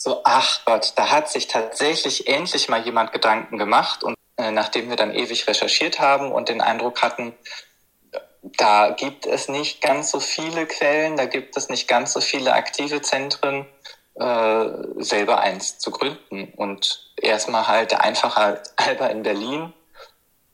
so, 0.04 0.22
ach 0.24 0.66
Gott, 0.66 0.94
da 0.96 1.12
hat 1.12 1.30
sich 1.30 1.46
tatsächlich 1.46 2.28
endlich 2.28 2.68
mal 2.70 2.82
jemand 2.82 3.14
Gedanken 3.14 3.60
gemacht. 3.60 4.04
Und 4.04 4.16
äh, 4.38 4.50
nachdem 4.50 4.90
wir 4.90 4.96
dann 4.96 5.14
ewig 5.14 5.48
recherchiert 5.48 6.00
haben 6.00 6.32
und 6.32 6.50
den 6.50 6.60
Eindruck 6.60 7.04
hatten, 7.04 7.36
da 8.42 8.90
gibt 8.90 9.28
es 9.28 9.48
nicht 9.48 9.80
ganz 9.80 10.10
so 10.10 10.20
viele 10.20 10.66
Quellen, 10.66 11.18
da 11.18 11.26
gibt 11.26 11.56
es 11.56 11.70
nicht 11.70 11.88
ganz 11.88 12.14
so 12.14 12.20
viele 12.20 12.54
aktive 12.54 13.04
Zentren, 13.04 13.68
äh, 14.16 14.66
selber 14.98 15.40
eins 15.42 15.78
zu 15.78 15.92
gründen. 15.92 16.52
Und 16.56 17.14
erstmal 17.18 17.68
halt 17.68 17.92
der 17.92 18.02
einfache 18.02 18.64
halber 18.80 19.12
in 19.12 19.22
Berlin. 19.22 19.72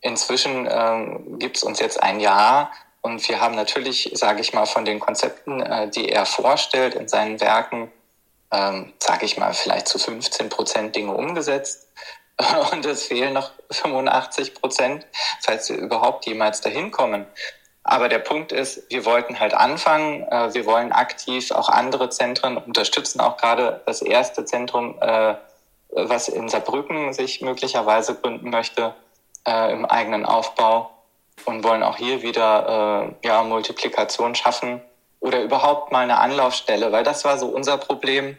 Inzwischen 0.02 0.68
ähm, 0.70 1.40
gibt 1.40 1.56
es 1.56 1.64
uns 1.64 1.80
jetzt 1.80 2.04
ein 2.04 2.20
Jahr 2.20 2.70
und 3.00 3.26
wir 3.30 3.40
haben 3.40 3.56
natürlich, 3.56 4.12
sage 4.14 4.42
ich 4.42 4.54
mal, 4.54 4.66
von 4.66 4.84
den 4.84 5.00
Konzepten, 5.00 5.62
äh, 5.62 5.90
die 5.90 6.10
er 6.10 6.26
vorstellt 6.26 6.96
in 6.96 7.08
seinen 7.08 7.40
Werken, 7.40 7.94
ähm, 8.52 8.94
sage 9.00 9.26
ich 9.26 9.38
mal, 9.38 9.54
vielleicht 9.54 9.88
zu 9.88 10.00
15 10.00 10.50
Prozent 10.50 10.96
Dinge 10.96 11.14
umgesetzt. 11.14 11.88
Und 12.72 12.86
es 12.86 13.04
fehlen 13.04 13.34
noch 13.34 13.52
85 13.72 14.54
Prozent, 14.54 15.06
falls 15.42 15.70
wir 15.70 15.78
überhaupt 15.78 16.26
jemals 16.26 16.62
dahin 16.62 16.92
kommen. 16.92 17.26
Aber 17.84 18.10
der 18.10 18.20
Punkt 18.20 18.52
ist, 18.52 18.84
wir 18.90 19.06
wollten 19.06 19.40
halt 19.40 19.54
anfangen. 19.54 20.24
Äh, 20.24 20.54
wir 20.54 20.66
wollen 20.66 20.92
aktiv 20.92 21.52
auch 21.52 21.70
andere 21.70 22.10
Zentren 22.10 22.58
unterstützen, 22.58 23.22
auch 23.22 23.38
gerade 23.38 23.82
das 23.86 24.02
erste 24.02 24.46
Zentrum, 24.46 24.96
äh, 25.02 25.36
was 25.90 26.28
in 26.28 26.50
Saarbrücken 26.50 27.14
sich 27.14 27.42
möglicherweise 27.42 28.16
gründen 28.16 28.50
möchte, 28.50 28.94
äh, 29.48 29.72
im 29.72 29.86
eigenen 29.86 30.26
Aufbau 30.26 30.92
und 31.46 31.64
wollen 31.64 31.82
auch 31.82 31.98
hier 31.98 32.24
wieder 32.24 33.14
ja, 33.24 33.44
Multiplikation 33.44 34.34
schaffen 34.34 34.82
oder 35.20 35.42
überhaupt 35.42 35.92
mal 35.92 36.02
eine 36.02 36.20
Anlaufstelle, 36.20 36.92
weil 36.92 37.04
das 37.04 37.26
war 37.26 37.38
so 37.38 37.48
unser 37.48 37.78
Problem. 37.78 38.38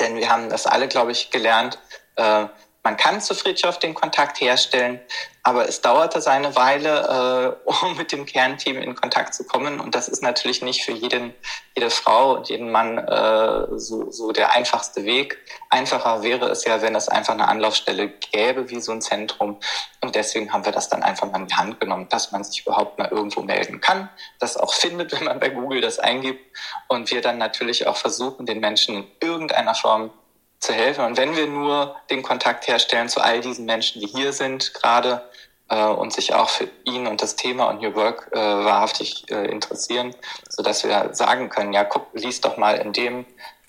Denn 0.00 0.16
wir 0.16 0.30
haben 0.30 0.50
das 0.50 0.66
alle, 0.66 0.88
glaube 0.88 1.12
ich, 1.12 1.30
gelernt. 1.30 1.78
Äh, 2.16 2.46
man 2.86 2.96
kann 2.96 3.20
zu 3.20 3.34
Fritjof 3.34 3.80
den 3.80 3.94
Kontakt 3.94 4.40
herstellen, 4.40 5.00
aber 5.42 5.68
es 5.68 5.80
dauerte 5.80 6.20
seine 6.20 6.54
Weile, 6.54 7.58
äh, 7.66 7.68
um 7.68 7.96
mit 7.96 8.12
dem 8.12 8.26
Kernteam 8.26 8.78
in 8.80 8.94
Kontakt 8.94 9.34
zu 9.34 9.44
kommen. 9.44 9.80
Und 9.80 9.96
das 9.96 10.06
ist 10.06 10.22
natürlich 10.22 10.62
nicht 10.62 10.84
für 10.84 10.92
jeden, 10.92 11.34
jede 11.74 11.90
Frau 11.90 12.36
und 12.36 12.48
jeden 12.48 12.70
Mann 12.70 12.96
äh, 12.98 13.66
so, 13.76 14.12
so 14.12 14.30
der 14.30 14.52
einfachste 14.52 15.04
Weg. 15.04 15.36
Einfacher 15.68 16.22
wäre 16.22 16.48
es 16.48 16.64
ja, 16.64 16.80
wenn 16.80 16.94
es 16.94 17.08
einfach 17.08 17.32
eine 17.32 17.48
Anlaufstelle 17.48 18.08
gäbe, 18.08 18.70
wie 18.70 18.80
so 18.80 18.92
ein 18.92 19.02
Zentrum. 19.02 19.58
Und 20.00 20.14
deswegen 20.14 20.52
haben 20.52 20.64
wir 20.64 20.70
das 20.70 20.88
dann 20.88 21.02
einfach 21.02 21.28
mal 21.28 21.40
in 21.40 21.48
die 21.48 21.56
Hand 21.56 21.80
genommen, 21.80 22.08
dass 22.08 22.30
man 22.30 22.44
sich 22.44 22.64
überhaupt 22.64 23.00
mal 23.00 23.08
irgendwo 23.08 23.42
melden 23.42 23.80
kann, 23.80 24.08
das 24.38 24.56
auch 24.56 24.72
findet, 24.72 25.10
wenn 25.18 25.24
man 25.24 25.40
bei 25.40 25.48
Google 25.48 25.80
das 25.80 25.98
eingibt. 25.98 26.56
Und 26.86 27.10
wir 27.10 27.20
dann 27.20 27.38
natürlich 27.38 27.88
auch 27.88 27.96
versuchen, 27.96 28.46
den 28.46 28.60
Menschen 28.60 28.94
in 28.94 29.06
irgendeiner 29.20 29.74
Form 29.74 30.12
zu 30.58 30.72
helfen. 30.72 31.04
Und 31.04 31.16
wenn 31.16 31.36
wir 31.36 31.46
nur 31.46 31.96
den 32.10 32.22
Kontakt 32.22 32.66
herstellen 32.66 33.08
zu 33.08 33.20
all 33.20 33.40
diesen 33.40 33.64
Menschen, 33.66 34.00
die 34.00 34.06
hier 34.06 34.32
sind 34.32 34.74
gerade 34.74 35.22
äh, 35.68 35.84
und 35.84 36.12
sich 36.12 36.34
auch 36.34 36.48
für 36.48 36.68
ihn 36.84 37.06
und 37.06 37.22
das 37.22 37.36
Thema 37.36 37.66
und 37.66 37.80
New 37.80 37.94
Work 37.94 38.30
äh, 38.32 38.36
wahrhaftig 38.38 39.30
äh, 39.30 39.46
interessieren, 39.46 40.14
so 40.48 40.62
dass 40.62 40.84
wir 40.84 41.14
sagen 41.14 41.48
können, 41.48 41.72
ja, 41.72 41.84
guck, 41.84 42.06
lies 42.12 42.40
doch 42.40 42.56
mal 42.56 42.76
in 42.76 42.92
dem 42.92 43.26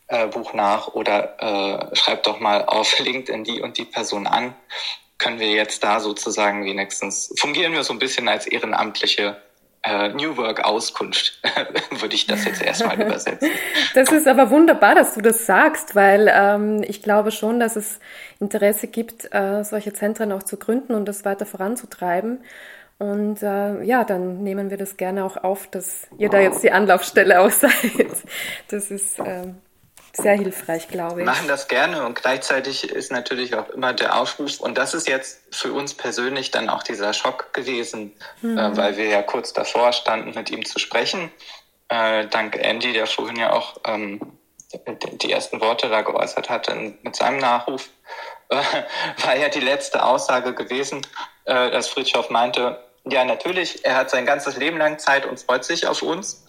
äh, 0.08 0.28
Buch 0.28 0.54
nach 0.54 0.90
oder 0.90 1.42
äh, 1.42 1.96
schreib 1.96 2.24
doch 2.24 2.40
mal 2.40 2.66
auf 2.66 3.00
LinkedIn 3.00 3.44
die 3.44 3.62
und 3.62 3.78
die 3.78 3.86
Person 3.86 4.28
an, 4.28 4.56
können 5.18 5.40
wir 5.40 5.50
jetzt 5.50 5.84
da 5.84 6.00
sozusagen 6.00 6.64
wenigstens, 6.66 7.34
fungieren 7.40 7.74
wir 7.74 7.84
so 7.84 7.94
ein 7.94 8.00
bisschen 8.00 8.28
als 8.30 8.46
ehrenamtliche 8.46 9.42
äh, 9.88 10.10
New 10.10 10.38
Work 10.38 10.66
Auskunft, 10.66 11.40
würde 11.92 12.16
ich 12.16 12.28
das 12.28 12.46
jetzt 12.46 12.62
erstmal 12.62 13.00
übersetzen. 13.02 13.50
Das 13.94 14.12
ist 14.12 14.28
aber 14.28 14.50
wunderbar, 14.50 14.96
dass 14.96 15.16
du 15.16 15.22
das 15.22 15.46
sagst, 15.46 15.96
weil 15.96 16.32
ähm, 16.32 16.84
ich 16.88 17.02
glaube 17.02 17.32
schon, 17.32 17.60
dass 17.60 17.76
es 17.76 18.00
Interesse 18.40 18.88
gibt, 18.88 19.34
äh, 19.34 19.64
solche 19.64 19.94
Zentren 19.94 20.32
auch 20.32 20.44
zu 20.44 20.58
gründen 20.58 20.94
und 20.94 21.06
das 21.06 21.26
weiter 21.26 21.46
voranzutreiben. 21.46 22.40
Und 23.00 23.42
äh, 23.44 23.84
ja, 23.84 24.04
dann 24.04 24.44
nehmen 24.44 24.70
wir 24.70 24.78
das 24.78 24.98
gerne 24.98 25.24
auch 25.24 25.38
auf, 25.38 25.68
dass 25.68 26.08
ihr 26.18 26.30
da 26.30 26.40
jetzt 26.40 26.64
die 26.64 26.72
Anlaufstelle 26.72 27.40
auch 27.42 27.52
seid. 27.52 27.72
Das 28.70 28.92
ist 28.92 29.20
äh, 29.20 29.54
sehr 30.18 30.36
hilfreich, 30.36 30.88
glaube 30.88 31.22
ich. 31.22 31.26
Machen 31.26 31.48
das 31.48 31.68
gerne 31.68 32.06
und 32.06 32.16
gleichzeitig 32.16 32.90
ist 32.90 33.12
natürlich 33.12 33.56
auch 33.56 33.70
immer 33.70 33.94
der 33.94 34.20
Aufruf, 34.20 34.60
und 34.60 34.78
das 34.78 34.94
ist 34.94 35.08
jetzt 35.08 35.40
für 35.52 35.74
uns 35.74 35.94
persönlich 35.94 36.52
dann 36.52 36.70
auch 36.70 36.84
dieser 36.84 37.14
Schock 37.14 37.54
gewesen, 37.54 38.14
mhm. 38.42 38.58
äh, 38.58 38.78
weil 38.78 38.98
wir 38.98 39.06
ja 39.06 39.22
kurz 39.22 39.54
davor 39.54 39.94
standen, 39.94 40.34
mit 40.36 40.50
ihm 40.50 40.66
zu 40.66 40.80
sprechen. 40.80 41.32
Äh, 41.90 42.28
dank 42.28 42.58
Andy, 42.58 42.94
der 42.94 43.08
vorhin 43.08 43.38
ja 43.38 43.54
auch 43.54 43.78
ähm, 43.86 44.20
die 45.22 45.32
ersten 45.32 45.62
Worte 45.62 45.90
da 45.90 46.02
geäußert 46.02 46.50
hatte 46.50 46.94
mit 47.02 47.16
seinem 47.16 47.38
Nachruf, 47.40 47.90
äh, 48.50 48.56
war 49.26 49.38
ja 49.38 49.50
die 49.50 49.60
letzte 49.60 50.04
Aussage 50.04 50.54
gewesen, 50.54 51.06
äh, 51.46 51.72
dass 51.72 51.88
Fritjof 51.88 52.30
meinte, 52.30 52.84
ja, 53.10 53.24
natürlich, 53.24 53.86
er 53.86 53.96
hat 53.96 54.10
sein 54.10 54.26
ganzes 54.26 54.58
Leben 54.58 54.78
lang 54.78 55.00
Zeit 55.00 55.26
und 55.26 55.40
freut 55.40 55.64
sich 55.64 55.88
auf 55.88 56.02
uns. 56.02 56.46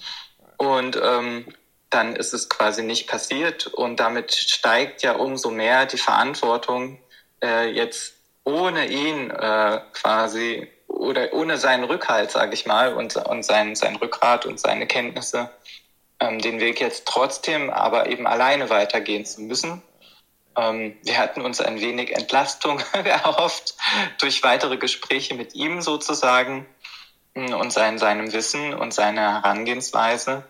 Und 0.56 1.00
ähm, 1.00 1.46
dann 1.90 2.16
ist 2.16 2.34
es 2.34 2.48
quasi 2.48 2.82
nicht 2.82 3.08
passiert. 3.08 3.66
Und 3.66 4.00
damit 4.00 4.32
steigt 4.32 5.02
ja 5.02 5.12
umso 5.12 5.50
mehr 5.50 5.86
die 5.86 5.98
Verantwortung, 5.98 6.98
äh, 7.42 7.70
jetzt 7.70 8.14
ohne 8.44 8.86
ihn 8.86 9.30
äh, 9.30 9.80
quasi 9.92 10.68
oder 10.86 11.32
ohne 11.32 11.58
seinen 11.58 11.84
Rückhalt, 11.84 12.30
sage 12.30 12.54
ich 12.54 12.66
mal, 12.66 12.94
und, 12.94 13.16
und 13.16 13.44
sein, 13.44 13.76
sein 13.76 13.96
Rückgrat 13.96 14.46
und 14.46 14.58
seine 14.58 14.86
Kenntnisse, 14.86 15.50
ähm, 16.18 16.40
den 16.40 16.60
Weg 16.60 16.80
jetzt 16.80 17.06
trotzdem 17.06 17.70
aber 17.70 18.08
eben 18.08 18.26
alleine 18.26 18.70
weitergehen 18.70 19.24
zu 19.24 19.42
müssen. 19.42 19.82
Ähm, 20.56 20.96
wir 21.02 21.18
hatten 21.18 21.42
uns 21.42 21.60
ein 21.60 21.80
wenig 21.80 22.12
Entlastung 22.12 22.82
erhofft 22.92 23.76
durch 24.18 24.42
weitere 24.42 24.76
Gespräche 24.78 25.34
mit 25.34 25.54
ihm 25.54 25.82
sozusagen 25.82 26.66
mm, 27.34 27.52
und 27.52 27.72
sein, 27.72 27.98
seinem 27.98 28.32
Wissen 28.32 28.74
und 28.74 28.92
seiner 28.92 29.42
Herangehensweise. 29.42 30.44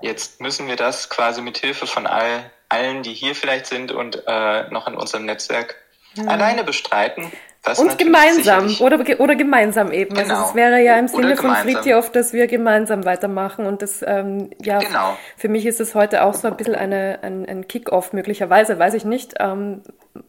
Jetzt 0.00 0.40
müssen 0.40 0.66
wir 0.66 0.76
das 0.76 1.10
quasi 1.10 1.42
mit 1.42 1.58
Hilfe 1.58 1.86
von 1.86 2.06
all, 2.06 2.50
allen, 2.68 3.02
die 3.02 3.12
hier 3.12 3.34
vielleicht 3.34 3.66
sind 3.66 3.92
und 3.92 4.22
äh, 4.26 4.70
noch 4.70 4.88
in 4.88 4.94
unserem 4.94 5.26
Netzwerk 5.26 5.76
mhm. 6.16 6.28
alleine 6.28 6.64
bestreiten. 6.64 7.30
und 7.76 7.98
gemeinsam 7.98 8.74
oder, 8.80 8.98
oder 9.20 9.34
gemeinsam 9.34 9.92
eben. 9.92 10.14
Genau. 10.14 10.34
Also 10.34 10.50
es 10.50 10.54
wäre 10.54 10.80
ja 10.80 10.98
im 10.98 11.08
Sinne 11.08 11.36
von 11.36 11.54
Fritjof, 11.54 12.10
dass 12.10 12.32
wir 12.32 12.46
gemeinsam 12.46 13.04
weitermachen. 13.04 13.66
Und 13.66 13.82
das, 13.82 14.02
ähm, 14.06 14.50
ja, 14.62 14.78
genau. 14.78 15.16
für 15.36 15.48
mich 15.48 15.66
ist 15.66 15.80
es 15.80 15.94
heute 15.94 16.24
auch 16.24 16.34
so 16.34 16.48
ein 16.48 16.56
bisschen 16.56 16.74
eine, 16.74 17.18
ein, 17.22 17.46
ein 17.46 17.68
Kick-off 17.68 18.12
möglicherweise, 18.12 18.78
weiß 18.78 18.94
ich 18.94 19.04
nicht, 19.04 19.34
ähm, 19.38 19.82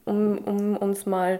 um, 0.06 0.38
um 0.40 0.78
uns 0.78 1.06
mal 1.06 1.40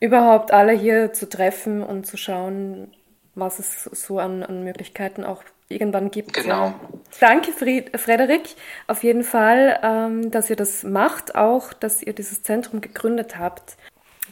überhaupt 0.00 0.52
alle 0.52 0.72
hier 0.72 1.12
zu 1.12 1.28
treffen 1.28 1.82
und 1.82 2.06
zu 2.06 2.16
schauen, 2.16 2.92
was 3.34 3.58
es 3.58 3.84
so 3.84 4.18
an, 4.18 4.42
an 4.42 4.62
Möglichkeiten 4.62 5.24
auch 5.24 5.42
irgendwann 5.68 6.10
gibt. 6.10 6.32
Genau. 6.32 6.66
Ja. 6.66 6.80
Danke, 7.20 7.52
Fried, 7.52 7.98
Frederik, 7.98 8.42
auf 8.86 9.02
jeden 9.02 9.24
Fall, 9.24 9.80
ähm, 9.82 10.30
dass 10.30 10.50
ihr 10.50 10.56
das 10.56 10.82
macht, 10.82 11.34
auch, 11.34 11.72
dass 11.72 12.02
ihr 12.02 12.12
dieses 12.12 12.42
Zentrum 12.42 12.80
gegründet 12.80 13.38
habt. 13.38 13.76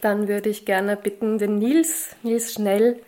Dann 0.00 0.28
würde 0.28 0.50
ich 0.50 0.66
gerne 0.66 0.96
bitten, 0.96 1.38
den 1.38 1.58
Nils, 1.58 2.16
Nils 2.22 2.52
Schnell, 2.54 3.00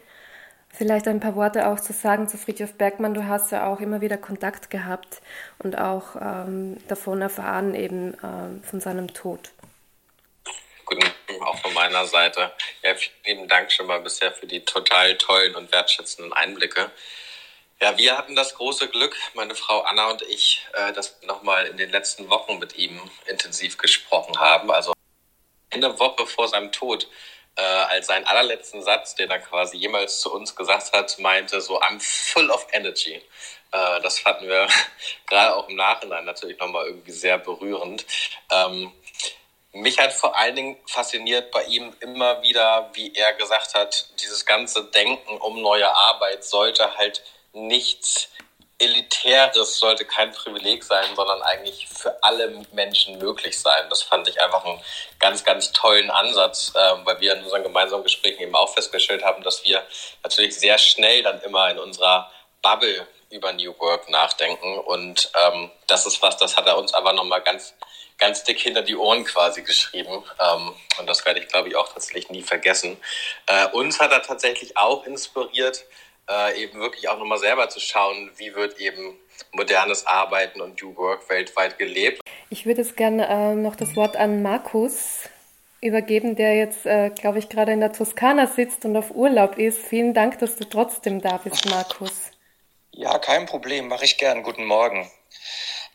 vielleicht 0.73 1.09
ein 1.09 1.21
paar 1.21 1.35
Worte 1.35 1.69
auch 1.69 1.81
zu 1.81 1.93
sagen 1.93 2.29
zu 2.29 2.37
Friedhof 2.39 2.75
Bergmann. 2.75 3.15
Du 3.15 3.27
hast 3.27 3.53
ja 3.53 3.67
auch 3.67 3.81
immer 3.81 4.01
wieder 4.01 4.17
Kontakt 4.17 4.71
gehabt 4.71 5.21
und 5.59 5.77
auch 5.77 6.17
ähm, 6.21 6.77
davon 6.89 7.21
erfahren, 7.21 7.75
eben 7.75 8.17
ähm, 8.23 8.63
von 8.63 8.81
seinem 8.81 9.13
Tod. 9.13 9.51
Guten 10.85 11.03
Morgen 11.29 11.43
auch 11.45 11.59
von 11.59 11.73
meiner 11.75 12.07
Seite. 12.07 12.53
Ja, 12.83 12.95
vielen 12.95 13.39
lieben 13.39 13.49
Dank 13.49 13.73
schon 13.73 13.87
mal 13.87 14.01
bisher 14.01 14.33
für 14.33 14.47
die 14.47 14.65
total 14.65 15.17
tollen 15.17 15.55
und 15.55 15.73
wertschätzenden 15.73 16.33
Einblicke. 16.33 16.91
Ja, 17.81 17.99
wir 17.99 18.17
hatten 18.17 18.37
das 18.37 18.55
große 18.55 18.89
Glück, 18.89 19.17
meine 19.35 19.55
Frau 19.55 19.81
Anna 19.81 20.11
und 20.11 20.23
ich, 20.23 20.65
äh, 20.75 20.93
dass 20.93 21.21
wir 21.21 21.29
nochmal 21.29 21.67
in 21.67 21.77
den 21.77 21.91
letzten 21.91 22.31
Wochen 22.31 22.59
mit 22.59 22.77
ihm 22.77 23.01
intensiv 23.27 23.79
gesprochen 23.79 24.39
haben. 24.39 24.71
Also 24.71 24.93
eine 25.71 25.99
Woche 25.99 26.27
vor 26.27 26.49
seinem 26.49 26.71
Tod, 26.71 27.09
äh, 27.57 27.63
als 27.63 28.07
seinen 28.07 28.27
allerletzten 28.27 28.83
Satz, 28.83 29.17
den 29.17 29.31
er 29.31 29.41
quasi 29.41 29.77
jemals 29.77 30.21
zu 30.21 30.33
uns 30.33 30.55
gesagt 30.55 30.93
hat, 30.93 31.19
meinte 31.19 31.61
so, 31.61 31.81
I'm 31.81 32.01
full 32.01 32.51
of 32.51 32.67
energy. 32.73 33.21
Äh, 33.73 34.01
das 34.03 34.21
fanden 34.21 34.49
wir 34.49 34.69
gerade 35.27 35.57
auch 35.57 35.69
im 35.69 35.77
Nachhinein 35.77 36.25
natürlich 36.25 36.59
nochmal 36.59 36.87
irgendwie 36.87 37.13
sehr 37.13 37.39
berührend. 37.39 38.07
Ähm, 38.51 38.93
mich 39.73 39.99
hat 39.99 40.13
vor 40.13 40.37
allen 40.37 40.55
Dingen 40.55 40.77
fasziniert 40.87 41.51
bei 41.51 41.65
ihm 41.65 41.93
immer 42.01 42.41
wieder, 42.43 42.91
wie 42.95 43.13
er 43.15 43.33
gesagt 43.35 43.75
hat, 43.75 44.09
dieses 44.21 44.47
ganze 44.47 44.85
Denken 44.85 45.37
um 45.39 45.61
neue 45.61 45.93
Arbeit 45.93 46.45
sollte 46.45 46.97
halt 46.97 47.25
nichts 47.55 48.29
Elitäres 48.79 49.79
sollte 49.79 50.05
kein 50.05 50.33
Privileg 50.33 50.83
sein, 50.83 51.15
sondern 51.15 51.41
eigentlich 51.43 51.87
für 51.89 52.23
alle 52.23 52.49
Menschen 52.73 53.19
möglich 53.19 53.59
sein. 53.59 53.89
Das 53.89 54.03
fand 54.03 54.29
ich 54.29 54.41
einfach 54.41 54.65
einen 54.65 54.81
ganz, 55.21 55.45
ganz 55.45 55.73
tollen 55.73 56.11
Ansatz, 56.11 56.73
äh, 56.75 56.95
weil 57.05 57.21
wir 57.21 57.35
in 57.35 57.45
unseren 57.45 57.63
gemeinsamen 57.63 58.03
Gesprächen 58.03 58.43
eben 58.43 58.57
auch 58.57 58.75
festgestellt 58.75 59.25
haben, 59.25 59.43
dass 59.45 59.65
wir 59.65 59.83
natürlich 60.25 60.59
sehr 60.59 60.79
schnell 60.79 61.23
dann 61.23 61.41
immer 61.43 61.71
in 61.71 61.79
unserer 61.79 62.31
Bubble 62.63 63.07
über 63.31 63.53
New 63.53 63.79
Work 63.79 64.09
nachdenken. 64.09 64.79
Und 64.79 65.31
ähm, 65.47 65.71
das 65.87 66.07
ist 66.07 66.21
was, 66.21 66.37
das 66.37 66.57
hat 66.57 66.67
er 66.67 66.77
uns 66.77 66.95
aber 66.95 67.13
nochmal 67.13 67.43
ganz, 67.43 67.75
ganz 68.19 68.43
dick 68.43 68.59
hinter 68.59 68.83
die 68.83 68.97
Ohren 68.97 69.25
quasi 69.25 69.63
geschrieben. 69.63 70.25
Ähm, 70.41 70.75
und 70.99 71.07
das 71.07 71.25
werde 71.25 71.41
ich, 71.41 71.49
glaube 71.49 71.69
ich, 71.69 71.77
auch 71.77 71.93
tatsächlich 71.93 72.29
nie 72.29 72.43
vergessen. 72.43 73.01
Äh, 73.47 73.69
uns 73.69 74.01
hat 74.01 74.11
er 74.11 74.23
tatsächlich 74.23 74.77
auch 74.77 75.05
inspiriert, 75.05 75.85
äh, 76.29 76.63
eben 76.63 76.79
wirklich 76.81 77.09
auch 77.09 77.19
nochmal 77.19 77.39
selber 77.39 77.69
zu 77.69 77.81
schauen, 77.81 78.31
wie 78.37 78.55
wird 78.55 78.79
eben 78.79 79.19
modernes 79.53 80.07
Arbeiten 80.07 80.61
und 80.61 80.81
New 80.81 80.97
Work 80.97 81.29
weltweit 81.29 81.79
gelebt. 81.79 82.21
Ich 82.51 82.67
würde 82.67 82.83
jetzt 82.83 82.97
gerne 82.97 83.27
äh, 83.29 83.55
noch 83.55 83.77
das 83.77 83.97
Wort 83.97 84.17
an 84.17 84.43
Markus 84.43 85.21
übergeben, 85.81 86.35
der 86.35 86.57
jetzt, 86.57 86.87
äh, 86.87 87.11
glaube 87.11 87.39
ich, 87.39 87.49
gerade 87.49 87.73
in 87.73 87.81
der 87.81 87.93
Toskana 87.93 88.47
sitzt 88.47 88.85
und 88.85 88.97
auf 88.97 89.11
Urlaub 89.11 89.59
ist. 89.59 89.79
Vielen 89.79 90.15
Dank, 90.15 90.39
dass 90.39 90.57
du 90.57 90.65
trotzdem 90.65 91.21
da 91.21 91.37
bist, 91.37 91.67
Markus. 91.69 92.13
Ja, 92.93 93.19
kein 93.19 93.47
Problem, 93.47 93.89
mache 93.89 94.05
ich 94.05 94.17
gern. 94.17 94.43
Guten 94.43 94.65
Morgen. 94.65 95.11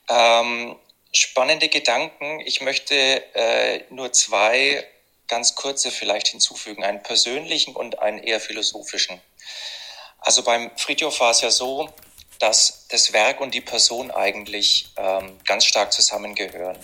Ähm, 0.10 0.76
spannende 1.12 1.70
Gedanken. 1.70 2.42
Ich 2.42 2.62
möchte 2.62 2.96
äh, 3.34 3.82
nur 3.90 4.12
zwei 4.14 4.86
ganz 5.28 5.56
kurze 5.56 5.92
vielleicht 5.92 6.28
hinzufügen, 6.28 6.84
einen 6.84 7.02
persönlichen 7.02 7.76
und 7.76 8.00
einen 8.00 8.20
eher 8.20 8.40
philosophischen. 8.40 9.22
Also 10.22 10.44
beim 10.44 10.72
Friedhof 10.78 11.20
war 11.20 11.32
es 11.32 11.42
ja 11.42 11.52
so, 11.52 11.90
dass 12.40 12.88
das 12.90 13.12
Werk 13.14 13.42
und 13.42 13.54
die 13.54 13.62
Person 13.62 14.12
eigentlich 14.12 14.92
ähm, 14.96 15.38
ganz 15.46 15.66
stark 15.66 15.92
zusammengehören. 15.92 16.78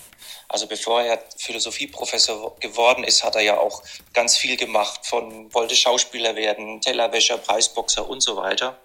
Also 0.47 0.67
bevor 0.67 1.01
er 1.01 1.23
Philosophieprofessor 1.38 2.59
geworden 2.59 3.03
ist, 3.03 3.23
hat 3.23 3.36
er 3.36 3.41
ja 3.41 3.57
auch 3.57 3.81
ganz 4.13 4.38
viel 4.38 4.57
gemacht, 4.57 5.05
von 5.05 5.53
wollte 5.53 5.75
Schauspieler 5.75 6.36
werden, 6.36 6.81
Tellerwäscher, 6.81 7.38
Preisboxer 7.38 8.07
und 8.07 8.21
so 8.21 8.36
weiter. 8.36 8.77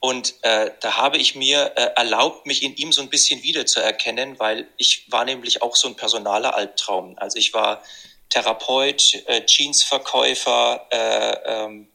Und 0.00 0.34
äh, 0.42 0.72
da 0.80 0.96
habe 0.96 1.16
ich 1.16 1.36
mir 1.36 1.72
äh, 1.76 1.90
erlaubt, 1.94 2.44
mich 2.44 2.64
in 2.64 2.74
ihm 2.74 2.92
so 2.92 3.02
ein 3.02 3.08
bisschen 3.08 3.44
wiederzuerkennen, 3.44 4.38
weil 4.40 4.66
ich 4.76 5.06
war 5.12 5.24
nämlich 5.24 5.62
auch 5.62 5.76
so 5.76 5.86
ein 5.86 5.94
personaler 5.94 6.56
Albtraum. 6.56 7.14
Also 7.18 7.38
ich 7.38 7.54
war 7.54 7.82
Therapeut, 8.28 9.22
äh, 9.26 9.42
Jeansverkäufer, 9.46 10.86
äh, 10.90 11.36
ähm, 11.46 11.88
äh, 11.88 11.91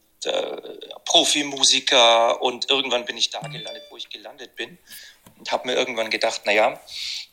Profimusiker 1.04 2.42
und 2.42 2.70
irgendwann 2.70 3.04
bin 3.04 3.16
ich 3.16 3.30
da 3.30 3.40
gelandet, 3.40 3.84
wo 3.90 3.96
ich 3.96 4.08
gelandet 4.08 4.56
bin 4.56 4.78
und 5.38 5.50
habe 5.52 5.68
mir 5.68 5.74
irgendwann 5.74 6.10
gedacht, 6.10 6.42
naja, 6.44 6.80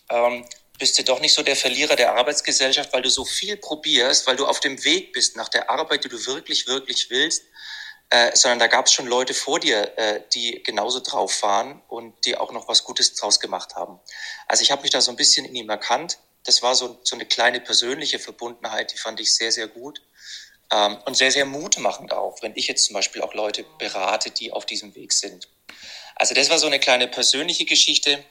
ähm, 0.09 0.45
bist 0.77 0.97
du 0.99 1.03
doch 1.03 1.19
nicht 1.19 1.33
so 1.33 1.41
der 1.41 1.55
Verlierer 1.55 1.95
der 1.95 2.15
Arbeitsgesellschaft, 2.15 2.93
weil 2.93 3.01
du 3.01 3.09
so 3.09 3.25
viel 3.25 3.57
probierst, 3.57 4.27
weil 4.27 4.35
du 4.35 4.45
auf 4.45 4.59
dem 4.59 4.83
Weg 4.83 5.13
bist 5.13 5.35
nach 5.35 5.49
der 5.49 5.69
Arbeit, 5.69 6.03
die 6.03 6.09
du 6.09 6.25
wirklich, 6.25 6.67
wirklich 6.67 7.09
willst, 7.09 7.43
äh, 8.09 8.35
sondern 8.35 8.59
da 8.59 8.67
gab 8.67 8.85
es 8.85 8.93
schon 8.93 9.07
Leute 9.07 9.33
vor 9.33 9.59
dir, 9.59 9.97
äh, 9.97 10.21
die 10.33 10.61
genauso 10.63 10.99
drauf 10.99 11.41
waren 11.43 11.81
und 11.87 12.13
die 12.25 12.37
auch 12.37 12.51
noch 12.51 12.67
was 12.67 12.83
Gutes 12.83 13.13
draus 13.15 13.39
gemacht 13.39 13.75
haben. 13.75 13.99
Also 14.47 14.63
ich 14.63 14.71
habe 14.71 14.81
mich 14.81 14.91
da 14.91 15.01
so 15.01 15.11
ein 15.11 15.17
bisschen 15.17 15.45
in 15.45 15.55
ihm 15.55 15.69
erkannt. 15.69 16.19
Das 16.43 16.61
war 16.61 16.75
so, 16.75 16.99
so 17.03 17.15
eine 17.15 17.25
kleine 17.25 17.59
persönliche 17.59 18.19
Verbundenheit, 18.19 18.93
die 18.93 18.97
fand 18.97 19.19
ich 19.19 19.33
sehr, 19.33 19.51
sehr 19.51 19.67
gut. 19.67 20.01
Ähm, 20.71 20.97
und 21.05 21.15
sehr, 21.15 21.31
sehr 21.31 21.45
mutmachend 21.45 22.11
auch, 22.11 22.41
wenn 22.41 22.53
ich 22.55 22.67
jetzt 22.67 22.85
zum 22.85 22.93
Beispiel 22.93 23.21
auch 23.21 23.33
Leute 23.33 23.65
berate, 23.77 24.31
die 24.31 24.51
auf 24.51 24.65
diesem 24.65 24.95
Weg 24.95 25.13
sind. 25.13 25.47
Also 26.15 26.33
das 26.33 26.49
war 26.49 26.57
so 26.57 26.67
eine 26.67 26.79
kleine 26.79 27.07
persönliche 27.07 27.65
Geschichte. 27.65 28.23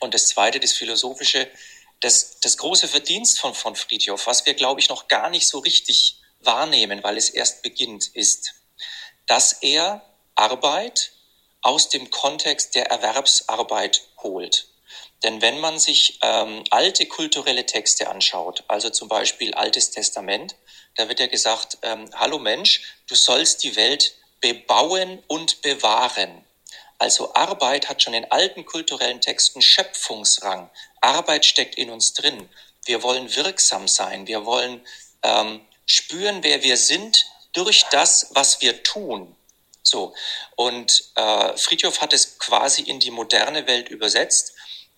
Und 0.00 0.14
das 0.14 0.28
Zweite, 0.28 0.60
das 0.60 0.72
Philosophische, 0.72 1.48
das, 2.00 2.40
das 2.40 2.56
große 2.56 2.88
Verdienst 2.88 3.40
von, 3.40 3.54
von 3.54 3.76
Friedhof, 3.76 4.26
was 4.26 4.46
wir, 4.46 4.54
glaube 4.54 4.80
ich, 4.80 4.88
noch 4.88 5.08
gar 5.08 5.30
nicht 5.30 5.46
so 5.46 5.58
richtig 5.58 6.16
wahrnehmen, 6.40 7.02
weil 7.02 7.16
es 7.16 7.30
erst 7.30 7.62
beginnt, 7.62 8.08
ist, 8.08 8.54
dass 9.26 9.52
er 9.60 10.02
Arbeit 10.34 11.12
aus 11.62 11.90
dem 11.90 12.10
Kontext 12.10 12.74
der 12.74 12.86
Erwerbsarbeit 12.86 14.02
holt. 14.18 14.68
Denn 15.22 15.42
wenn 15.42 15.60
man 15.60 15.78
sich 15.78 16.18
ähm, 16.22 16.64
alte 16.70 17.04
kulturelle 17.04 17.66
Texte 17.66 18.08
anschaut, 18.08 18.64
also 18.68 18.88
zum 18.88 19.08
Beispiel 19.08 19.52
Altes 19.52 19.90
Testament, 19.90 20.56
da 20.96 21.08
wird 21.08 21.20
ja 21.20 21.26
gesagt, 21.26 21.78
ähm, 21.82 22.10
hallo 22.14 22.38
Mensch, 22.38 22.82
du 23.08 23.14
sollst 23.14 23.62
die 23.64 23.76
Welt 23.76 24.14
bebauen 24.40 25.22
und 25.26 25.62
bewahren. 25.62 26.44
Also 26.98 27.34
Arbeit 27.34 27.88
hat 27.88 28.02
schon 28.02 28.14
in 28.14 28.30
alten 28.30 28.66
kulturellen 28.66 29.20
Texten 29.20 29.62
Schöpfungsrang. 29.62 30.68
Arbeit 31.00 31.46
steckt 31.46 31.76
in 31.76 31.90
uns 31.90 32.12
drin. 32.12 32.48
Wir 32.84 33.02
wollen 33.02 33.34
wirksam 33.34 33.88
sein. 33.88 34.26
Wir 34.26 34.44
wollen 34.44 34.86
ähm, 35.22 35.64
spüren, 35.86 36.42
wer 36.42 36.62
wir 36.62 36.76
sind 36.76 37.26
durch 37.52 37.84
das, 37.90 38.28
was 38.32 38.60
wir 38.60 38.82
tun. 38.82 39.34
So. 39.82 40.14
Und 40.56 41.04
äh, 41.14 41.56
Friedhof 41.56 42.00
hat 42.00 42.12
es 42.12 42.38
quasi 42.38 42.82
in 42.82 43.00
die 43.00 43.10
moderne 43.10 43.66
Welt 43.66 43.88
übersetzt. 43.88 44.54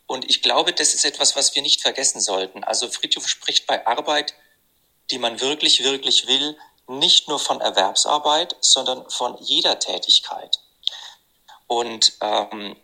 Und 0.07 0.29
ich 0.29 0.43
glaube, 0.43 0.73
das 0.73 0.95
ist 0.95 1.05
etwas, 1.05 1.37
was 1.37 1.55
wir 1.55 1.63
nicht 1.63 1.81
vergessen 1.81 2.21
sollten. 2.21 2.65
Also 2.65 2.91
Friedhof 2.91 3.29
spricht 3.29 3.67
bei 3.67 3.87
Arbeit, 3.87 4.35
die 5.11 5.19
man 5.19 5.41
wirklich, 5.41 5.83
wirklich 5.83 6.27
will, 6.27 6.57
nicht 6.89 7.29
nur 7.29 7.39
von 7.39 7.61
Erwerbsarbeit, 7.61 8.57
sondern 8.61 9.09
von 9.11 9.37
jeder 9.41 9.79
Tätigkeit. 9.79 10.59
Und 11.67 12.13
ähm, 12.21 12.77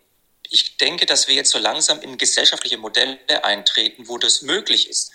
ich 0.49 0.77
denke, 0.77 1.05
dass 1.05 1.27
wir 1.27 1.35
jetzt 1.35 1.51
so 1.51 1.59
langsam 1.59 2.01
in 2.01 2.17
gesellschaftliche 2.17 2.77
Modelle 2.77 3.19
eintreten, 3.43 4.07
wo 4.07 4.17
das 4.17 4.41
möglich 4.41 4.89
ist. 4.89 5.11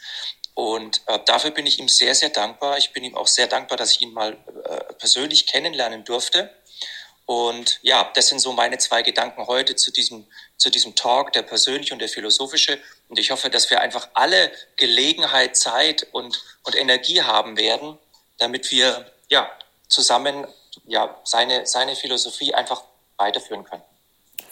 Und 0.55 1.03
äh, 1.07 1.19
dafür 1.27 1.51
bin 1.51 1.67
ich 1.67 1.81
ihm 1.81 1.89
sehr, 1.89 2.15
sehr 2.15 2.29
dankbar. 2.29 2.79
Ich 2.79 2.93
bin 2.93 3.03
ihm 3.03 3.17
auch 3.17 3.27
sehr 3.27 3.49
dankbar, 3.49 3.77
dass 3.77 3.93
ich 3.93 4.03
ihn 4.03 4.13
mal 4.13 4.37
äh, 4.65 4.95
persönlich 4.95 5.47
kennenlernen 5.47 6.05
durfte. 6.05 6.51
Und 7.27 7.81
ja, 7.83 8.11
das 8.15 8.29
sind 8.29 8.39
so 8.39 8.53
meine 8.53 8.79
zwei 8.79 9.03
Gedanken 9.03 9.47
heute 9.47 9.75
zu 9.77 9.91
diesem, 9.91 10.27
zu 10.57 10.71
diesem 10.71 10.95
Talk, 10.95 11.33
der 11.33 11.43
persönliche 11.43 11.95
und 11.95 12.01
der 12.01 12.09
philosophische. 12.09 12.79
Und 13.15 13.21
ich 13.21 13.31
hoffe, 13.31 13.49
dass 13.49 13.71
wir 13.71 13.81
einfach 13.81 14.09
alle 14.15 14.51
Gelegenheit, 14.77 15.55
Zeit 15.55 16.05
und, 16.11 16.43
und 16.65 16.75
Energie 16.75 17.23
haben 17.23 17.57
werden, 17.57 17.97
damit 18.41 18.73
wir 18.73 19.07
ja 19.29 19.49
zusammen 19.87 20.49
ja 20.85 21.17
seine, 21.23 21.65
seine 21.65 21.95
Philosophie 21.95 22.55
einfach 22.55 22.83
weiterführen 23.17 23.62
können. 23.62 23.85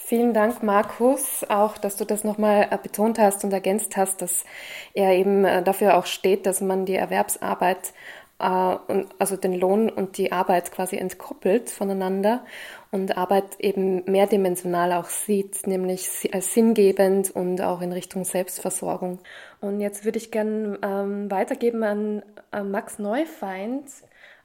Vielen 0.05 0.33
Dank, 0.33 0.63
Markus, 0.63 1.43
auch, 1.49 1.77
dass 1.77 1.97
du 1.97 2.05
das 2.05 2.23
nochmal 2.23 2.69
äh, 2.71 2.77
betont 2.77 3.19
hast 3.19 3.43
und 3.43 3.51
ergänzt 3.51 3.97
hast, 3.97 4.21
dass 4.21 4.45
er 4.93 5.11
eben 5.11 5.43
äh, 5.43 5.61
dafür 5.61 5.97
auch 5.97 6.05
steht, 6.05 6.45
dass 6.45 6.61
man 6.61 6.85
die 6.85 6.95
Erwerbsarbeit, 6.95 7.91
äh, 8.39 8.77
also 9.19 9.35
den 9.35 9.59
Lohn 9.59 9.89
und 9.89 10.17
die 10.17 10.31
Arbeit 10.31 10.71
quasi 10.71 10.95
entkoppelt 10.95 11.69
voneinander 11.69 12.45
und 12.93 13.17
Arbeit 13.17 13.59
eben 13.59 14.03
mehrdimensional 14.05 14.91
auch 14.93 15.07
sieht, 15.07 15.65
nämlich 15.65 16.29
als 16.31 16.53
sinngebend 16.53 17.31
und 17.31 17.59
auch 17.59 17.81
in 17.81 17.91
Richtung 17.91 18.23
Selbstversorgung. 18.23 19.17
Und 19.61 19.81
jetzt 19.81 20.05
würde 20.05 20.19
ich 20.19 20.29
gerne 20.29 20.77
ähm, 20.83 21.31
weitergeben 21.31 21.83
an, 21.83 22.23
an 22.51 22.69
Max 22.69 22.99
Neufeind. 22.99 23.89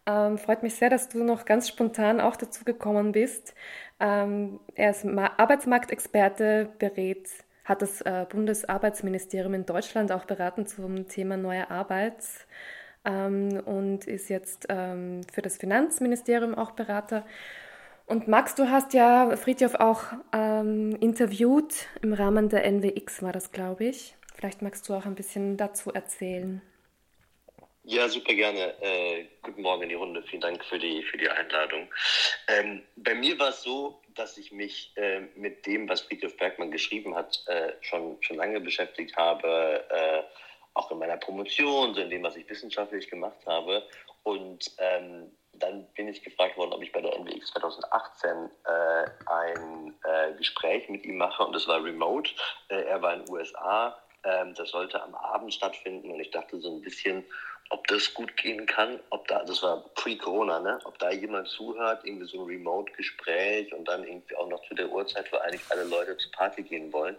Ähm, 0.07 0.39
freut 0.39 0.63
mich 0.63 0.77
sehr, 0.77 0.89
dass 0.89 1.11
du 1.11 1.25
noch 1.25 1.45
ganz 1.45 1.69
spontan 1.69 2.23
auch 2.23 2.37
dazu 2.37 2.65
gekommen 2.65 3.13
bist. 3.13 3.55
Ähm, 4.01 4.61
er 4.75 4.93
ist 4.93 5.05
Arbeitsmarktexperte, 5.05 6.71
berät, 6.79 7.29
hat 7.67 7.83
das 7.83 8.01
äh, 8.01 8.25
Bundesarbeitsministerium 8.31 9.53
in 9.53 9.67
Deutschland 9.67 10.11
auch 10.11 10.25
beraten 10.25 10.67
zum 10.67 11.07
Thema 11.07 11.37
neue 11.37 11.71
Arbeit 11.71 12.25
ähm, 13.05 13.61
und 13.67 14.07
ist 14.07 14.31
jetzt 14.31 14.69
ähm, 14.71 15.21
für 15.31 15.43
das 15.43 15.59
Finanzministerium 15.59 16.55
auch 16.55 16.71
Berater. 16.71 17.27
Und 18.09 18.27
Max, 18.27 18.55
du 18.55 18.71
hast 18.71 18.95
ja 18.95 19.37
Friedhof 19.37 19.75
auch 19.75 20.03
ähm, 20.33 20.97
interviewt 20.97 21.75
im 22.01 22.15
Rahmen 22.15 22.49
der 22.49 22.65
NWX, 22.65 23.23
war 23.23 23.33
das, 23.33 23.53
glaube 23.53 23.85
ich. 23.85 24.17
Vielleicht 24.35 24.63
magst 24.63 24.89
du 24.89 24.95
auch 24.95 25.05
ein 25.05 25.15
bisschen 25.15 25.59
dazu 25.59 25.93
erzählen. 25.93 26.63
Ja, 27.85 28.09
super 28.09 28.33
gerne. 28.33 28.75
Äh, 28.81 29.27
guten 29.43 29.61
Morgen 29.61 29.83
in 29.83 29.89
die 29.91 29.95
Runde. 29.95 30.23
Vielen 30.23 30.41
Dank 30.41 30.65
für 30.65 30.79
die, 30.79 31.03
für 31.03 31.19
die 31.19 31.29
Einladung. 31.29 31.87
Ähm, 32.49 32.83
bei 32.97 33.15
mir 33.15 33.39
war 33.39 33.51
es 33.51 33.63
so, 33.63 34.01
dass 34.15 34.39
ich 34.39 34.53
mich 34.53 34.91
äh, 34.97 35.21
mit 35.37 35.67
dem, 35.67 35.87
was 35.87 36.01
Friedrich 36.01 36.37
Bergmann 36.39 36.71
geschrieben 36.71 37.15
hat, 37.15 37.43
äh, 37.47 37.73
schon, 37.83 38.17
schon 38.23 38.39
lange 38.39 38.61
beschäftigt 38.61 39.15
habe, 39.19 39.85
äh, 39.91 40.23
auch 40.73 40.91
in 40.91 40.99
meiner 40.99 41.19
Promotion, 41.19 41.95
so 41.95 42.01
in 42.01 42.09
dem, 42.09 42.23
was 42.23 42.37
ich 42.37 42.49
wissenschaftlich 42.49 43.11
gemacht 43.11 43.45
habe. 43.45 43.87
Und 44.23 44.71
ähm, 44.79 45.31
dann 45.59 45.87
bin 45.95 46.09
ich 46.09 46.23
gefragt 46.23 46.57
worden, 46.57 46.73
ob 46.73 46.83
ich 46.83 46.93
bei 46.93 47.01
der 47.01 47.19
NWX 47.19 47.53
2018 47.53 48.51
äh, 48.65 49.11
ein 49.27 49.95
äh, 50.05 50.33
Gespräch 50.35 50.89
mit 50.89 51.05
ihm 51.05 51.19
mache 51.19 51.45
und 51.45 51.55
das 51.55 51.67
war 51.67 51.83
remote. 51.83 52.31
er 52.69 53.01
war 53.03 53.15
in 53.15 53.25
den 53.25 53.31
USA. 53.33 53.99
Ähm, 54.25 54.55
das 54.55 54.71
sollte 54.71 55.03
am 55.03 55.15
Abend 55.15 55.55
stattfinden 55.55 56.11
und 56.11 56.21
ich 56.21 56.31
dachte 56.31 56.61
so 56.61 56.75
ein 56.75 56.83
bisschen, 56.83 57.25
ob 57.71 57.87
das 57.87 58.13
gut 58.15 58.37
gehen 58.37 58.67
kann, 58.67 58.99
ob 59.11 59.29
da, 59.29 59.45
das 59.45 59.63
war 59.63 59.85
pre-Corona, 59.95 60.61
ne, 60.61 60.79
ob 60.85 60.99
da 60.99 61.11
jemand 61.11 61.49
zuhört, 61.49 62.05
irgendwie 62.05 62.27
so 62.27 62.41
ein 62.41 62.47
Remote-Gespräch 62.47 63.73
und 63.75 63.87
dann 63.87 64.05
irgendwie 64.05 64.37
auch 64.37 64.49
noch 64.49 64.67
zu 64.67 64.75
der 64.75 64.89
Uhrzeit, 64.89 65.31
wo 65.33 65.37
eigentlich 65.37 65.63
alle 65.71 65.85
Leute 65.85 66.17
zur 66.17 66.33
Party 66.33 66.63
gehen 66.63 66.93
wollen. 66.93 67.17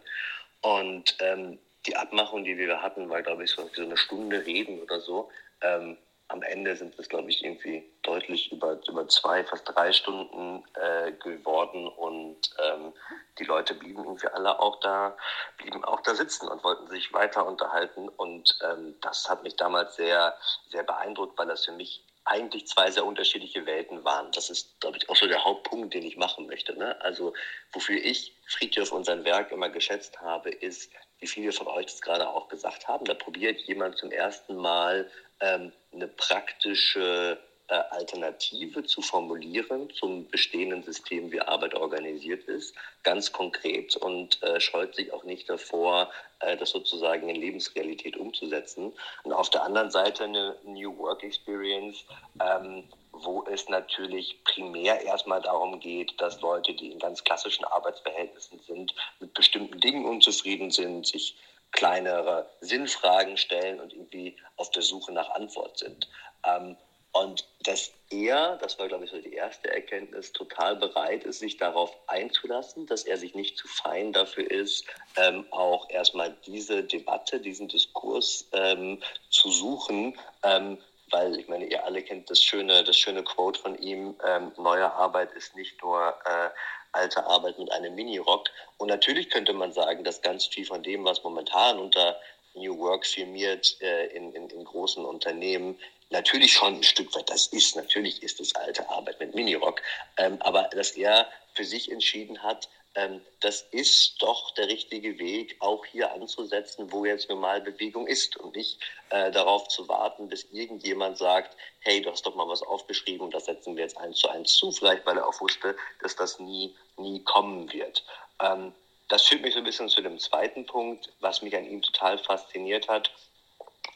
Und 0.62 1.16
ähm, 1.20 1.60
die 1.86 1.96
Abmachung, 1.96 2.44
die 2.44 2.58
wir 2.58 2.82
hatten, 2.82 3.10
war, 3.10 3.22
glaube 3.22 3.44
ich, 3.44 3.52
so, 3.52 3.70
so 3.74 3.84
eine 3.84 3.98
Stunde 3.98 4.46
reden 4.46 4.82
oder 4.82 5.00
so. 5.00 5.30
Ähm, 5.62 5.98
am 6.30 6.44
Ende 6.44 6.76
sind 6.76 6.98
es, 6.98 7.10
glaube 7.10 7.30
ich, 7.30 7.44
irgendwie 7.44 7.84
deutlich 8.04 8.52
über, 8.52 8.80
über 8.88 9.08
zwei, 9.08 9.44
fast 9.44 9.68
drei 9.68 9.92
Stunden 9.92 10.64
äh, 10.76 11.12
geworden 11.14 11.88
und 11.88 12.52
ähm, 12.64 12.94
die 13.40 13.44
Leute 13.46 13.74
blieben 13.74 14.04
irgendwie 14.04 14.28
alle 14.28 14.60
auch 14.60 14.80
da, 14.80 15.18
blieben 15.58 15.84
auch 15.84 16.02
da 16.02 16.14
sitzen 16.14 16.48
und 16.48 16.64
wollten 16.64 16.88
sich 16.88 17.12
weiter 17.14 17.46
unterhalten 17.48 18.10
und 18.10 18.58
ähm, 18.64 18.96
das 19.02 19.28
hat 19.28 19.44
mich 19.44 19.56
damals 19.56 19.96
sehr, 19.96 20.38
sehr 20.70 20.84
beeindruckt, 20.84 21.38
weil 21.38 21.48
das 21.48 21.66
für 21.66 21.72
mich 21.72 22.04
eigentlich 22.30 22.68
zwei 22.68 22.92
sehr 22.92 23.06
unterschiedliche 23.06 23.66
Welten 23.66 24.04
waren. 24.04 24.32
Das 24.32 24.50
ist, 24.50 24.80
glaube 24.80 24.98
ich, 24.98 25.10
auch 25.10 25.16
so 25.16 25.28
der 25.28 25.44
Hauptpunkt, 25.44 25.94
den 25.94 26.04
ich 26.04 26.18
machen 26.18 26.48
möchte. 26.48 26.78
Ne? 26.78 27.00
Also 27.02 27.34
wofür 27.72 27.98
ich 27.98 28.34
Friedhof 28.48 28.92
und 28.92 29.06
sein 29.06 29.26
Werk 29.26 29.52
immer 29.52 29.70
geschätzt 29.70 30.22
habe, 30.22 30.50
ist, 30.50 30.92
wie 31.20 31.28
viele 31.28 31.52
von 31.52 31.68
euch 31.68 31.88
das 31.88 32.02
gerade 32.02 32.30
auch 32.30 32.48
gesagt 32.48 32.88
haben, 32.88 33.06
da 33.06 33.14
probiert 33.14 33.60
jemand 33.62 33.98
zum 33.98 34.12
ersten 34.12 34.56
Mal 34.56 35.10
ähm, 35.42 35.72
eine 35.92 36.08
praktische 36.08 37.40
Alternative 37.76 38.84
zu 38.84 39.01
formulieren 39.01 39.89
zum 39.91 40.28
bestehenden 40.30 40.84
System, 40.84 41.32
wie 41.32 41.41
Arbeit 41.41 41.76
organisiert 41.76 42.43
ist, 42.45 42.76
ganz 43.03 43.32
konkret 43.32 43.95
und 43.95 44.41
äh, 44.43 44.59
scheut 44.59 44.95
sich 44.95 45.13
auch 45.13 45.24
nicht 45.24 45.49
davor, 45.49 46.09
äh, 46.39 46.57
das 46.57 46.72
sozusagen 46.72 47.30
in 47.30 47.36
Lebensrealität 47.36 48.17
umzusetzen. 48.17 48.93
Und 49.24 49.34
auf 49.34 49.49
der 49.49 49.63
anderen 49.63 49.91
Seite 49.91 50.24
eine 50.26 50.55
New 50.63 50.97
Work 50.97 51.24
Experience, 51.24 52.05
ähm, 52.41 52.84
wo 53.11 53.43
es 53.45 53.67
natürlich 53.70 54.43
primär 54.43 55.01
erstmal 55.01 55.41
darum 55.41 55.80
geht, 55.80 56.20
dass 56.22 56.41
Leute, 56.41 56.74
die 56.74 56.91
in 56.91 56.99
ganz 56.99 57.24
klassischen 57.24 57.65
Arbeitsverhältnissen 57.65 58.59
sind, 58.65 58.95
mit 59.20 59.34
bestimmten 59.34 59.80
Dingen 59.80 60.05
unzufrieden 60.05 60.72
sind, 60.72 61.07
sich 61.07 61.36
kleinere 61.72 62.49
Sinnfragen 62.61 63.38
stellen 63.38 63.80
und 63.80 63.93
irgendwie 63.93 64.36
auf 64.55 64.72
der 64.72 64.82
Suche 64.82 65.11
nach 65.11 65.30
Antwort 65.32 65.78
sind. 65.78 66.09
Ähm, 66.43 66.78
und 67.12 67.45
dass 67.64 67.91
er, 68.10 68.57
das 68.57 68.78
war 68.80 68.88
glaube 68.88 69.05
ich 69.05 69.12
so 69.12 69.20
die 69.20 69.34
erste 69.34 69.72
Erkenntnis, 69.72 70.32
total 70.32 70.76
bereit 70.76 71.24
ist, 71.24 71.39
sich 71.39 71.57
darauf 71.57 71.95
einzulassen, 72.07 72.86
dass 72.86 73.03
er 73.03 73.18
sich 73.18 73.36
nicht 73.36 73.57
zu 73.57 73.68
fein 73.68 74.14
dafür 74.14 74.49
ist, 74.49 74.86
ähm, 75.18 75.45
auch 75.51 75.89
erstmal 75.89 76.36
diese 76.45 76.84
Debatte, 76.84 77.39
diesen 77.39 77.68
Diskurs 77.68 78.47
ähm, 78.53 78.99
zu 79.30 79.49
suchen, 79.51 80.18
ähm, 80.43 80.78
weil 81.12 81.39
ich 81.39 81.47
meine, 81.47 81.66
ihr 81.66 81.84
alle 81.84 82.03
kennt 82.03 82.30
das 82.30 82.41
schöne, 82.41 82.84
das 82.84 82.97
schöne 82.97 83.24
Quote 83.24 83.60
von 83.60 83.78
ihm, 83.80 84.16
ähm, 84.26 84.51
neue 84.57 84.91
Arbeit 84.91 85.32
ist 85.34 85.55
nicht 85.55 85.82
nur 85.82 86.14
äh, 86.26 86.49
alte 86.91 87.26
Arbeit 87.26 87.57
mit 87.60 87.72
einem 87.72 87.95
Minirock. 87.95 88.49
Und 88.78 88.88
natürlich 88.89 89.30
könnte 89.30 89.53
man 89.53 89.72
sagen, 89.72 90.03
dass 90.03 90.22
ganz 90.22 90.45
viel 90.45 90.66
von 90.66 90.84
dem, 90.84 91.03
was 91.05 91.24
momentan 91.24 91.80
unter 91.80 92.20
New 92.55 92.78
Work 92.80 93.05
firmiert 93.05 93.78
äh, 93.82 94.07
in, 94.07 94.34
in, 94.34 94.49
in 94.49 94.64
großen 94.64 95.03
Unternehmen, 95.05 95.78
natürlich 96.10 96.53
schon 96.53 96.76
ein 96.76 96.84
Stück 96.84 97.14
weit 97.16 97.30
das 97.30 97.47
ist. 97.47 97.76
Natürlich 97.76 98.24
ist 98.24 98.39
es 98.39 98.55
alte 98.55 98.89
Arbeit 98.89 99.20
mit 99.20 99.36
Minirock. 99.36 99.82
Ähm, 100.18 100.38
aber 100.41 100.64
dass 100.72 100.91
er 100.91 101.28
für 101.53 101.66
sich 101.66 101.91
entschieden 101.91 102.41
hat, 102.43 102.70
ähm, 102.95 103.22
das 103.39 103.62
ist 103.72 104.22
doch 104.22 104.53
der 104.55 104.68
richtige 104.68 105.20
Weg, 105.20 105.55
auch 105.60 105.86
hier 105.86 106.12
anzusetzen, 106.12 106.91
wo 106.91 107.05
jetzt 107.05 107.30
normal 107.30 107.62
Bewegung 107.62 108.07
ist 108.07 108.36
und 108.38 108.55
nicht 108.55 108.80
äh, 109.12 109.32
darauf 109.32 109.68
zu 109.68 109.88
warten, 109.88 110.28
bis 110.28 110.45
irgendjemand 110.51 111.18
sagt, 111.18 111.55
hey, 111.82 112.01
du 112.01 112.12
hast 112.12 112.26
doch 112.26 112.36
mal 112.36 112.47
was 112.47 112.64
aufgeschrieben 112.64 113.26
und 113.26 113.34
das 113.34 113.45
setzen 113.45 113.76
wir 113.76 113.84
jetzt 113.84 113.97
eins 113.97 114.18
zu 114.18 114.28
eins 114.30 114.53
zu, 114.53 114.72
vielleicht 114.72 115.05
weil 115.05 115.18
er 115.18 115.28
auch 115.28 115.39
wusste, 115.39 115.76
dass 116.01 116.16
das 116.16 116.39
nie, 116.39 116.76
nie 116.97 117.24
kommen 117.24 117.72
wird. 117.72 118.03
Ähm, 118.41 118.74
das 119.07 119.24
führt 119.24 119.41
mich 119.41 119.53
so 119.53 119.60
ein 119.60 119.66
bisschen 119.66 119.89
zu 119.89 120.01
dem 120.01 120.20
zweiten 120.20 120.66
Punkt, 120.66 121.12
was 121.20 121.41
mich 121.41 121.55
an 121.55 121.66
ihm 121.66 121.82
total 121.82 122.18
fasziniert 122.18 122.88
hat. 122.88 123.12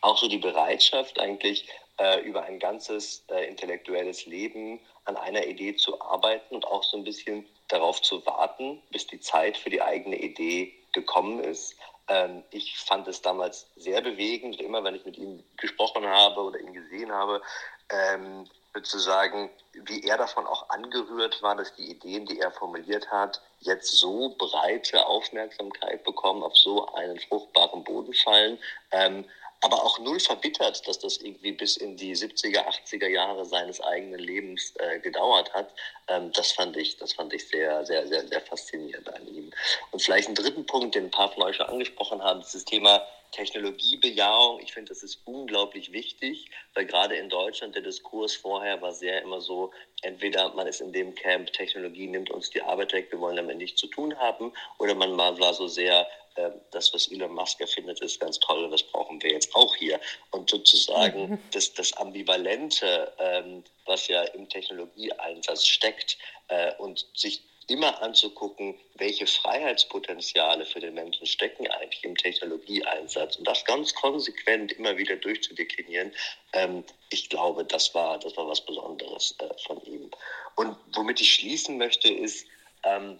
Auch 0.01 0.17
so 0.17 0.27
die 0.27 0.39
Bereitschaft 0.39 1.19
eigentlich 1.19 1.67
äh, 1.97 2.21
über 2.21 2.43
ein 2.43 2.59
ganzes 2.59 3.25
äh, 3.29 3.47
intellektuelles 3.47 4.25
Leben 4.25 4.79
an 5.05 5.17
einer 5.17 5.45
Idee 5.45 5.75
zu 5.75 6.01
arbeiten 6.01 6.55
und 6.55 6.65
auch 6.65 6.83
so 6.83 6.97
ein 6.97 7.03
bisschen 7.03 7.45
darauf 7.67 8.01
zu 8.01 8.25
warten, 8.25 8.81
bis 8.91 9.07
die 9.07 9.19
Zeit 9.19 9.57
für 9.57 9.69
die 9.69 9.81
eigene 9.81 10.17
Idee 10.17 10.73
gekommen 10.93 11.39
ist. 11.39 11.75
Ähm, 12.07 12.43
ich 12.51 12.77
fand 12.77 13.07
es 13.07 13.21
damals 13.21 13.67
sehr 13.75 14.01
bewegend. 14.01 14.59
Immer 14.59 14.83
wenn 14.83 14.95
ich 14.95 15.05
mit 15.05 15.17
ihm 15.17 15.43
gesprochen 15.57 16.05
habe 16.05 16.41
oder 16.41 16.59
ihn 16.59 16.73
gesehen 16.73 17.11
habe, 17.11 17.41
ähm, 17.89 18.47
sozusagen, 18.73 19.49
wie 19.73 20.03
er 20.03 20.17
davon 20.17 20.47
auch 20.47 20.69
angerührt 20.69 21.41
war, 21.43 21.55
dass 21.55 21.75
die 21.75 21.91
Ideen, 21.91 22.25
die 22.25 22.39
er 22.39 22.51
formuliert 22.51 23.11
hat, 23.11 23.41
jetzt 23.59 23.91
so 23.97 24.35
breite 24.37 25.05
Aufmerksamkeit 25.05 26.03
bekommen, 26.03 26.43
auf 26.43 26.57
so 26.57 26.87
einen 26.93 27.19
fruchtbaren 27.19 27.83
Boden 27.83 28.13
fallen. 28.13 28.57
Ähm, 28.91 29.25
aber 29.63 29.83
auch 29.83 29.97
null 29.99 30.19
verbittert, 30.19 30.85
dass 30.87 30.99
das 30.99 31.17
irgendwie 31.17 31.53
bis 31.53 31.77
in 31.77 31.95
die 31.95 32.15
70er, 32.15 32.67
80er 32.67 33.07
Jahre 33.07 33.45
seines 33.45 33.79
eigenen 33.81 34.19
Lebens 34.19 34.73
äh, 34.79 34.99
gedauert 34.99 35.53
hat. 35.53 35.73
Ähm, 36.09 36.31
das 36.33 36.51
fand 36.51 36.75
ich, 36.75 36.97
das 36.97 37.13
fand 37.13 37.33
ich 37.33 37.47
sehr, 37.47 37.85
sehr, 37.85 38.05
sehr, 38.07 38.27
sehr 38.27 38.41
faszinierend 38.41 39.13
an 39.13 39.27
ihm. 39.27 39.51
Und 39.91 40.01
vielleicht 40.01 40.27
einen 40.27 40.35
dritten 40.35 40.65
Punkt, 40.65 40.95
den 40.95 41.05
ein 41.05 41.11
paar 41.11 41.31
von 41.31 41.43
euch 41.43 41.55
schon 41.55 41.67
angesprochen 41.67 42.21
haben, 42.21 42.41
ist 42.41 42.53
das 42.53 42.65
Thema 42.65 43.05
Technologiebejahung. 43.31 44.59
Ich 44.59 44.73
finde, 44.73 44.89
das 44.89 45.01
ist 45.01 45.19
unglaublich 45.25 45.91
wichtig, 45.91 46.49
weil 46.73 46.85
gerade 46.85 47.15
in 47.15 47.29
Deutschland 47.29 47.75
der 47.75 47.81
Diskurs 47.81 48.35
vorher 48.35 48.81
war 48.81 48.93
sehr 48.93 49.21
immer 49.21 49.41
so, 49.41 49.71
entweder 50.01 50.53
man 50.53 50.67
ist 50.67 50.81
in 50.81 50.93
dem 50.93 51.15
Camp, 51.15 51.51
Technologie 51.51 52.07
nimmt 52.07 52.29
uns 52.29 52.49
die 52.49 52.61
Arbeit 52.61 52.93
weg, 52.93 53.11
wir 53.11 53.19
wollen 53.19 53.37
damit 53.37 53.57
nichts 53.57 53.79
zu 53.79 53.87
tun 53.87 54.17
haben, 54.19 54.53
oder 54.77 54.93
man 54.93 55.17
war 55.17 55.53
so 55.53 55.67
sehr, 55.67 56.07
äh, 56.35 56.51
das, 56.71 56.93
was 56.93 57.11
Elon 57.11 57.33
Musk 57.33 57.59
erfindet, 57.61 58.01
ist 58.01 58.19
ganz 58.19 58.39
toll 58.39 58.63
und 58.63 58.71
das 58.71 58.83
brauchen 58.83 59.21
wir 59.21 59.31
jetzt 59.31 59.53
auch 59.55 59.75
hier. 59.75 59.99
Und 60.31 60.49
sozusagen 60.49 61.31
mhm. 61.31 61.39
das, 61.51 61.73
das 61.73 61.93
Ambivalente, 61.93 63.11
ähm, 63.19 63.63
was 63.85 64.07
ja 64.07 64.23
im 64.23 64.49
Technologieeinsatz 64.49 65.65
steckt 65.65 66.17
äh, 66.47 66.73
und 66.75 67.05
sich 67.13 67.43
immer 67.67 68.01
anzugucken, 68.01 68.75
welche 68.95 69.25
Freiheitspotenziale 69.25 70.65
für 70.65 70.79
den 70.79 70.93
Menschen 70.95 71.25
stecken 71.25 71.67
eigentlich 71.67 72.03
im 72.03 72.15
Technologieeinsatz 72.15 73.37
und 73.37 73.47
das 73.47 73.63
ganz 73.65 73.93
konsequent 73.95 74.73
immer 74.73 74.97
wieder 74.97 75.15
durchzudeklinieren. 75.15 76.11
Ähm, 76.53 76.83
ich 77.09 77.29
glaube, 77.29 77.63
das 77.63 77.93
war, 77.95 78.19
das 78.19 78.35
war 78.35 78.47
was 78.47 78.61
Besonderes 78.65 79.35
äh, 79.39 79.49
von 79.65 79.81
ihm. 79.85 80.11
Und 80.55 80.75
womit 80.93 81.21
ich 81.21 81.33
schließen 81.35 81.77
möchte, 81.77 82.11
ist, 82.11 82.47
ähm, 82.83 83.19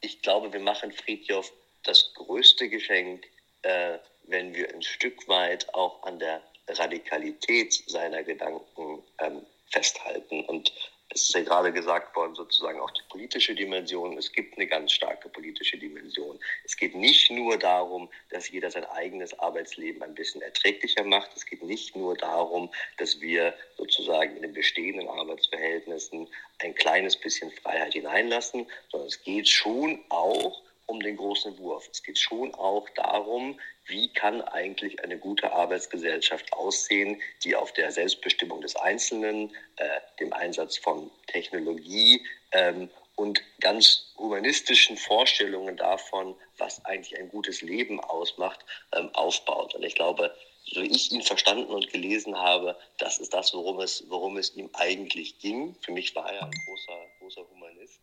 ich 0.00 0.22
glaube, 0.22 0.52
wir 0.52 0.60
machen 0.60 0.92
Friedjof 0.92 1.52
das 1.84 2.12
größte 2.14 2.68
Geschenk, 2.68 3.26
äh, 3.62 3.98
wenn 4.24 4.54
wir 4.54 4.72
ein 4.74 4.82
Stück 4.82 5.28
weit 5.28 5.72
auch 5.74 6.02
an 6.02 6.18
der 6.18 6.42
Radikalität 6.68 7.72
seiner 7.86 8.22
Gedanken 8.22 9.02
ähm, 9.18 9.42
festhalten. 9.70 10.44
Und 10.44 10.72
es 11.10 11.22
ist 11.22 11.34
ja 11.34 11.42
gerade 11.42 11.72
gesagt 11.72 12.16
worden, 12.16 12.34
sozusagen 12.34 12.80
auch 12.80 12.90
die 12.90 13.02
politische 13.08 13.54
Dimension. 13.54 14.16
Es 14.16 14.32
gibt 14.32 14.56
eine 14.56 14.66
ganz 14.66 14.92
starke 14.92 15.28
politische 15.28 15.78
Dimension. 15.78 16.40
Es 16.64 16.76
geht 16.76 16.94
nicht 16.94 17.30
nur 17.30 17.58
darum, 17.58 18.08
dass 18.30 18.48
jeder 18.48 18.70
sein 18.70 18.84
eigenes 18.86 19.38
Arbeitsleben 19.38 20.02
ein 20.02 20.14
bisschen 20.14 20.42
erträglicher 20.42 21.04
macht. 21.04 21.30
Es 21.36 21.46
geht 21.46 21.62
nicht 21.62 21.94
nur 21.94 22.16
darum, 22.16 22.72
dass 22.96 23.20
wir 23.20 23.54
sozusagen 23.76 24.36
in 24.36 24.42
den 24.42 24.54
bestehenden 24.54 25.08
Arbeitsverhältnissen 25.08 26.26
ein 26.60 26.74
kleines 26.74 27.16
bisschen 27.16 27.50
Freiheit 27.52 27.92
hineinlassen, 27.92 28.66
sondern 28.90 29.08
es 29.08 29.22
geht 29.22 29.48
schon 29.48 30.02
auch 30.08 30.62
um 30.86 31.00
den 31.00 31.16
großen 31.16 31.58
Wurf. 31.58 31.88
Es 31.90 32.02
geht 32.02 32.18
schon 32.18 32.54
auch 32.54 32.88
darum, 32.90 33.58
wie 33.86 34.08
kann 34.12 34.40
eigentlich 34.42 35.02
eine 35.02 35.18
gute 35.18 35.52
Arbeitsgesellschaft 35.52 36.52
aussehen, 36.52 37.20
die 37.42 37.54
auf 37.54 37.72
der 37.72 37.90
Selbstbestimmung 37.90 38.60
des 38.60 38.76
Einzelnen, 38.76 39.54
äh, 39.76 40.00
dem 40.20 40.32
Einsatz 40.32 40.76
von 40.76 41.10
Technologie 41.26 42.24
ähm, 42.52 42.88
und 43.16 43.42
ganz 43.60 44.12
humanistischen 44.16 44.96
Vorstellungen 44.96 45.76
davon, 45.76 46.34
was 46.58 46.84
eigentlich 46.84 47.18
ein 47.18 47.28
gutes 47.28 47.62
Leben 47.62 48.00
ausmacht, 48.00 48.64
ähm, 48.92 49.10
aufbaut. 49.14 49.74
Und 49.74 49.84
ich 49.84 49.94
glaube, 49.94 50.34
so 50.66 50.82
wie 50.82 50.90
ich 50.90 51.12
ihn 51.12 51.22
verstanden 51.22 51.72
und 51.72 51.92
gelesen 51.92 52.36
habe, 52.36 52.76
das 52.98 53.18
ist 53.18 53.34
das, 53.34 53.52
worum 53.52 53.80
es, 53.80 54.04
worum 54.08 54.38
es 54.38 54.54
ihm 54.56 54.70
eigentlich 54.72 55.38
ging. 55.38 55.76
Für 55.82 55.92
mich 55.92 56.14
war 56.14 56.32
er 56.32 56.44
ein 56.44 56.54
großer, 56.66 57.06
großer 57.18 57.42
Humanist. 57.50 58.00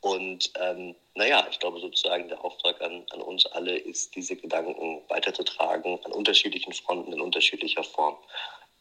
Und 0.00 0.50
ähm, 0.58 0.94
naja, 1.14 1.46
ich 1.50 1.58
glaube 1.58 1.80
sozusagen 1.80 2.28
der 2.28 2.42
Auftrag 2.42 2.80
an, 2.80 3.04
an 3.10 3.20
uns 3.20 3.44
alle 3.46 3.76
ist, 3.76 4.14
diese 4.16 4.34
Gedanken 4.36 5.02
weiterzutragen 5.08 5.98
an 6.04 6.12
unterschiedlichen 6.12 6.72
Fronten 6.72 7.12
in 7.12 7.20
unterschiedlicher 7.20 7.84
Form. 7.84 8.16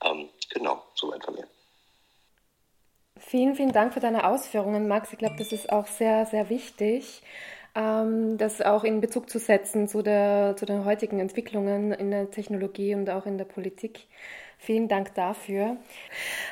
Ähm, 0.04 0.30
genau, 0.50 0.82
soweit 0.96 1.24
von 1.24 1.36
mir. 1.36 1.48
Vielen, 3.20 3.56
vielen 3.56 3.74
Dank 3.74 3.94
für 3.94 4.00
deine 4.00 4.26
Ausführungen, 4.26 4.88
Max. 4.88 5.12
Ich 5.12 5.20
glaube, 5.20 5.36
das 5.38 5.52
ist 5.52 5.72
auch 5.72 5.88
sehr, 5.88 6.26
sehr 6.26 6.50
wichtig, 6.50 7.22
ähm, 7.76 8.38
das 8.38 8.62
auch 8.62 8.86
in 8.86 9.02
Bezug 9.02 9.30
zu 9.30 9.40
setzen 9.40 9.90
zu, 9.90 10.02
der, 10.02 10.56
zu 10.58 10.66
den 10.66 10.86
heutigen 10.86 11.20
Entwicklungen 11.20 11.92
in 11.92 12.12
der 12.12 12.32
Technologie 12.32 12.96
und 12.96 13.10
auch 13.10 13.26
in 13.26 13.38
der 13.38 13.46
Politik. 13.46 14.08
Vielen 14.62 14.90
Dank 14.90 15.16
dafür. 15.16 15.78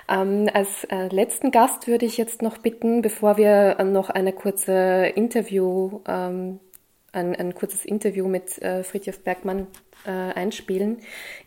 Ähm, 0.08 0.50
als 0.54 0.86
äh, 0.86 1.10
letzten 1.10 1.52
Gast 1.52 1.88
würde 1.88 2.06
ich 2.06 2.18
jetzt 2.18 2.42
noch 2.42 2.58
bitten, 2.58 3.02
bevor 3.02 3.36
wir 3.36 3.84
noch 3.84 4.10
eine 4.10 4.32
kurze 4.32 5.12
Interview, 5.14 6.00
ähm, 6.08 6.62
ein, 7.12 7.36
ein 7.36 7.54
kurzes 7.54 7.84
Interview 7.84 8.30
mit 8.30 8.62
äh, 8.62 8.84
Friedhof 8.84 9.20
Bergmann 9.20 9.68
äh, 10.06 10.10
einspielen, 10.10 11.00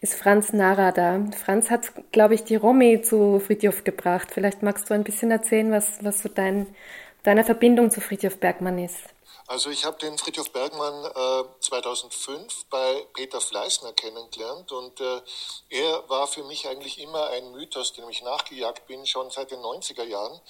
ist 0.02 0.14
Franz 0.14 0.52
Nara 0.52 0.92
da. 0.92 1.24
Franz 1.34 1.70
hat, 1.70 1.92
glaube 2.12 2.34
ich, 2.34 2.44
die 2.44 2.56
Romy 2.56 3.00
zu 3.00 3.40
Friedhof 3.40 3.82
gebracht. 3.82 4.28
Vielleicht 4.30 4.62
magst 4.62 4.90
du 4.90 4.94
ein 4.94 5.04
bisschen 5.04 5.30
erzählen, 5.30 5.72
was, 5.72 6.04
was 6.04 6.22
so 6.22 6.28
dein, 6.28 6.66
deine 7.22 7.42
Verbindung 7.42 7.90
zu 7.90 8.02
Friedhof 8.02 8.38
Bergmann 8.38 8.78
ist. 8.78 9.14
Also 9.50 9.68
ich 9.68 9.84
habe 9.84 9.98
den 9.98 10.16
Friedhof 10.16 10.52
Bergmann 10.52 11.04
äh, 11.06 11.44
2005 11.58 12.66
bei 12.66 13.04
Peter 13.14 13.40
Fleißner 13.40 13.92
kennengelernt 13.94 14.70
und 14.70 15.00
äh, 15.00 15.20
er 15.70 16.08
war 16.08 16.28
für 16.28 16.44
mich 16.44 16.68
eigentlich 16.68 17.00
immer 17.00 17.30
ein 17.30 17.50
Mythos, 17.50 17.92
dem 17.92 18.08
ich 18.08 18.22
nachgejagt 18.22 18.86
bin, 18.86 19.04
schon 19.06 19.28
seit 19.32 19.50
den 19.50 19.58
90er 19.58 20.04
Jahren. 20.04 20.40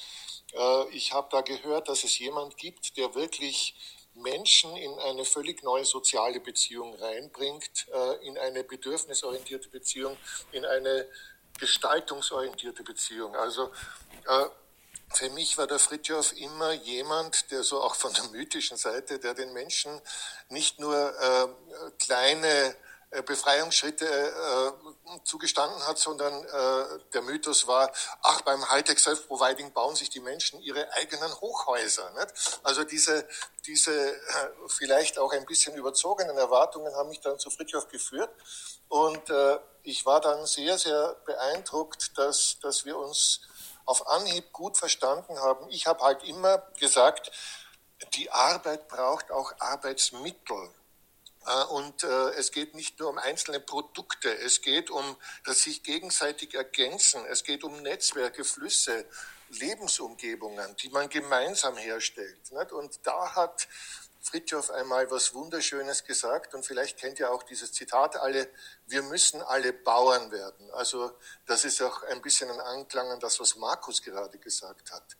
Äh, 0.52 0.90
ich 0.90 1.14
habe 1.14 1.28
da 1.30 1.40
gehört, 1.40 1.88
dass 1.88 2.04
es 2.04 2.18
jemand 2.18 2.58
gibt, 2.58 2.98
der 2.98 3.14
wirklich 3.14 3.74
Menschen 4.12 4.76
in 4.76 4.92
eine 4.98 5.24
völlig 5.24 5.62
neue 5.62 5.86
soziale 5.86 6.38
Beziehung 6.38 6.94
reinbringt, 6.96 7.88
äh, 7.94 8.26
in 8.26 8.36
eine 8.36 8.64
bedürfnisorientierte 8.64 9.70
Beziehung, 9.70 10.18
in 10.52 10.66
eine 10.66 11.08
gestaltungsorientierte 11.58 12.82
Beziehung. 12.82 13.34
Also 13.34 13.70
äh, 14.26 14.44
für 15.12 15.28
mich 15.30 15.58
war 15.58 15.66
der 15.66 15.78
Fritjof 15.78 16.32
immer 16.36 16.72
jemand, 16.72 17.50
der 17.50 17.62
so 17.64 17.80
auch 17.82 17.94
von 17.94 18.12
der 18.12 18.24
mythischen 18.24 18.76
Seite, 18.76 19.18
der 19.18 19.34
den 19.34 19.52
Menschen 19.52 20.00
nicht 20.48 20.78
nur 20.78 20.96
äh, 20.96 21.48
kleine 21.98 22.76
äh, 23.10 23.22
Befreiungsschritte 23.22 24.06
äh, 24.06 25.18
zugestanden 25.24 25.84
hat, 25.86 25.98
sondern 25.98 26.32
äh, 26.44 27.00
der 27.12 27.22
Mythos 27.22 27.66
war, 27.66 27.92
ach, 28.22 28.42
beim 28.42 28.70
Hightech 28.70 29.00
Self-Providing 29.00 29.72
bauen 29.72 29.96
sich 29.96 30.10
die 30.10 30.20
Menschen 30.20 30.60
ihre 30.60 30.92
eigenen 30.92 31.32
Hochhäuser. 31.40 32.08
Nicht? 32.12 32.60
Also 32.62 32.84
diese, 32.84 33.26
diese 33.66 33.92
äh, 33.92 34.50
vielleicht 34.68 35.18
auch 35.18 35.32
ein 35.32 35.44
bisschen 35.44 35.74
überzogenen 35.74 36.36
Erwartungen 36.38 36.94
haben 36.94 37.08
mich 37.08 37.20
dann 37.20 37.38
zu 37.40 37.50
Fritjof 37.50 37.88
geführt. 37.88 38.30
Und 38.88 39.28
äh, 39.28 39.58
ich 39.82 40.06
war 40.06 40.20
dann 40.20 40.46
sehr, 40.46 40.78
sehr 40.78 41.16
beeindruckt, 41.24 42.16
dass, 42.16 42.58
dass 42.60 42.84
wir 42.84 42.96
uns 42.96 43.40
auf 43.90 44.06
Anhieb 44.06 44.52
gut 44.52 44.76
verstanden 44.76 45.40
haben. 45.40 45.68
Ich 45.70 45.88
habe 45.88 46.04
halt 46.04 46.22
immer 46.22 46.58
gesagt, 46.78 47.32
die 48.14 48.30
Arbeit 48.30 48.86
braucht 48.86 49.32
auch 49.32 49.52
Arbeitsmittel. 49.58 50.70
Äh, 51.44 51.64
und 51.64 52.04
äh, 52.04 52.30
es 52.34 52.52
geht 52.52 52.74
nicht 52.74 53.00
nur 53.00 53.08
um 53.08 53.18
einzelne 53.18 53.58
Produkte, 53.58 54.32
es 54.32 54.62
geht 54.62 54.90
um 54.90 55.16
das 55.44 55.62
sich 55.62 55.82
gegenseitig 55.82 56.54
ergänzen, 56.54 57.24
es 57.26 57.42
geht 57.42 57.64
um 57.64 57.82
Netzwerke, 57.82 58.44
Flüsse, 58.44 59.06
Lebensumgebungen, 59.48 60.76
die 60.76 60.90
man 60.90 61.08
gemeinsam 61.08 61.76
herstellt. 61.76 62.38
Und 62.70 63.00
da 63.04 63.34
hat 63.34 63.66
Fritjof 64.22 64.70
einmal 64.70 65.10
was 65.10 65.34
Wunderschönes 65.34 66.04
gesagt 66.04 66.54
und 66.54 66.64
vielleicht 66.64 66.98
kennt 66.98 67.18
ihr 67.18 67.32
auch 67.32 67.42
dieses 67.42 67.72
Zitat 67.72 68.16
alle, 68.16 68.48
wir 68.86 69.02
müssen 69.02 69.40
alle 69.42 69.72
Bauern 69.72 70.30
werden. 70.30 70.70
Also 70.72 71.12
das 71.46 71.64
ist 71.64 71.80
auch 71.82 72.02
ein 72.04 72.20
bisschen 72.20 72.50
ein 72.50 72.60
Anklang 72.60 73.10
an 73.10 73.20
das, 73.20 73.40
was 73.40 73.56
Markus 73.56 74.02
gerade 74.02 74.38
gesagt 74.38 74.92
hat. 74.92 75.16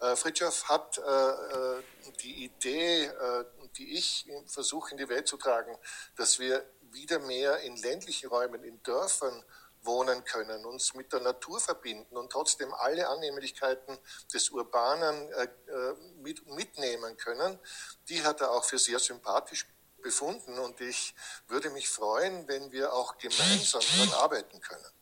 Äh, 0.00 0.16
Fritjof 0.16 0.68
hat 0.68 0.98
äh, 0.98 1.02
äh 1.02 1.82
die 2.22 2.44
Idee, 2.44 3.04
äh, 3.04 3.44
die 3.76 3.96
ich 3.96 4.28
versuche 4.46 4.90
in 4.90 4.96
die 4.96 5.08
Welt 5.08 5.28
zu 5.28 5.36
tragen, 5.36 5.76
dass 6.16 6.38
wir 6.40 6.68
wieder 6.90 7.20
mehr 7.20 7.60
in 7.60 7.76
ländlichen 7.76 8.28
Räumen, 8.28 8.64
in 8.64 8.82
Dörfern 8.82 9.44
wohnen 9.82 10.24
können, 10.24 10.64
uns 10.64 10.94
mit 10.94 11.12
der 11.12 11.20
Natur 11.20 11.60
verbinden 11.60 12.16
und 12.16 12.30
trotzdem 12.30 12.72
alle 12.74 13.08
Annehmlichkeiten 13.08 13.98
des 14.32 14.50
Urbanen 14.50 15.32
äh, 15.32 15.44
äh, 15.44 15.94
mit, 16.22 16.46
mitnehmen 16.46 17.16
können, 17.16 17.58
die 18.08 18.22
hat 18.22 18.40
er 18.40 18.52
auch 18.52 18.64
für 18.64 18.78
sehr 18.78 18.98
sympathisch 18.98 19.66
befunden 20.02 20.58
und 20.58 20.80
ich 20.80 21.14
würde 21.48 21.70
mich 21.70 21.88
freuen, 21.88 22.46
wenn 22.48 22.72
wir 22.72 22.92
auch 22.92 23.18
gemeinsam 23.18 23.82
daran 23.96 24.22
arbeiten 24.22 24.60
können. 24.60 24.92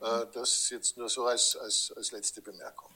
Äh, 0.00 0.26
das 0.32 0.70
jetzt 0.70 0.96
nur 0.96 1.08
so 1.08 1.26
als, 1.26 1.56
als, 1.56 1.92
als 1.96 2.12
letzte 2.12 2.42
Bemerkung. 2.42 2.90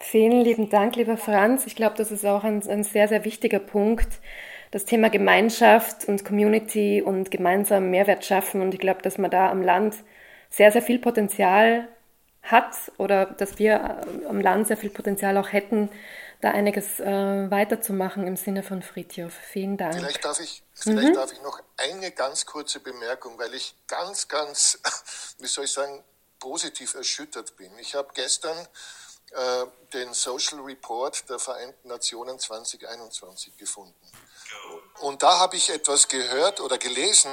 Vielen 0.00 0.40
lieben 0.40 0.70
Dank, 0.70 0.96
lieber 0.96 1.16
Franz. 1.16 1.66
Ich 1.66 1.76
glaube, 1.76 1.96
das 1.96 2.10
ist 2.10 2.24
auch 2.24 2.44
ein, 2.44 2.66
ein 2.68 2.82
sehr, 2.82 3.08
sehr 3.08 3.24
wichtiger 3.24 3.60
Punkt. 3.60 4.08
Das 4.72 4.84
Thema 4.84 5.08
Gemeinschaft 5.08 6.08
und 6.08 6.24
Community 6.24 7.00
und 7.00 7.30
gemeinsam 7.30 7.90
Mehrwert 7.90 8.24
schaffen. 8.24 8.60
Und 8.60 8.74
ich 8.74 8.80
glaube, 8.80 9.02
dass 9.02 9.18
man 9.18 9.30
da 9.30 9.50
am 9.50 9.62
Land 9.62 9.94
sehr, 10.50 10.72
sehr 10.72 10.82
viel 10.82 10.98
Potenzial 10.98 11.88
hat 12.42 12.74
oder 12.98 13.26
dass 13.26 13.58
wir 13.58 13.74
äh, 13.74 14.26
am 14.26 14.40
Land 14.40 14.66
sehr 14.66 14.76
viel 14.76 14.90
Potenzial 14.90 15.36
auch 15.36 15.52
hätten, 15.52 15.90
da 16.40 16.50
einiges 16.50 16.98
äh, 16.98 17.50
weiterzumachen 17.50 18.26
im 18.26 18.36
Sinne 18.36 18.64
von 18.64 18.82
Fritjof. 18.82 19.32
Vielen 19.32 19.76
Dank. 19.76 19.94
Vielleicht 19.94 20.24
darf 20.24 20.40
ich, 20.40 20.62
vielleicht 20.74 21.10
mhm. 21.10 21.14
darf 21.14 21.32
ich 21.32 21.40
noch 21.42 21.60
eine 21.76 22.10
ganz 22.10 22.44
kurze 22.46 22.80
Bemerkung, 22.80 23.38
weil 23.38 23.54
ich 23.54 23.76
ganz, 23.86 24.26
ganz, 24.26 24.80
wie 25.38 25.46
soll 25.46 25.66
ich 25.66 25.72
sagen, 25.72 26.02
positiv 26.40 26.94
erschüttert 26.94 27.56
bin. 27.56 27.70
Ich 27.78 27.94
habe 27.94 28.08
gestern 28.14 28.56
äh, 29.30 29.66
den 29.94 30.12
Social 30.12 30.60
Report 30.60 31.28
der 31.30 31.38
Vereinten 31.38 31.88
Nationen 31.88 32.38
2021 32.38 33.56
gefunden. 33.56 33.94
Und 35.00 35.22
da 35.22 35.40
habe 35.40 35.56
ich 35.56 35.68
etwas 35.70 36.06
gehört 36.06 36.60
oder 36.60 36.78
gelesen, 36.78 37.30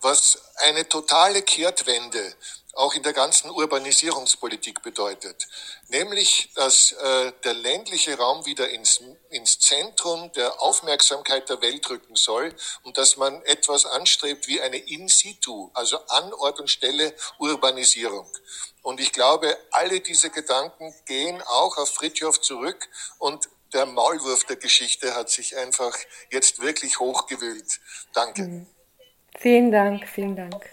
was 0.00 0.38
eine 0.58 0.88
totale 0.88 1.42
Kehrtwende 1.42 2.36
auch 2.74 2.94
in 2.94 3.02
der 3.02 3.12
ganzen 3.12 3.50
Urbanisierungspolitik 3.50 4.82
bedeutet. 4.82 5.48
Nämlich, 5.88 6.52
dass 6.54 6.92
äh, 6.92 7.32
der 7.42 7.54
ländliche 7.54 8.16
Raum 8.16 8.46
wieder 8.46 8.68
ins, 8.70 9.00
ins 9.30 9.58
Zentrum 9.58 10.30
der 10.32 10.62
Aufmerksamkeit 10.62 11.48
der 11.48 11.60
Welt 11.60 11.90
rücken 11.90 12.14
soll 12.14 12.54
und 12.84 12.96
dass 12.96 13.16
man 13.16 13.42
etwas 13.46 13.84
anstrebt 13.84 14.46
wie 14.46 14.60
eine 14.60 14.76
In-situ, 14.76 15.70
also 15.74 15.98
an 16.06 16.32
Ort 16.34 16.60
und 16.60 16.70
Stelle 16.70 17.12
Urbanisierung. 17.40 18.30
Und 18.82 19.00
ich 19.00 19.12
glaube, 19.12 19.58
alle 19.72 20.00
diese 20.00 20.30
Gedanken 20.30 20.94
gehen 21.04 21.42
auch 21.42 21.76
auf 21.78 21.92
Fritjof 21.94 22.40
zurück 22.40 22.88
und 23.18 23.48
der 23.72 23.86
Maulwurf 23.86 24.44
der 24.44 24.56
Geschichte 24.56 25.14
hat 25.14 25.30
sich 25.30 25.56
einfach 25.56 25.96
jetzt 26.30 26.60
wirklich 26.60 26.98
hochgewühlt. 27.00 27.80
Danke. 28.14 28.42
Mhm. 28.42 28.66
Vielen 29.38 29.70
Dank, 29.70 30.08
vielen 30.08 30.36
Dank. 30.36 30.68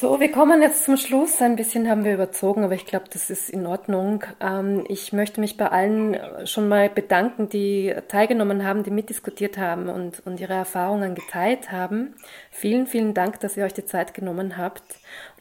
So, 0.00 0.18
wir 0.18 0.32
kommen 0.32 0.62
jetzt 0.62 0.84
zum 0.84 0.96
Schluss. 0.96 1.42
Ein 1.42 1.56
bisschen 1.56 1.90
haben 1.90 2.04
wir 2.04 2.14
überzogen, 2.14 2.64
aber 2.64 2.72
ich 2.72 2.86
glaube, 2.86 3.06
das 3.12 3.28
ist 3.28 3.50
in 3.50 3.66
Ordnung. 3.66 4.24
Ähm, 4.40 4.86
ich 4.88 5.12
möchte 5.12 5.40
mich 5.40 5.58
bei 5.58 5.68
allen 5.68 6.46
schon 6.46 6.68
mal 6.68 6.88
bedanken, 6.88 7.50
die 7.50 7.94
teilgenommen 8.08 8.64
haben, 8.64 8.82
die 8.82 8.90
mitdiskutiert 8.90 9.58
haben 9.58 9.90
und, 9.90 10.24
und 10.24 10.40
ihre 10.40 10.54
Erfahrungen 10.54 11.14
geteilt 11.14 11.70
haben. 11.70 12.14
Vielen, 12.50 12.86
vielen 12.86 13.12
Dank, 13.12 13.40
dass 13.40 13.58
ihr 13.58 13.64
euch 13.66 13.74
die 13.74 13.84
Zeit 13.84 14.14
genommen 14.14 14.56
habt. 14.56 14.84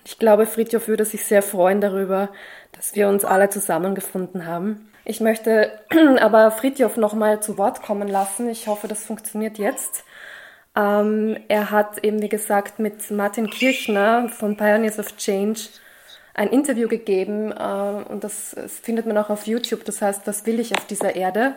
Ich 0.04 0.20
glaube, 0.20 0.46
Friedhof 0.46 0.90
würde 0.90 1.06
sich 1.06 1.24
sehr 1.24 1.42
freuen 1.42 1.80
darüber, 1.80 2.28
dass 2.74 2.96
wir 2.96 3.08
uns 3.08 3.24
alle 3.24 3.50
zusammengefunden 3.50 4.46
haben. 4.46 4.89
Ich 5.10 5.22
möchte 5.22 5.72
aber 6.20 6.52
Friedhof 6.52 6.96
noch 6.96 7.14
mal 7.14 7.42
zu 7.42 7.58
Wort 7.58 7.82
kommen 7.82 8.08
lassen. 8.08 8.48
Ich 8.48 8.68
hoffe, 8.68 8.88
das 8.88 9.04
funktioniert 9.04 9.58
jetzt. 9.58 10.04
Ähm, 10.76 11.36
er 11.48 11.72
hat 11.72 12.04
eben, 12.04 12.22
wie 12.22 12.30
gesagt, 12.30 12.78
mit 12.78 13.10
Martin 13.10 13.50
Kirchner 13.50 14.30
von 14.30 14.56
Pioneers 14.56 15.00
of 15.00 15.18
Change 15.18 15.62
ein 16.36 16.50
Interview 16.50 16.88
gegeben 16.88 17.52
äh, 17.52 18.04
und 18.08 18.24
das, 18.24 18.52
das, 18.56 18.78
findet 18.78 19.08
man 19.08 19.18
auch 19.18 19.32
auf 19.32 19.48
YouTube. 19.48 19.84
Das 19.84 20.00
heißt, 20.00 20.28
was 20.28 20.46
will 20.46 20.60
ich 20.60 20.78
auf 20.78 20.86
dieser 20.86 21.16
Erde? 21.16 21.56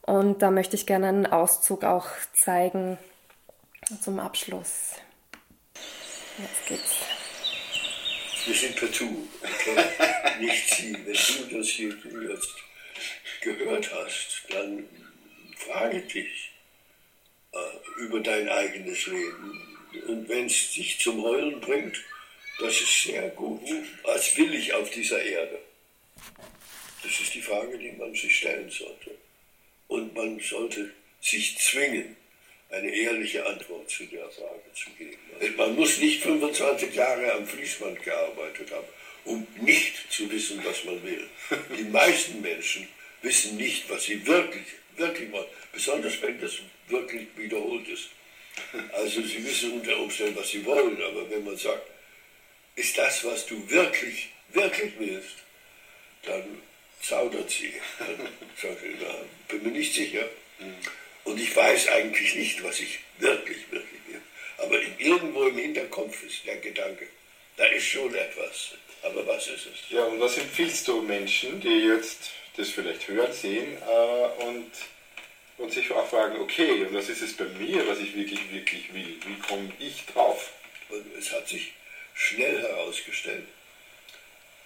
Und 0.00 0.40
da 0.40 0.50
möchte 0.50 0.74
ich 0.74 0.86
gerne 0.86 1.08
einen 1.08 1.26
Auszug 1.26 1.84
auch 1.84 2.06
zeigen 2.32 2.96
zum 4.00 4.18
Abschluss. 4.18 4.92
Jetzt 6.38 6.66
geht's. 6.66 6.96
Wir 8.46 8.54
sind 8.54 8.80
Du, 8.80 9.28
okay? 9.42 9.84
nicht 10.40 10.74
Sie. 10.74 10.94
Wenn 10.94 11.50
du 11.50 11.58
das 11.58 11.66
hier 11.66 11.94
jetzt 12.26 12.69
gehört 13.40 13.92
hast, 13.92 14.44
dann 14.50 14.88
frage 15.56 16.00
dich, 16.02 16.50
äh, 17.52 18.00
über 18.00 18.20
dein 18.20 18.48
eigenes 18.48 19.06
Leben. 19.06 19.78
Und 20.06 20.28
wenn 20.28 20.46
es 20.46 20.72
dich 20.72 21.00
zum 21.00 21.22
Heulen 21.22 21.60
bringt, 21.60 21.96
das 22.60 22.80
ist 22.80 23.02
sehr 23.04 23.28
gut. 23.30 23.62
Was 24.04 24.36
will 24.36 24.54
ich 24.54 24.72
auf 24.74 24.90
dieser 24.90 25.22
Erde? 25.22 25.58
Das 27.02 27.20
ist 27.20 27.34
die 27.34 27.42
Frage, 27.42 27.78
die 27.78 27.92
man 27.92 28.14
sich 28.14 28.38
stellen 28.38 28.70
sollte. 28.70 29.16
Und 29.88 30.14
man 30.14 30.38
sollte 30.40 30.92
sich 31.20 31.58
zwingen, 31.58 32.16
eine 32.70 32.94
ehrliche 32.94 33.44
Antwort 33.46 33.90
zu 33.90 34.04
der 34.06 34.30
Frage 34.30 34.62
zu 34.74 34.90
geben. 34.90 35.56
Man 35.56 35.74
muss 35.74 35.98
nicht 35.98 36.22
25 36.22 36.94
Jahre 36.94 37.32
am 37.32 37.46
Fließband 37.46 38.00
gearbeitet 38.02 38.70
haben, 38.70 38.86
um 39.24 39.46
nicht 39.60 40.12
zu 40.12 40.30
wissen, 40.30 40.62
was 40.64 40.84
man 40.84 41.02
will. 41.02 41.28
Die 41.76 41.84
meisten 41.84 42.40
Menschen 42.40 42.86
wissen 43.22 43.56
nicht, 43.56 43.88
was 43.90 44.04
sie 44.04 44.26
wirklich, 44.26 44.66
wirklich 44.96 45.30
wollen. 45.32 45.46
Besonders 45.72 46.20
wenn 46.22 46.40
das 46.40 46.52
wirklich 46.88 47.26
wiederholt 47.36 47.88
ist. 47.88 48.08
Also 48.92 49.22
sie 49.22 49.44
wissen 49.44 49.72
unter 49.72 49.96
Umständen, 49.98 50.36
was 50.36 50.50
sie 50.50 50.64
wollen, 50.64 51.00
aber 51.02 51.30
wenn 51.30 51.44
man 51.44 51.56
sagt, 51.56 51.88
ist 52.76 52.96
das, 52.98 53.24
was 53.24 53.46
du 53.46 53.68
wirklich, 53.70 54.30
wirklich 54.52 54.92
willst, 54.98 55.36
dann 56.22 56.62
zaudert 57.02 57.50
sie. 57.50 57.72
Dann 57.98 58.28
sagt 58.60 58.80
sie, 58.82 58.94
na, 59.00 59.14
bin 59.48 59.62
mir 59.62 59.70
nicht 59.70 59.94
sicher. 59.94 60.28
Und 61.24 61.40
ich 61.40 61.54
weiß 61.54 61.88
eigentlich 61.88 62.34
nicht, 62.34 62.62
was 62.62 62.80
ich 62.80 62.98
wirklich, 63.18 63.58
wirklich 63.70 64.00
will. 64.06 64.20
Aber 64.58 64.78
irgendwo 64.98 65.44
im 65.44 65.56
Hinterkopf 65.56 66.22
ist 66.24 66.46
der 66.46 66.56
Gedanke, 66.56 67.06
da 67.56 67.64
ist 67.66 67.86
schon 67.86 68.14
etwas. 68.14 68.72
Aber 69.02 69.26
was 69.26 69.46
ist 69.46 69.66
es? 69.66 69.90
Ja, 69.90 70.04
und 70.04 70.20
was 70.20 70.36
empfiehlst 70.36 70.86
du 70.88 71.00
Menschen, 71.00 71.60
die 71.60 71.86
jetzt 71.86 72.30
das 72.60 72.70
vielleicht 72.70 73.08
hören, 73.08 73.32
sehen 73.32 73.76
äh, 73.76 74.44
und 74.44 74.70
und 75.60 75.70
sich 75.70 75.90
auch 75.92 76.08
fragen, 76.08 76.40
okay, 76.40 76.84
und 76.84 76.94
was 76.94 77.08
ist 77.10 77.20
es 77.20 77.34
bei 77.34 77.44
mir, 77.44 77.86
was 77.86 77.98
ich 77.98 78.16
wirklich, 78.16 78.40
wirklich 78.50 78.94
will? 78.94 79.18
Wie 79.26 79.38
komme 79.46 79.70
ich 79.78 80.06
drauf? 80.06 80.50
Und 80.88 81.04
es 81.18 81.30
hat 81.32 81.46
sich 81.46 81.72
schnell 82.14 82.62
herausgestellt, 82.62 83.44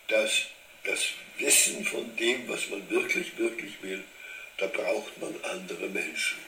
dass 0.09 0.47
das 0.85 1.05
Wissen 1.39 1.85
von 1.85 2.15
dem, 2.17 2.49
was 2.49 2.69
man 2.71 2.89
wirklich, 2.91 3.37
wirklich 3.39 3.73
will, 3.83 4.05
da 4.59 4.67
braucht 4.67 5.21
man 5.21 5.35
andere 5.43 5.89
Menschen. 5.89 6.39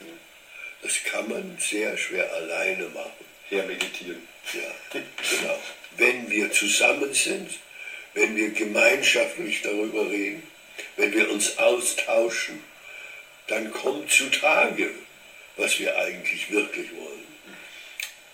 Das 0.83 1.03
kann 1.03 1.29
man 1.29 1.59
sehr 1.59 1.97
schwer 1.97 2.33
alleine 2.33 2.85
machen. 2.91 3.25
Hermeditieren. 3.49 4.23
Ja, 4.53 5.01
genau. 5.41 5.59
Wenn 5.97 6.31
wir 6.31 6.53
zusammen 6.53 7.13
sind, 7.15 7.51
wenn 8.15 8.37
wir 8.37 8.51
gemeinschaftlich 8.51 9.63
darüber 9.63 10.09
reden, 10.09 10.43
wenn 10.97 11.13
wir 11.13 11.31
uns 11.31 11.59
austauschen, 11.59 12.63
dann 13.49 13.71
kommt 13.71 14.11
zutage, 14.11 14.91
was 15.57 15.79
wir 15.79 15.97
eigentlich 15.97 16.51
wirklich 16.51 16.91
wollen. 16.93 17.27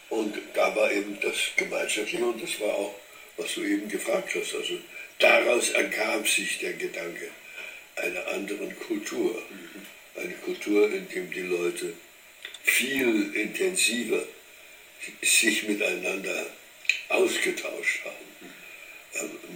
Und 0.08 0.38
da 0.54 0.74
war 0.76 0.90
eben 0.92 1.18
das 1.20 1.36
Gemeinschaftliche 1.56 2.24
und 2.24 2.42
das 2.42 2.60
war 2.60 2.74
auch, 2.74 2.94
was 3.36 3.54
du 3.54 3.62
eben 3.62 3.88
gefragt 3.88 4.34
hast. 4.34 4.54
Also 4.54 4.78
daraus 5.18 5.70
ergab 5.70 6.28
sich 6.28 6.58
der 6.58 6.74
Gedanke 6.74 7.30
einer 7.96 8.26
anderen 8.28 8.78
Kultur. 8.78 9.42
Eine 10.16 10.34
Kultur, 10.34 10.92
in 10.92 11.08
der 11.08 11.22
die 11.22 11.40
Leute 11.40 11.94
viel 12.62 13.34
intensiver 13.34 14.22
sich 15.22 15.64
miteinander 15.64 16.46
ausgetauscht 17.08 18.04
haben, 18.04 18.31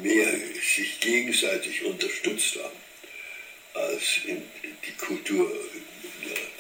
mehr 0.03 0.33
sich 0.63 1.01
gegenseitig 1.01 1.85
unterstützt 1.85 2.57
haben 2.57 2.77
als 3.75 4.21
in 4.27 4.43
die 4.87 4.93
Kultur, 4.93 5.51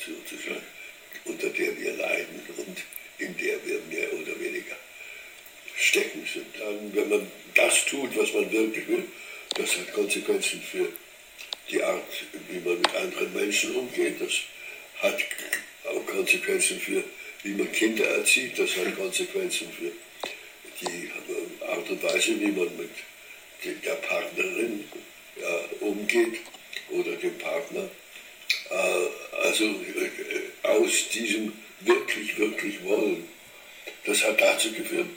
sozusagen, 0.04 0.64
unter 1.24 1.48
der 1.48 1.78
wir 1.78 1.92
leiden 1.94 2.40
und 2.56 2.78
in 3.18 3.36
der 3.36 3.64
wir 3.66 3.80
mehr 3.90 4.12
oder 4.12 4.38
weniger 4.38 4.76
stecken 5.76 6.26
sind. 6.32 6.46
Dann, 6.58 6.94
wenn 6.94 7.08
man 7.08 7.30
das 7.54 7.84
tut, 7.86 8.16
was 8.16 8.32
man 8.32 8.50
wirklich 8.50 8.86
will, 8.88 9.04
das 9.54 9.76
hat 9.76 9.92
Konsequenzen 9.92 10.62
für 10.62 10.88
die 11.70 11.82
Art, 11.82 12.24
wie 12.48 12.58
man 12.58 12.78
mit 12.78 12.94
anderen 12.94 13.32
Menschen 13.34 13.74
umgeht. 13.74 14.20
Das 14.20 14.32
hat 14.98 15.18
auch 15.84 16.06
Konsequenzen 16.06 16.80
für, 16.80 17.02
wie 17.42 17.52
man 17.52 17.70
Kinder 17.72 18.06
erzieht. 18.06 18.58
Das 18.58 18.76
hat 18.76 18.96
Konsequenzen 18.96 19.68
für 19.72 19.92
die 20.80 21.10
Art 21.68 21.88
und 21.90 22.02
Weise, 22.02 22.40
wie 22.40 22.52
man 22.52 22.70
mit 22.76 22.90
der 23.84 23.94
Partnerin 23.94 24.84
ja, 25.40 25.86
umgeht 25.86 26.40
oder 26.90 27.12
dem 27.16 27.36
Partner. 27.38 27.88
Äh, 28.70 29.44
also 29.44 29.64
äh, 29.64 30.68
aus 30.68 31.08
diesem 31.12 31.52
wirklich, 31.80 32.38
wirklich 32.38 32.84
Wollen. 32.84 33.28
Das 34.04 34.24
hat 34.24 34.40
dazu 34.40 34.72
geführt, 34.72 35.08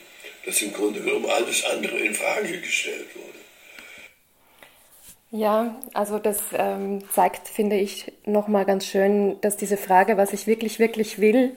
dass 0.45 0.62
im 0.62 0.74
Grunde 0.74 1.00
genommen 1.02 1.30
alles 1.30 1.64
andere 1.66 1.97
in 2.00 2.14
Frage 2.14 2.60
gestellt 2.60 3.08
wurde. 3.16 3.30
Ja, 5.32 5.80
also 5.93 6.18
das 6.18 6.39
ähm, 6.54 7.04
zeigt, 7.12 7.47
finde 7.47 7.76
ich, 7.78 8.12
nochmal 8.26 8.66
ganz 8.66 8.88
schön, 8.88 9.39
dass 9.41 9.58
diese 9.58 9.78
Frage, 9.78 10.18
was 10.18 10.34
ich 10.34 10.47
wirklich, 10.47 10.80
wirklich 10.80 11.22
will, 11.22 11.56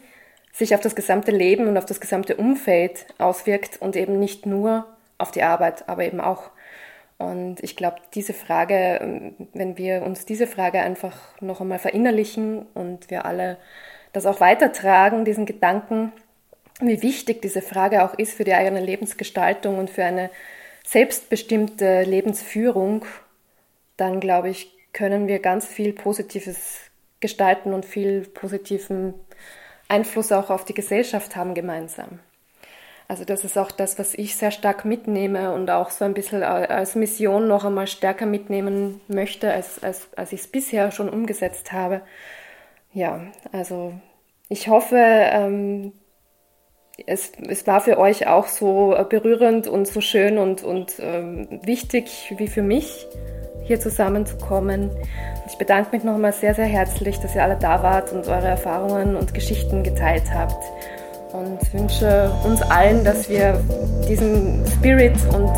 sich 0.53 0.75
auf 0.75 0.81
das 0.81 0.95
gesamte 0.95 1.31
Leben 1.31 1.67
und 1.67 1.79
auf 1.79 1.87
das 1.87 2.01
gesamte 2.01 2.37
Umfeld 2.37 3.07
auswirkt 3.19 3.81
und 3.81 3.97
eben 3.97 4.19
nicht 4.19 4.47
nur 4.47 4.87
auf 5.19 5.31
die 5.31 5.43
Arbeit, 5.43 5.89
aber 5.89 6.05
eben 6.05 6.21
auch. 6.21 6.51
Und 7.19 7.63
ich 7.63 7.77
glaube, 7.77 7.97
diese 8.15 8.35
Frage, 8.35 9.33
wenn 9.55 9.79
wir 9.79 10.03
uns 10.03 10.27
diese 10.27 10.47
Frage 10.47 10.81
einfach 10.81 11.17
noch 11.41 11.61
einmal 11.61 11.79
verinnerlichen 11.79 12.67
und 12.75 13.11
wir 13.11 13.25
alle 13.25 13.59
das 14.13 14.27
auch 14.27 14.41
weitertragen, 14.41 15.25
diesen 15.25 15.47
Gedanken, 15.47 16.13
wie 16.81 17.03
wichtig 17.03 17.41
diese 17.41 17.63
Frage 17.63 18.05
auch 18.05 18.15
ist 18.15 18.35
für 18.35 18.45
die 18.45 18.55
eigene 18.55 18.81
Lebensgestaltung 18.81 19.79
und 19.79 19.89
für 19.89 20.05
eine 20.05 20.31
selbstbestimmte 20.85 22.03
Lebensführung, 22.03 23.05
dann 23.97 24.21
glaube 24.21 24.51
ich, 24.51 24.71
können 24.93 25.29
wir 25.29 25.39
ganz 25.39 25.67
viel 25.67 25.93
Positives 25.93 26.81
gestalten 27.21 27.73
und 27.73 27.87
viel 27.87 28.23
positiven 28.23 29.15
Einfluss 29.93 30.33
auch 30.33 30.51
auf 30.51 30.65
die 30.65 30.75
Gesellschaft 30.75 31.37
haben 31.37 31.55
gemeinsam. 31.55 32.19
Also 33.09 33.25
das 33.27 33.45
ist 33.45 33.59
auch 33.59 33.71
das, 33.71 33.99
was 33.99 34.15
ich 34.15 34.37
sehr 34.37 34.51
stark 34.51 34.87
mitnehme 34.87 35.53
und 35.53 35.71
auch 35.71 35.91
so 35.91 36.05
ein 36.07 36.15
bisschen 36.15 36.43
als 36.43 36.95
Mission 36.95 37.47
noch 37.47 37.67
einmal 37.67 37.87
stärker 37.87 38.25
mitnehmen 38.25 39.03
möchte, 39.07 39.53
als, 39.53 39.83
als, 39.83 40.09
als 40.17 40.33
ich 40.33 40.41
es 40.41 40.49
bisher 40.49 40.91
schon 40.93 41.11
umgesetzt 41.11 41.73
habe. 41.73 42.01
Ja, 42.95 43.21
also 43.53 43.93
ich 44.49 44.69
hoffe, 44.69 44.97
ähm, 44.97 45.93
es, 47.07 47.33
es 47.47 47.67
war 47.67 47.83
für 47.83 47.99
euch 47.99 48.27
auch 48.29 48.47
so 48.47 48.97
berührend 49.11 49.67
und 49.67 49.87
so 49.87 50.01
schön 50.01 50.39
und, 50.39 50.63
und 50.63 50.95
ähm, 50.99 51.61
wichtig 51.65 52.33
wie 52.39 52.49
für 52.49 52.63
mich, 52.63 53.07
hier 53.65 53.81
zusammenzukommen. 53.81 54.91
Ich 55.47 55.57
bedanke 55.59 55.95
mich 55.95 56.05
nochmal 56.05 56.33
sehr, 56.33 56.55
sehr 56.55 56.67
herzlich, 56.67 57.19
dass 57.21 57.35
ihr 57.35 57.43
alle 57.43 57.57
da 57.57 57.83
wart 57.83 58.13
und 58.13 58.27
eure 58.27 58.49
Erfahrungen 58.49 59.17
und 59.17 59.35
Geschichten 59.35 59.83
geteilt 59.83 60.25
habt. 60.33 60.63
Und 61.33 61.73
wünsche 61.73 62.31
uns 62.45 62.61
allen, 62.63 63.05
dass 63.05 63.29
wir 63.29 63.59
diesen 64.09 64.65
Spirit 64.67 65.17
und 65.33 65.51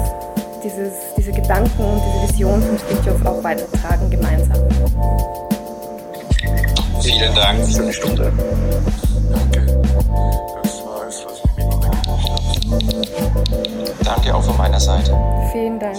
dieses, 0.62 0.92
diese 1.16 1.32
Gedanken 1.32 1.82
und 1.82 2.00
diese 2.06 2.32
Vision 2.32 2.62
von 2.62 2.78
Fritjof 2.78 3.26
auch 3.26 3.42
weitertragen 3.42 4.10
gemeinsam. 4.10 4.56
Vielen 7.02 7.34
Dank 7.34 7.66
für 7.66 7.86
die 7.86 7.92
Stunde. 7.92 8.32
Danke. 9.30 9.66
Das 10.62 10.86
war 10.86 11.06
es, 11.08 11.24
was 11.26 11.38
ich 11.44 11.56
mitgebracht 11.56 12.08
habe. 12.08 14.04
Danke 14.04 14.34
auch 14.34 14.42
von 14.42 14.56
meiner 14.56 14.80
Seite. 14.80 15.16
Vielen 15.52 15.78
Dank. 15.78 15.98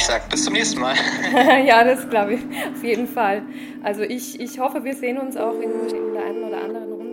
Ich 0.00 0.06
sage 0.06 0.24
bis 0.30 0.44
zum 0.44 0.54
nächsten 0.54 0.80
Mal. 0.80 0.94
ja, 1.66 1.84
das 1.84 2.08
glaube 2.08 2.32
ich 2.32 2.40
auf 2.74 2.82
jeden 2.82 3.06
Fall. 3.06 3.42
Also 3.82 4.00
ich, 4.00 4.40
ich 4.40 4.58
hoffe, 4.58 4.82
wir 4.82 4.94
sehen 4.94 5.18
uns 5.18 5.36
auch 5.36 5.52
in, 5.56 5.70
in 5.94 6.14
der 6.14 6.24
einen 6.24 6.42
oder 6.42 6.62
anderen 6.62 6.90
Runde 6.90 7.09